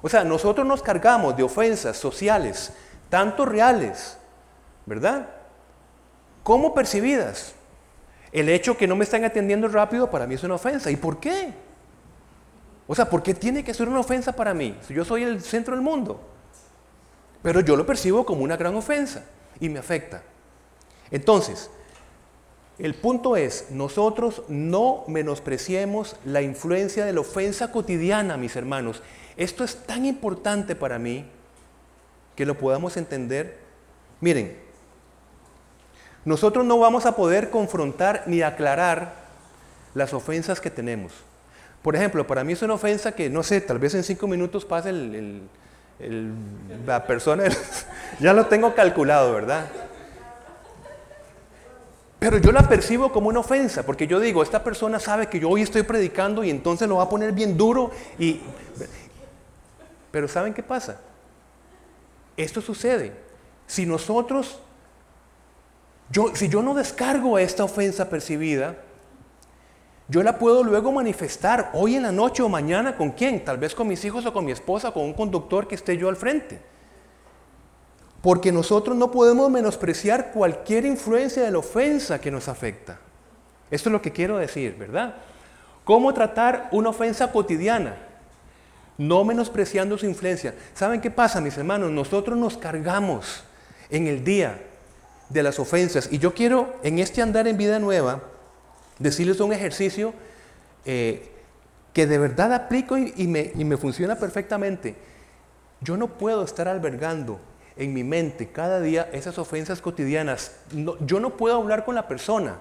O 0.00 0.08
sea, 0.08 0.24
nosotros 0.24 0.66
nos 0.66 0.80
cargamos 0.80 1.36
de 1.36 1.42
ofensas 1.42 1.94
sociales, 1.98 2.72
tanto 3.10 3.44
reales, 3.44 4.16
¿verdad? 4.86 5.28
Como 6.42 6.72
percibidas. 6.72 7.52
El 8.32 8.48
hecho 8.48 8.78
que 8.78 8.86
no 8.86 8.96
me 8.96 9.04
están 9.04 9.24
atendiendo 9.24 9.68
rápido 9.68 10.10
para 10.10 10.26
mí 10.26 10.36
es 10.36 10.42
una 10.42 10.54
ofensa. 10.54 10.90
¿Y 10.90 10.96
por 10.96 11.20
qué? 11.20 11.67
O 12.88 12.94
sea, 12.94 13.08
¿por 13.08 13.22
qué 13.22 13.34
tiene 13.34 13.62
que 13.62 13.74
ser 13.74 13.88
una 13.88 14.00
ofensa 14.00 14.32
para 14.32 14.54
mí? 14.54 14.76
Si 14.86 14.94
yo 14.94 15.04
soy 15.04 15.22
el 15.22 15.42
centro 15.42 15.74
del 15.74 15.84
mundo. 15.84 16.20
Pero 17.42 17.60
yo 17.60 17.76
lo 17.76 17.86
percibo 17.86 18.24
como 18.24 18.42
una 18.42 18.56
gran 18.56 18.74
ofensa 18.74 19.24
y 19.60 19.68
me 19.68 19.78
afecta. 19.78 20.22
Entonces, 21.10 21.70
el 22.78 22.94
punto 22.94 23.36
es, 23.36 23.66
nosotros 23.70 24.42
no 24.48 25.04
menospreciemos 25.06 26.16
la 26.24 26.40
influencia 26.40 27.04
de 27.04 27.12
la 27.12 27.20
ofensa 27.20 27.70
cotidiana, 27.70 28.38
mis 28.38 28.56
hermanos. 28.56 29.02
Esto 29.36 29.64
es 29.64 29.76
tan 29.76 30.06
importante 30.06 30.74
para 30.74 30.98
mí 30.98 31.26
que 32.34 32.46
lo 32.46 32.56
podamos 32.56 32.96
entender. 32.96 33.58
Miren, 34.20 34.58
nosotros 36.24 36.64
no 36.64 36.78
vamos 36.78 37.04
a 37.04 37.16
poder 37.16 37.50
confrontar 37.50 38.24
ni 38.26 38.40
aclarar 38.40 39.14
las 39.94 40.14
ofensas 40.14 40.60
que 40.60 40.70
tenemos. 40.70 41.12
Por 41.82 41.94
ejemplo, 41.94 42.26
para 42.26 42.44
mí 42.44 42.52
es 42.52 42.62
una 42.62 42.74
ofensa 42.74 43.12
que, 43.12 43.30
no 43.30 43.42
sé, 43.42 43.60
tal 43.60 43.78
vez 43.78 43.94
en 43.94 44.02
cinco 44.02 44.26
minutos 44.26 44.64
pase 44.64 44.92
la 46.86 47.06
persona, 47.06 47.44
ya 48.20 48.32
lo 48.32 48.46
tengo 48.46 48.74
calculado, 48.74 49.32
¿verdad? 49.32 49.66
Pero 52.18 52.38
yo 52.38 52.50
la 52.50 52.68
percibo 52.68 53.12
como 53.12 53.28
una 53.28 53.40
ofensa, 53.40 53.84
porque 53.86 54.08
yo 54.08 54.18
digo, 54.18 54.42
esta 54.42 54.64
persona 54.64 54.98
sabe 54.98 55.28
que 55.28 55.38
yo 55.38 55.48
hoy 55.48 55.62
estoy 55.62 55.82
predicando 55.82 56.42
y 56.42 56.50
entonces 56.50 56.88
lo 56.88 56.96
va 56.96 57.04
a 57.04 57.08
poner 57.08 57.32
bien 57.32 57.56
duro 57.56 57.92
y... 58.18 58.40
Pero 60.10 60.26
¿saben 60.26 60.52
qué 60.52 60.62
pasa? 60.62 60.98
Esto 62.36 62.60
sucede. 62.60 63.12
Si 63.66 63.86
nosotros, 63.86 64.58
yo, 66.10 66.34
si 66.34 66.48
yo 66.48 66.62
no 66.62 66.74
descargo 66.74 67.38
esta 67.38 67.62
ofensa 67.62 68.08
percibida, 68.08 68.76
yo 70.08 70.22
la 70.22 70.38
puedo 70.38 70.64
luego 70.64 70.90
manifestar 70.90 71.70
hoy 71.74 71.96
en 71.96 72.02
la 72.02 72.12
noche 72.12 72.42
o 72.42 72.48
mañana 72.48 72.96
con 72.96 73.10
quién, 73.10 73.44
tal 73.44 73.58
vez 73.58 73.74
con 73.74 73.86
mis 73.86 74.02
hijos 74.06 74.24
o 74.24 74.32
con 74.32 74.44
mi 74.44 74.52
esposa, 74.52 74.90
con 74.90 75.04
un 75.04 75.12
conductor 75.12 75.68
que 75.68 75.74
esté 75.74 75.98
yo 75.98 76.08
al 76.08 76.16
frente. 76.16 76.60
Porque 78.22 78.50
nosotros 78.50 78.96
no 78.96 79.10
podemos 79.10 79.50
menospreciar 79.50 80.32
cualquier 80.32 80.86
influencia 80.86 81.42
de 81.42 81.50
la 81.50 81.58
ofensa 81.58 82.18
que 82.20 82.30
nos 82.30 82.48
afecta. 82.48 82.98
Esto 83.70 83.90
es 83.90 83.92
lo 83.92 84.00
que 84.00 84.10
quiero 84.10 84.38
decir, 84.38 84.76
¿verdad? 84.78 85.14
¿Cómo 85.84 86.14
tratar 86.14 86.70
una 86.72 86.88
ofensa 86.88 87.30
cotidiana? 87.30 87.96
No 88.96 89.24
menospreciando 89.24 89.98
su 89.98 90.06
influencia. 90.06 90.54
¿Saben 90.74 91.02
qué 91.02 91.10
pasa, 91.10 91.42
mis 91.42 91.56
hermanos? 91.58 91.90
Nosotros 91.90 92.36
nos 92.38 92.56
cargamos 92.56 93.44
en 93.90 94.06
el 94.06 94.24
día 94.24 94.58
de 95.28 95.42
las 95.42 95.58
ofensas. 95.58 96.08
Y 96.10 96.18
yo 96.18 96.32
quiero, 96.32 96.74
en 96.82 96.98
este 96.98 97.20
andar 97.20 97.46
en 97.46 97.58
vida 97.58 97.78
nueva, 97.78 98.22
decirles 98.98 99.40
un 99.40 99.52
ejercicio 99.52 100.14
eh, 100.84 101.30
que 101.92 102.06
de 102.06 102.18
verdad 102.18 102.52
aplico 102.52 102.96
y, 102.96 103.26
me, 103.26 103.52
y 103.54 103.64
me 103.64 103.76
funciona 103.76 104.16
perfectamente. 104.16 104.94
Yo 105.80 105.96
no 105.96 106.08
puedo 106.08 106.44
estar 106.44 106.68
albergando 106.68 107.40
en 107.76 107.94
mi 107.94 108.02
mente 108.04 108.48
cada 108.48 108.80
día 108.80 109.08
esas 109.12 109.38
ofensas 109.38 109.80
cotidianas. 109.80 110.52
yo 111.00 111.20
no 111.20 111.36
puedo 111.36 111.56
hablar 111.56 111.84
con 111.84 111.94
la 111.94 112.08
persona, 112.08 112.56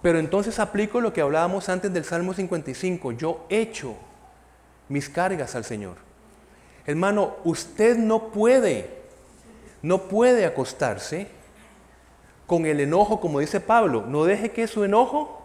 pero 0.00 0.18
entonces 0.18 0.58
aplico 0.60 1.00
lo 1.00 1.12
que 1.12 1.20
hablábamos 1.20 1.68
antes 1.68 1.92
del 1.92 2.04
Salmo 2.04 2.32
55. 2.32 3.12
Yo 3.12 3.46
echo 3.48 3.96
mis 4.88 5.08
cargas 5.08 5.54
al 5.56 5.64
Señor. 5.64 5.96
Hermano, 6.86 7.36
usted 7.44 7.98
no 7.98 8.30
puede, 8.30 8.88
no 9.82 10.02
puede 10.02 10.46
acostarse 10.46 11.26
con 12.46 12.64
el 12.64 12.80
enojo, 12.80 13.20
como 13.20 13.40
dice 13.40 13.60
Pablo. 13.60 14.04
No 14.06 14.24
deje 14.24 14.52
que 14.52 14.66
su 14.68 14.84
enojo, 14.84 15.37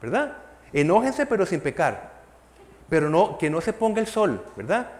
¿verdad? 0.00 0.36
Enójese 0.72 1.26
pero 1.26 1.46
sin 1.46 1.60
pecar. 1.60 2.20
Pero 2.88 3.08
no, 3.08 3.38
que 3.38 3.50
no 3.50 3.60
se 3.60 3.72
ponga 3.72 4.00
el 4.00 4.06
sol, 4.06 4.44
¿verdad? 4.56 4.90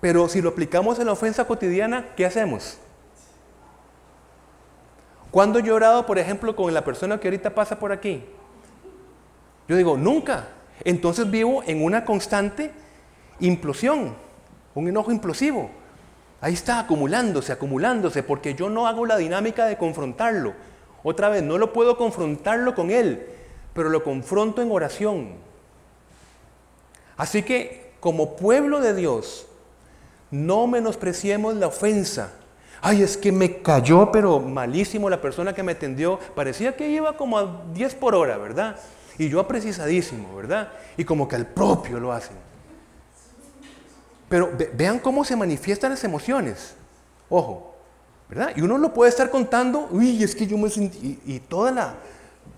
Pero 0.00 0.28
si 0.28 0.42
lo 0.42 0.50
aplicamos 0.50 0.98
en 0.98 1.06
la 1.06 1.12
ofensa 1.12 1.46
cotidiana, 1.46 2.08
¿qué 2.16 2.26
hacemos? 2.26 2.78
¿Cuándo 5.30 5.58
he 5.58 5.62
llorado, 5.62 6.06
por 6.06 6.18
ejemplo, 6.18 6.54
con 6.54 6.72
la 6.72 6.84
persona 6.84 7.18
que 7.18 7.28
ahorita 7.28 7.54
pasa 7.54 7.78
por 7.78 7.90
aquí? 7.90 8.24
Yo 9.66 9.76
digo, 9.76 9.96
nunca. 9.96 10.48
Entonces 10.84 11.30
vivo 11.30 11.62
en 11.66 11.82
una 11.82 12.04
constante 12.04 12.70
implosión, 13.40 14.14
un 14.74 14.88
enojo 14.88 15.10
implosivo. 15.10 15.70
Ahí 16.40 16.52
está 16.52 16.78
acumulándose, 16.78 17.52
acumulándose, 17.52 18.22
porque 18.22 18.54
yo 18.54 18.68
no 18.68 18.86
hago 18.86 19.06
la 19.06 19.16
dinámica 19.16 19.64
de 19.64 19.78
confrontarlo. 19.78 20.52
Otra 21.02 21.30
vez, 21.30 21.42
no 21.42 21.58
lo 21.58 21.72
puedo 21.72 21.96
confrontarlo 21.96 22.74
con 22.74 22.90
él, 22.90 23.26
pero 23.74 23.90
lo 23.90 24.02
confronto 24.02 24.62
en 24.62 24.70
oración. 24.70 25.34
Así 27.16 27.42
que, 27.42 27.92
como 28.00 28.36
pueblo 28.36 28.80
de 28.80 28.94
Dios, 28.94 29.46
no 30.30 30.66
menospreciemos 30.66 31.54
la 31.56 31.66
ofensa. 31.66 32.32
Ay, 32.80 33.02
es 33.02 33.16
que 33.16 33.32
me 33.32 33.62
cayó, 33.62 34.10
pero 34.12 34.40
malísimo 34.40 35.10
la 35.10 35.20
persona 35.20 35.54
que 35.54 35.62
me 35.62 35.72
atendió. 35.72 36.18
Parecía 36.34 36.76
que 36.76 36.88
iba 36.88 37.16
como 37.16 37.38
a 37.38 37.62
10 37.72 37.94
por 37.96 38.14
hora, 38.14 38.36
¿verdad? 38.36 38.76
Y 39.18 39.28
yo 39.28 39.40
aprecisadísimo, 39.40 40.34
¿verdad? 40.36 40.72
Y 40.96 41.04
como 41.04 41.26
que 41.28 41.36
al 41.36 41.46
propio 41.46 41.98
lo 41.98 42.12
hacen. 42.12 42.36
Pero 44.28 44.50
vean 44.74 44.98
cómo 44.98 45.24
se 45.24 45.36
manifiestan 45.36 45.90
las 45.90 46.04
emociones. 46.04 46.74
Ojo, 47.28 47.74
¿verdad? 48.28 48.52
Y 48.56 48.62
uno 48.62 48.76
lo 48.78 48.92
puede 48.92 49.10
estar 49.10 49.30
contando, 49.30 49.88
uy, 49.90 50.22
es 50.22 50.34
que 50.34 50.46
yo 50.46 50.58
me 50.58 50.68
sentí, 50.68 51.20
y, 51.24 51.36
y 51.36 51.40
toda 51.40 51.70
la, 51.70 51.94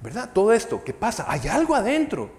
¿verdad? 0.06 0.30
Todo 0.32 0.52
esto, 0.52 0.84
¿qué 0.84 0.94
pasa? 0.94 1.24
Hay 1.26 1.48
algo 1.48 1.74
adentro. 1.74 2.30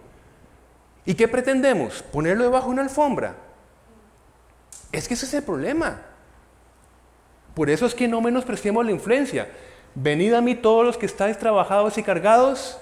¿Y 1.05 1.15
qué 1.15 1.27
pretendemos? 1.27 2.01
¿Ponerlo 2.01 2.45
debajo 2.45 2.67
de 2.67 2.71
una 2.71 2.83
alfombra? 2.83 3.35
Es 4.89 5.05
que 5.05 5.15
ese 5.15 5.25
es 5.25 5.33
el 5.33 5.43
problema. 5.43 5.99
Por 7.53 7.69
eso 7.69 7.85
es 7.85 7.93
que 7.93 8.07
no 8.07 8.21
menospreciemos 8.21 8.85
la 8.85 8.93
influencia. 8.93 9.49
Venid 9.95 10.33
a 10.33 10.39
mí 10.39 10.55
todos 10.55 10.85
los 10.85 10.97
que 10.97 11.07
estáis 11.07 11.37
trabajados 11.37 11.97
y 11.97 12.03
cargados, 12.03 12.79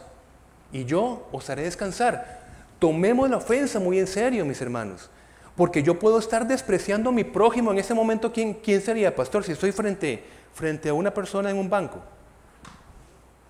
y 0.72 0.86
yo 0.86 1.28
os 1.32 1.50
haré 1.50 1.64
descansar. 1.64 2.44
Tomemos 2.78 3.28
la 3.28 3.38
ofensa 3.38 3.80
muy 3.80 3.98
en 3.98 4.06
serio, 4.06 4.46
mis 4.46 4.62
hermanos. 4.62 5.10
Porque 5.56 5.82
yo 5.82 5.98
puedo 5.98 6.20
estar 6.20 6.46
despreciando 6.46 7.10
a 7.10 7.14
mi 7.14 7.24
prójimo 7.24 7.72
en 7.72 7.80
ese 7.80 7.96
momento. 7.96 8.32
¿Quién, 8.32 8.54
quién 8.54 8.82
sería, 8.82 9.16
pastor? 9.16 9.44
Si 9.44 9.52
estoy 9.52 9.72
frente, 9.72 10.24
frente 10.54 10.90
a 10.90 10.94
una 10.94 11.12
persona 11.12 11.50
en 11.50 11.58
un 11.58 11.72
banco. 11.72 12.04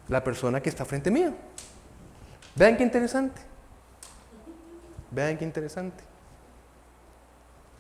La 0.08 0.24
persona 0.24 0.62
que 0.62 0.70
está 0.70 0.86
frente 0.86 1.12
mío. 1.12 1.34
Vean 2.56 2.78
qué 2.78 2.84
interesante. 2.84 3.42
Vean 5.12 5.38
qué 5.38 5.46
interesante. 5.46 6.04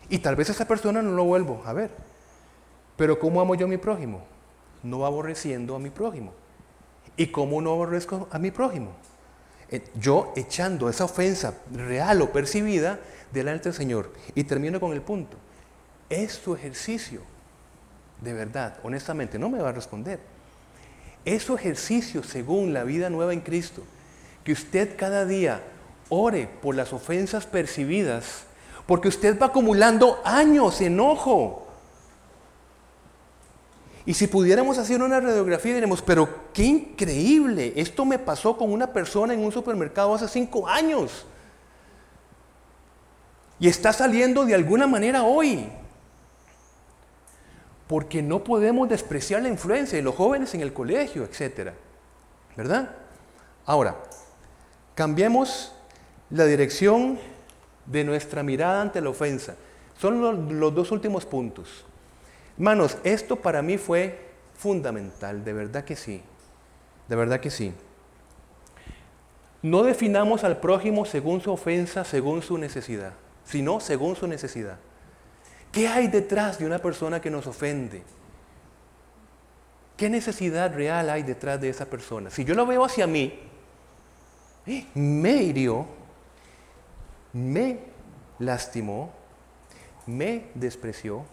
Y 0.09 0.19
tal 0.19 0.36
vez 0.36 0.49
esa 0.49 0.67
persona 0.67 1.01
no 1.01 1.11
lo 1.11 1.23
vuelvo 1.23 1.63
a 1.65 1.73
ver. 1.73 1.91
Pero 2.95 3.19
¿cómo 3.19 3.41
amo 3.41 3.55
yo 3.55 3.65
a 3.65 3.69
mi 3.69 3.78
prójimo? 3.78 4.23
No 4.84 5.05
aborreciendo 5.05 5.76
a 5.76 5.80
mi 5.80 5.89
prójimo. 5.89 6.34
¿Y 7.17 7.28
cómo 7.28 7.61
no 7.61 7.71
aborrezco 7.71 8.28
a 8.32 8.39
mi 8.39 8.51
prójimo? 8.51 8.91
Eh, 9.69 9.84
yo 9.95 10.34
echando 10.36 10.89
esa 10.89 11.05
ofensa 11.05 11.55
real 11.71 12.21
o 12.21 12.32
percibida 12.32 12.99
delante 13.32 13.69
del 13.69 13.73
Señor. 13.73 14.11
Y 14.36 14.43
termino 14.43 14.80
con 14.80 14.93
el 14.93 15.01
punto. 15.01 15.38
Es 16.09 16.41
tu 16.41 16.53
ejercicio. 16.55 17.21
De 18.21 18.34
verdad, 18.34 18.80
honestamente, 18.84 19.39
no 19.39 19.49
me 19.49 19.59
va 19.59 19.69
a 19.69 19.73
responder. 19.73 20.19
Es 21.26 21.43
su 21.43 21.55
ejercicio 21.55 22.23
según 22.23 22.73
la 22.73 22.84
vida 22.84 23.09
nueva 23.09 23.34
en 23.34 23.41
Cristo. 23.41 23.84
Que 24.43 24.53
usted 24.53 24.95
cada 24.95 25.26
día 25.26 25.61
ore 26.09 26.47
por 26.61 26.76
las 26.76 26.93
ofensas 26.93 27.45
percibidas 27.45 28.45
porque 28.86 29.07
usted 29.07 29.39
va 29.39 29.47
acumulando 29.47 30.21
años, 30.23 30.80
enojo. 30.82 31.65
Y 34.05 34.13
si 34.13 34.28
pudiéramos 34.28 34.78
hacer 34.78 35.01
una 35.01 35.19
radiografía, 35.19 35.73
diremos, 35.73 36.01
pero 36.03 36.30
qué 36.53 36.63
increíble, 36.63 37.73
esto 37.76 38.05
me 38.05 38.19
pasó 38.19 38.55
con 38.55 38.71
una 38.71 38.93
persona 38.93 39.34
en 39.34 39.43
un 39.43 39.51
supermercado 39.51 40.13
hace 40.13 40.28
cinco 40.28 40.67
años. 40.67 41.26
Y 43.59 43.67
está 43.67 43.91
saliendo 43.91 44.45
de 44.45 44.53
alguna 44.53 44.86
manera 44.86 45.23
hoy. 45.23 45.67
Porque 47.88 48.21
no 48.21 48.43
podemos 48.43 48.89
despreciar 48.89 49.41
la 49.43 49.49
influencia 49.49 49.97
de 49.97 50.03
los 50.03 50.15
jóvenes 50.15 50.53
en 50.55 50.61
el 50.61 50.73
colegio, 50.73 51.23
etc. 51.23 51.71
¿Verdad? 52.55 52.95
Ahora, 53.65 53.95
cambiemos 54.95 55.73
la 56.29 56.45
dirección 56.45 57.19
de 57.86 58.03
nuestra 58.03 58.43
mirada 58.43 58.81
ante 58.81 59.01
la 59.01 59.09
ofensa. 59.09 59.55
Son 59.97 60.21
los, 60.21 60.75
dos 60.75 60.91
últimos 60.91 61.25
puntos. 61.25 61.86
Hermanos, 62.57 62.97
esto 63.03 63.36
para 63.36 63.61
mí 63.61 63.77
fue 63.77 64.19
fundamental, 64.55 65.43
de 65.43 65.53
verdad 65.53 65.83
que 65.83 65.95
sí, 65.95 66.21
de 67.07 67.15
verdad 67.15 67.39
que 67.39 67.49
sí. 67.49 67.73
No 69.61 69.83
definamos 69.83 70.43
al 70.43 70.57
prójimo 70.57 71.05
según 71.05 71.41
su 71.41 71.51
ofensa, 71.51 72.03
según 72.03 72.41
su 72.41 72.57
necesidad, 72.57 73.13
sino 73.43 73.79
según 73.79 74.15
su 74.15 74.27
necesidad. 74.27 74.77
¿Qué 75.76 75.89
hay 75.89 76.07
detrás 76.07 76.57
de 76.57 76.65
una 76.65 76.80
persona 76.80 77.19
que 77.19 77.30
nos 77.30 77.47
ofende? 77.47 78.01
¿Qué 79.97 80.09
necesidad 80.09 80.73
real 80.73 81.09
hay 81.09 81.21
detrás 81.21 81.59
de 81.59 81.67
esa 81.67 81.86
persona? 81.88 82.30
Si 82.30 82.45
yo 82.45 82.55
lo 82.55 82.65
veo 82.65 82.86
hacia 82.86 83.05
mí, 83.05 83.38
¡eh! 84.65 84.88
me 84.93 85.34
hirió, 85.34 85.86
me 87.34 87.80
lastimó, 88.39 89.11
me 90.05 90.45
despreció, 90.53 91.26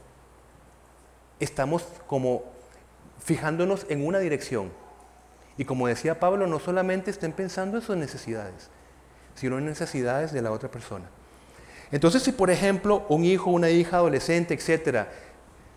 estamos 1.38 1.86
como 2.08 2.42
fijándonos 3.20 3.86
en 3.90 4.04
una 4.04 4.18
dirección. 4.18 4.72
Y 5.56 5.64
como 5.64 5.86
decía 5.86 6.18
Pablo, 6.18 6.48
no 6.48 6.58
solamente 6.58 7.12
estén 7.12 7.30
pensando 7.30 7.76
en 7.76 7.84
sus 7.84 7.96
necesidades, 7.96 8.70
sino 9.36 9.58
en 9.58 9.66
necesidades 9.66 10.32
de 10.32 10.42
la 10.42 10.50
otra 10.50 10.68
persona. 10.68 11.08
Entonces, 11.92 12.22
si 12.22 12.32
por 12.32 12.50
ejemplo 12.50 13.04
un 13.08 13.24
hijo, 13.24 13.50
una 13.50 13.70
hija, 13.70 13.98
adolescente, 13.98 14.54
etcétera, 14.54 15.12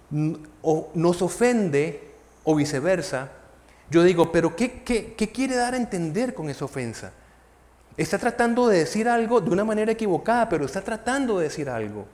nos 0.09 1.21
ofende 1.21 2.13
o 2.43 2.55
viceversa, 2.55 3.31
yo 3.91 4.01
digo, 4.01 4.31
pero 4.31 4.55
¿qué, 4.55 4.81
qué 4.83 5.31
quiere 5.31 5.55
dar 5.55 5.73
a 5.73 5.77
entender 5.77 6.33
con 6.33 6.49
esa 6.49 6.65
ofensa? 6.65 7.11
Está 7.97 8.17
tratando 8.17 8.67
de 8.67 8.79
decir 8.79 9.07
algo 9.07 9.41
de 9.41 9.51
una 9.51 9.63
manera 9.63 9.91
equivocada, 9.91 10.49
pero 10.49 10.65
está 10.65 10.81
tratando 10.81 11.37
de 11.37 11.45
decir 11.45 11.69
algo. 11.69 12.05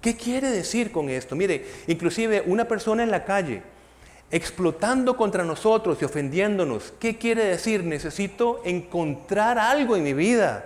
¿Qué 0.00 0.16
quiere 0.16 0.50
decir 0.50 0.92
con 0.92 1.08
esto? 1.08 1.36
Mire, 1.36 1.66
inclusive 1.86 2.42
una 2.46 2.66
persona 2.66 3.02
en 3.02 3.10
la 3.10 3.24
calle 3.24 3.62
explotando 4.30 5.16
contra 5.16 5.44
nosotros 5.44 5.98
y 6.00 6.04
ofendiéndonos, 6.04 6.92
¿qué 6.98 7.16
quiere 7.16 7.44
decir? 7.44 7.82
Necesito 7.84 8.60
encontrar 8.64 9.58
algo 9.58 9.96
en 9.96 10.02
mi 10.02 10.12
vida. 10.12 10.64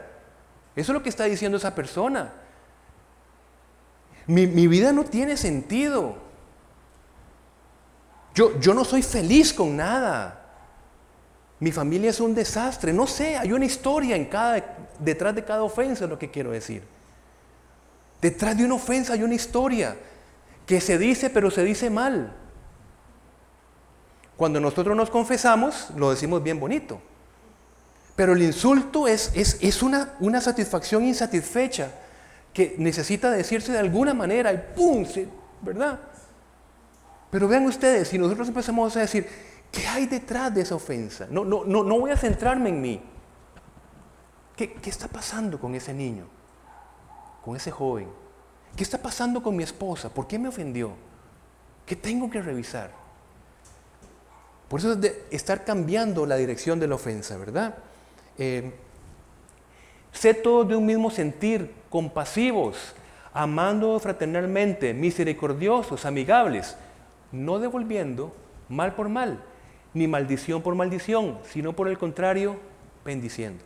Eso 0.75 0.93
es 0.93 0.95
lo 0.95 1.03
que 1.03 1.09
está 1.09 1.25
diciendo 1.25 1.59
esa 1.59 1.75
persona. 1.75 2.33
Mi, 4.33 4.67
vida 4.67 4.93
no 4.93 5.05
tiene 5.05 5.37
sentido. 5.37 6.17
Yo, 8.35 8.59
yo 8.61 8.73
no 8.73 8.83
soy 8.83 9.03
feliz 9.03 9.53
con 9.53 9.77
nada. 9.77 10.39
Mi 11.61 11.71
familia 11.71 12.09
es 12.09 12.19
un 12.19 12.35
desastre. 12.35 12.95
No 12.95 13.07
sé, 13.07 13.37
hay 13.37 13.53
una 13.53 13.67
historia 13.67 14.17
en 14.17 14.25
cada, 14.25 14.77
detrás 14.99 15.35
de 15.35 15.45
cada 15.45 15.63
ofensa, 15.63 16.05
es 16.05 16.11
lo 16.11 16.19
que 16.19 16.31
quiero 16.31 16.51
decir. 16.51 16.83
Detrás 18.23 18.57
de 18.57 18.65
una 18.65 18.77
ofensa 18.77 19.13
hay 19.13 19.23
una 19.23 19.35
historia 19.35 19.99
que 20.65 20.81
se 20.81 20.97
dice, 20.97 21.29
pero 21.29 21.51
se 21.51 21.63
dice 21.63 21.91
mal. 21.91 22.33
Cuando 24.39 24.61
nosotros 24.61 24.97
nos 24.97 25.11
confesamos, 25.11 25.91
lo 25.95 26.11
decimos 26.11 26.43
bien 26.43 26.59
bonito. 26.59 27.03
Pero 28.17 28.33
el 28.33 28.43
insulto 28.43 29.07
es, 29.07 29.31
es, 29.35 29.83
una, 29.83 30.15
una, 30.21 30.41
satisfacción 30.41 31.05
insatisfecha 31.05 31.93
que 32.53 32.75
necesita 32.79 33.31
decirse 33.31 33.73
de 33.73 33.79
alguna 33.79 34.15
manera 34.15 34.53
y 34.53 34.63
¡pum! 34.77 35.07
¿Verdad? 35.63 35.99
Pero 37.31 37.49
vean 37.49 37.65
ustedes, 37.67 38.09
si 38.09 38.19
nosotros 38.19 38.49
empezamos 38.49 38.95
a 38.97 39.01
decir, 39.01 39.27
¿qué 39.71 39.87
hay 39.87 40.07
detrás 40.07 40.55
de 40.55 40.61
esa 40.61 40.75
ofensa? 40.75 41.27
No, 41.31 41.45
no, 41.45 41.65
no, 41.65 41.83
no 41.83 41.99
voy 41.99 42.11
a 42.11 42.17
centrarme 42.17 42.69
en 42.69 42.81
mí. 42.81 43.01
¿Qué, 44.55 44.75
¿Qué 44.75 44.91
está 44.91 45.09
pasando 45.09 45.59
con 45.59 45.75
ese 45.75 45.95
niño? 45.95 46.27
Con 47.43 47.57
ese 47.57 47.71
joven. 47.71 48.09
¿Qué 48.77 48.83
está 48.83 48.99
pasando 48.99 49.43
con 49.43 49.57
mi 49.57 49.63
esposa? 49.63 50.11
¿Por 50.11 50.27
qué 50.27 50.39
me 50.39 50.49
ofendió? 50.49 50.93
¿Qué 51.87 51.97
tengo 51.97 52.31
que 52.31 52.43
revisar? 52.43 52.91
Por 54.69 54.81
eso 54.81 54.93
es 54.93 55.01
de 55.01 55.27
estar 55.31 55.65
cambiando 55.65 56.25
la 56.25 56.37
dirección 56.37 56.81
de 56.81 56.89
la 56.89 56.95
ofensa, 56.95 57.37
¿verdad? 57.37 57.75
Eh, 58.39 58.73
sé 60.13 60.35
todos 60.35 60.69
de 60.69 60.77
un 60.77 60.87
mismo 60.87 61.11
sentir, 61.11 61.82
compasivos, 61.93 62.95
amando 63.35 64.01
fraternalmente, 64.01 64.95
misericordiosos, 64.95 66.07
amigables, 66.07 66.75
no 67.33 67.59
devolviendo 67.59 68.35
mal 68.71 68.95
por 68.95 69.11
mal, 69.11 69.45
ni 69.93 70.09
maldición 70.09 70.63
por 70.63 70.75
maldición, 70.75 71.39
sino 71.45 71.75
por 71.75 71.89
el 71.89 71.99
contrario, 71.99 72.57
bendiciendo. 73.05 73.63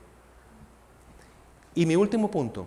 Y 1.73 1.87
mi 1.87 1.95
último 1.95 2.29
punto, 2.29 2.67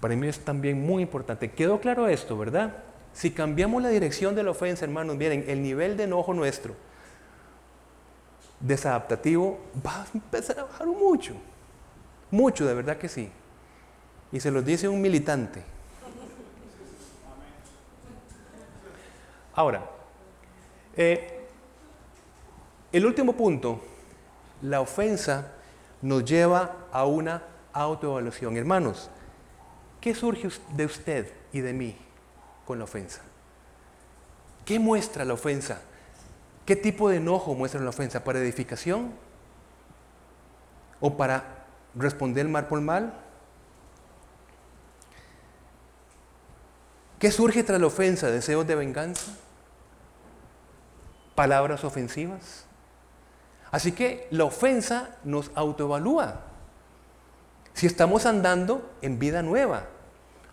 para 0.00 0.16
mí 0.16 0.26
es 0.26 0.40
también 0.40 0.84
muy 0.84 1.04
importante, 1.04 1.52
quedó 1.52 1.78
claro 1.80 2.08
esto, 2.08 2.36
¿verdad? 2.36 2.78
Si 3.12 3.30
cambiamos 3.30 3.80
la 3.80 3.90
dirección 3.90 4.34
de 4.34 4.42
la 4.42 4.50
ofensa, 4.50 4.84
hermanos, 4.84 5.16
miren, 5.16 5.44
el 5.46 5.62
nivel 5.62 5.96
de 5.96 6.04
enojo 6.04 6.34
nuestro 6.34 6.74
desadaptativo 8.58 9.60
va 9.86 10.02
a 10.02 10.06
empezar 10.12 10.58
a 10.58 10.64
bajar 10.64 10.88
mucho. 10.88 11.34
Mucho, 12.32 12.66
de 12.66 12.74
verdad 12.74 12.96
que 12.96 13.08
sí. 13.08 13.30
Y 14.32 14.40
se 14.40 14.50
los 14.50 14.64
dice 14.64 14.88
un 14.88 15.00
militante. 15.00 15.62
Ahora, 19.54 19.84
eh, 20.96 21.46
el 22.92 23.06
último 23.06 23.34
punto, 23.34 23.80
la 24.62 24.80
ofensa 24.80 25.52
nos 26.02 26.24
lleva 26.24 26.86
a 26.92 27.04
una 27.04 27.42
autoevaluación. 27.72 28.56
Hermanos, 28.56 29.10
¿qué 30.00 30.14
surge 30.14 30.48
de 30.74 30.84
usted 30.84 31.32
y 31.52 31.60
de 31.60 31.72
mí 31.72 31.96
con 32.64 32.78
la 32.78 32.84
ofensa? 32.84 33.22
¿Qué 34.64 34.78
muestra 34.78 35.24
la 35.24 35.34
ofensa? 35.34 35.82
¿Qué 36.64 36.76
tipo 36.76 37.08
de 37.08 37.16
enojo 37.16 37.54
muestra 37.54 37.80
la 37.80 37.90
ofensa? 37.90 38.22
¿Para 38.22 38.38
edificación? 38.38 39.12
¿O 41.00 41.16
para 41.16 41.64
responder 41.94 42.46
mal 42.48 42.68
por 42.68 42.80
mal? 42.80 43.14
¿Qué 47.20 47.30
surge 47.30 47.62
tras 47.62 47.78
la 47.78 47.86
ofensa? 47.86 48.30
¿Deseos 48.30 48.66
de 48.66 48.74
venganza? 48.74 49.32
¿Palabras 51.34 51.84
ofensivas? 51.84 52.64
Así 53.70 53.92
que 53.92 54.26
la 54.30 54.44
ofensa 54.44 55.16
nos 55.22 55.50
autoevalúa. 55.54 56.40
Si 57.74 57.86
estamos 57.86 58.24
andando 58.24 58.90
en 59.02 59.18
vida 59.18 59.42
nueva 59.42 59.84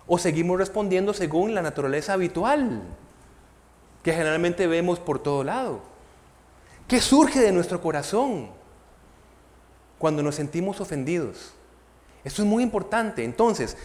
o 0.08 0.18
seguimos 0.18 0.58
respondiendo 0.58 1.14
según 1.14 1.56
la 1.56 1.62
naturaleza 1.62 2.14
habitual 2.14 2.82
que 4.04 4.12
generalmente 4.12 4.68
vemos 4.68 5.00
por 5.00 5.20
todo 5.20 5.46
lado. 5.46 5.80
¿Qué 6.86 7.00
surge 7.00 7.40
de 7.40 7.54
nuestro 7.54 7.82
corazón 7.82 8.50
cuando 9.98 10.22
nos 10.22 10.36
sentimos 10.36 10.82
ofendidos? 10.82 11.54
Esto 12.26 12.42
es 12.42 12.48
muy 12.48 12.62
importante. 12.62 13.24
Entonces, 13.24 13.78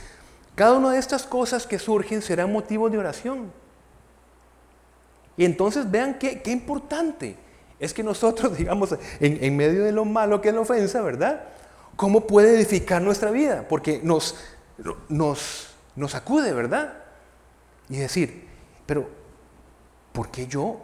cada 0.54 0.74
una 0.74 0.92
de 0.92 0.98
estas 0.98 1.24
cosas 1.24 1.66
que 1.66 1.78
surgen 1.78 2.22
será 2.22 2.46
motivo 2.46 2.90
de 2.90 2.98
oración. 2.98 3.52
Y 5.36 5.44
entonces 5.44 5.90
vean 5.90 6.18
qué, 6.18 6.42
importante 6.46 7.36
es 7.78 7.94
que 7.94 8.02
nosotros, 8.02 8.56
digamos, 8.58 8.96
en, 9.20 9.56
medio 9.56 9.84
de 9.84 9.92
lo 9.92 10.04
malo 10.04 10.40
que 10.40 10.48
es 10.48 10.54
la 10.54 10.60
ofensa, 10.60 11.00
¿verdad? 11.00 11.44
¿Cómo 11.96 12.26
puede 12.26 12.54
edificar 12.54 13.02
nuestra 13.02 13.30
vida? 13.30 13.66
Porque 13.68 14.00
nos, 14.02 14.36
nos, 15.08 15.68
nos 15.96 16.14
acude, 16.14 16.52
¿verdad? 16.52 16.94
Y 17.88 17.96
decir, 17.96 18.46
pero 18.86 19.08
¿por 20.12 20.30
qué 20.30 20.46
yo 20.46 20.80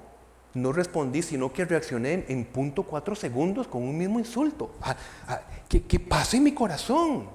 no 0.54 0.72
respondí, 0.72 1.22
sino 1.22 1.52
que 1.52 1.64
reaccioné 1.64 2.24
en, 2.28 2.44
punto 2.44 2.82
cuatro 2.82 3.14
segundos 3.14 3.66
con 3.66 3.82
un 3.82 3.96
mismo 3.96 4.18
insulto. 4.18 4.74
Ah, 4.82 4.96
ah, 5.28 5.40
¿qué, 5.68 6.00
pasa 6.00 6.36
en 6.36 6.42
mi 6.42 6.52
corazón? 6.52 7.28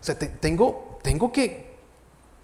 O 0.00 0.04
sea, 0.04 0.18
tengo, 0.18 0.93
tengo 1.04 1.30
que, 1.30 1.66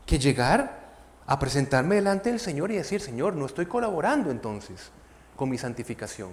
que 0.04 0.18
llegar 0.18 0.80
a 1.26 1.38
presentarme 1.38 1.94
delante 1.94 2.28
del 2.28 2.38
Señor 2.38 2.70
y 2.70 2.76
decir, 2.76 3.00
Señor, 3.00 3.34
no 3.34 3.46
estoy 3.46 3.64
colaborando 3.64 4.30
entonces 4.30 4.90
con 5.34 5.48
mi 5.48 5.56
santificación. 5.56 6.28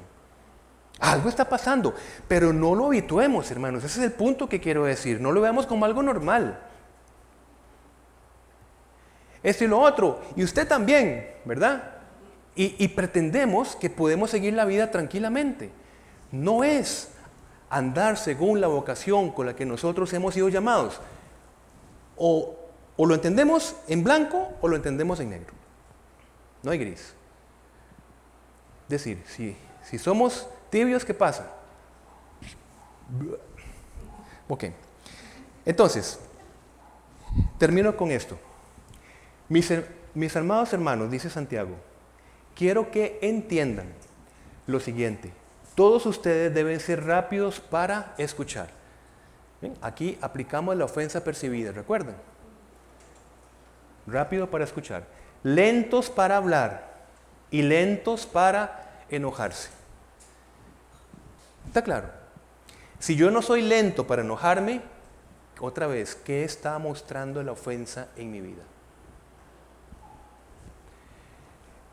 Algo 1.00 1.30
está 1.30 1.48
pasando, 1.48 1.96
pero 2.28 2.52
no 2.52 2.76
lo 2.76 2.88
habituemos, 2.88 3.50
hermanos. 3.50 3.86
Ese 3.86 4.00
es 4.02 4.06
el 4.08 4.12
punto 4.12 4.50
que 4.50 4.60
quiero 4.60 4.84
decir. 4.84 5.22
No 5.22 5.32
lo 5.32 5.40
veamos 5.40 5.66
como 5.68 5.86
algo 5.86 6.04
normal. 6.04 6.60
Esto 9.42 9.64
y 9.64 9.68
lo 9.68 9.80
otro. 9.80 10.20
Y 10.36 10.44
usted 10.44 10.68
también, 10.68 11.30
¿verdad? 11.46 11.92
Y, 12.56 12.90
pretendemos 12.90 13.78
que 13.78 13.90
podemos 13.90 14.32
seguir 14.32 14.54
la 14.54 14.66
vida 14.66 14.92
tranquilamente. 14.92 15.72
No 16.32 16.66
es 16.66 17.10
andar 17.70 18.18
según 18.18 18.60
la 18.60 18.68
vocación 18.68 19.32
con 19.32 19.46
la 19.46 19.56
que 19.56 19.66
nosotros 19.66 20.12
hemos 20.12 20.34
sido 20.34 20.50
llamados. 20.50 21.00
O, 22.18 22.56
lo 22.98 23.14
entendemos 23.14 23.76
en 23.88 24.04
blanco 24.04 24.50
o 24.62 24.68
lo 24.68 24.76
entendemos 24.76 25.20
en 25.20 25.30
negro. 25.30 25.54
No 26.64 26.72
hay 26.72 26.80
gris. 26.80 27.14
Es 28.84 28.90
decir, 28.90 29.24
si, 29.28 29.56
si 29.84 29.98
somos 29.98 30.48
tibios, 30.70 31.06
¿qué 31.06 31.14
pasa? 31.14 31.52
Ok. 34.48 34.66
Entonces, 35.66 36.20
termino 37.58 37.96
con 37.96 38.12
esto. 38.12 38.38
Mis, 39.50 39.72
mis 40.14 40.36
amados 40.36 40.74
hermanos, 40.74 41.12
dice 41.12 41.30
Santiago, 41.30 41.76
quiero 42.56 42.90
que 42.92 43.20
entiendan 43.22 43.94
lo 44.66 44.80
siguiente. 44.80 45.32
Todos 45.76 46.06
ustedes 46.06 46.54
deben 46.54 46.80
ser 46.80 47.06
rápidos 47.06 47.60
para 47.60 48.16
escuchar. 48.18 48.77
Aquí 49.82 50.18
aplicamos 50.22 50.76
la 50.76 50.86
ofensa 50.86 51.24
percibida, 51.24 51.72
¿recuerdan? 51.72 52.16
Rápido 54.06 54.50
para 54.50 54.64
escuchar. 54.64 55.06
Lentos 55.44 56.10
para 56.10 56.38
hablar 56.38 56.94
y 57.50 57.64
lentos 57.64 58.26
para 58.26 59.04
enojarse. 59.10 59.70
¿Está 61.66 61.82
claro? 61.82 62.10
Si 63.00 63.16
yo 63.16 63.32
no 63.32 63.42
soy 63.42 63.62
lento 63.62 64.06
para 64.06 64.22
enojarme, 64.22 64.82
otra 65.60 65.88
vez, 65.88 66.16
¿qué 66.16 66.44
está 66.44 66.78
mostrando 66.78 67.42
la 67.42 67.52
ofensa 67.52 68.10
en 68.16 68.32
mi 68.32 68.42
vida? 68.42 68.64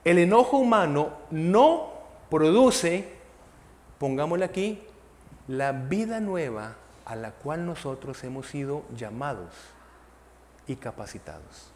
El 0.05 0.19
enojo 0.19 0.59
humano 0.59 1.13
no 1.31 1.93
produce, 2.29 3.09
pongámosle 3.99 4.45
aquí, 4.45 4.83
la 5.49 5.73
vida 5.73 6.21
nueva 6.21 6.77
a 7.05 7.17
la 7.17 7.33
cual 7.33 7.67
nosotros 7.67 8.23
hemos 8.25 8.47
sido 8.47 8.85
llamados 8.97 9.53
y 10.67 10.77
capacitados. 10.77 11.74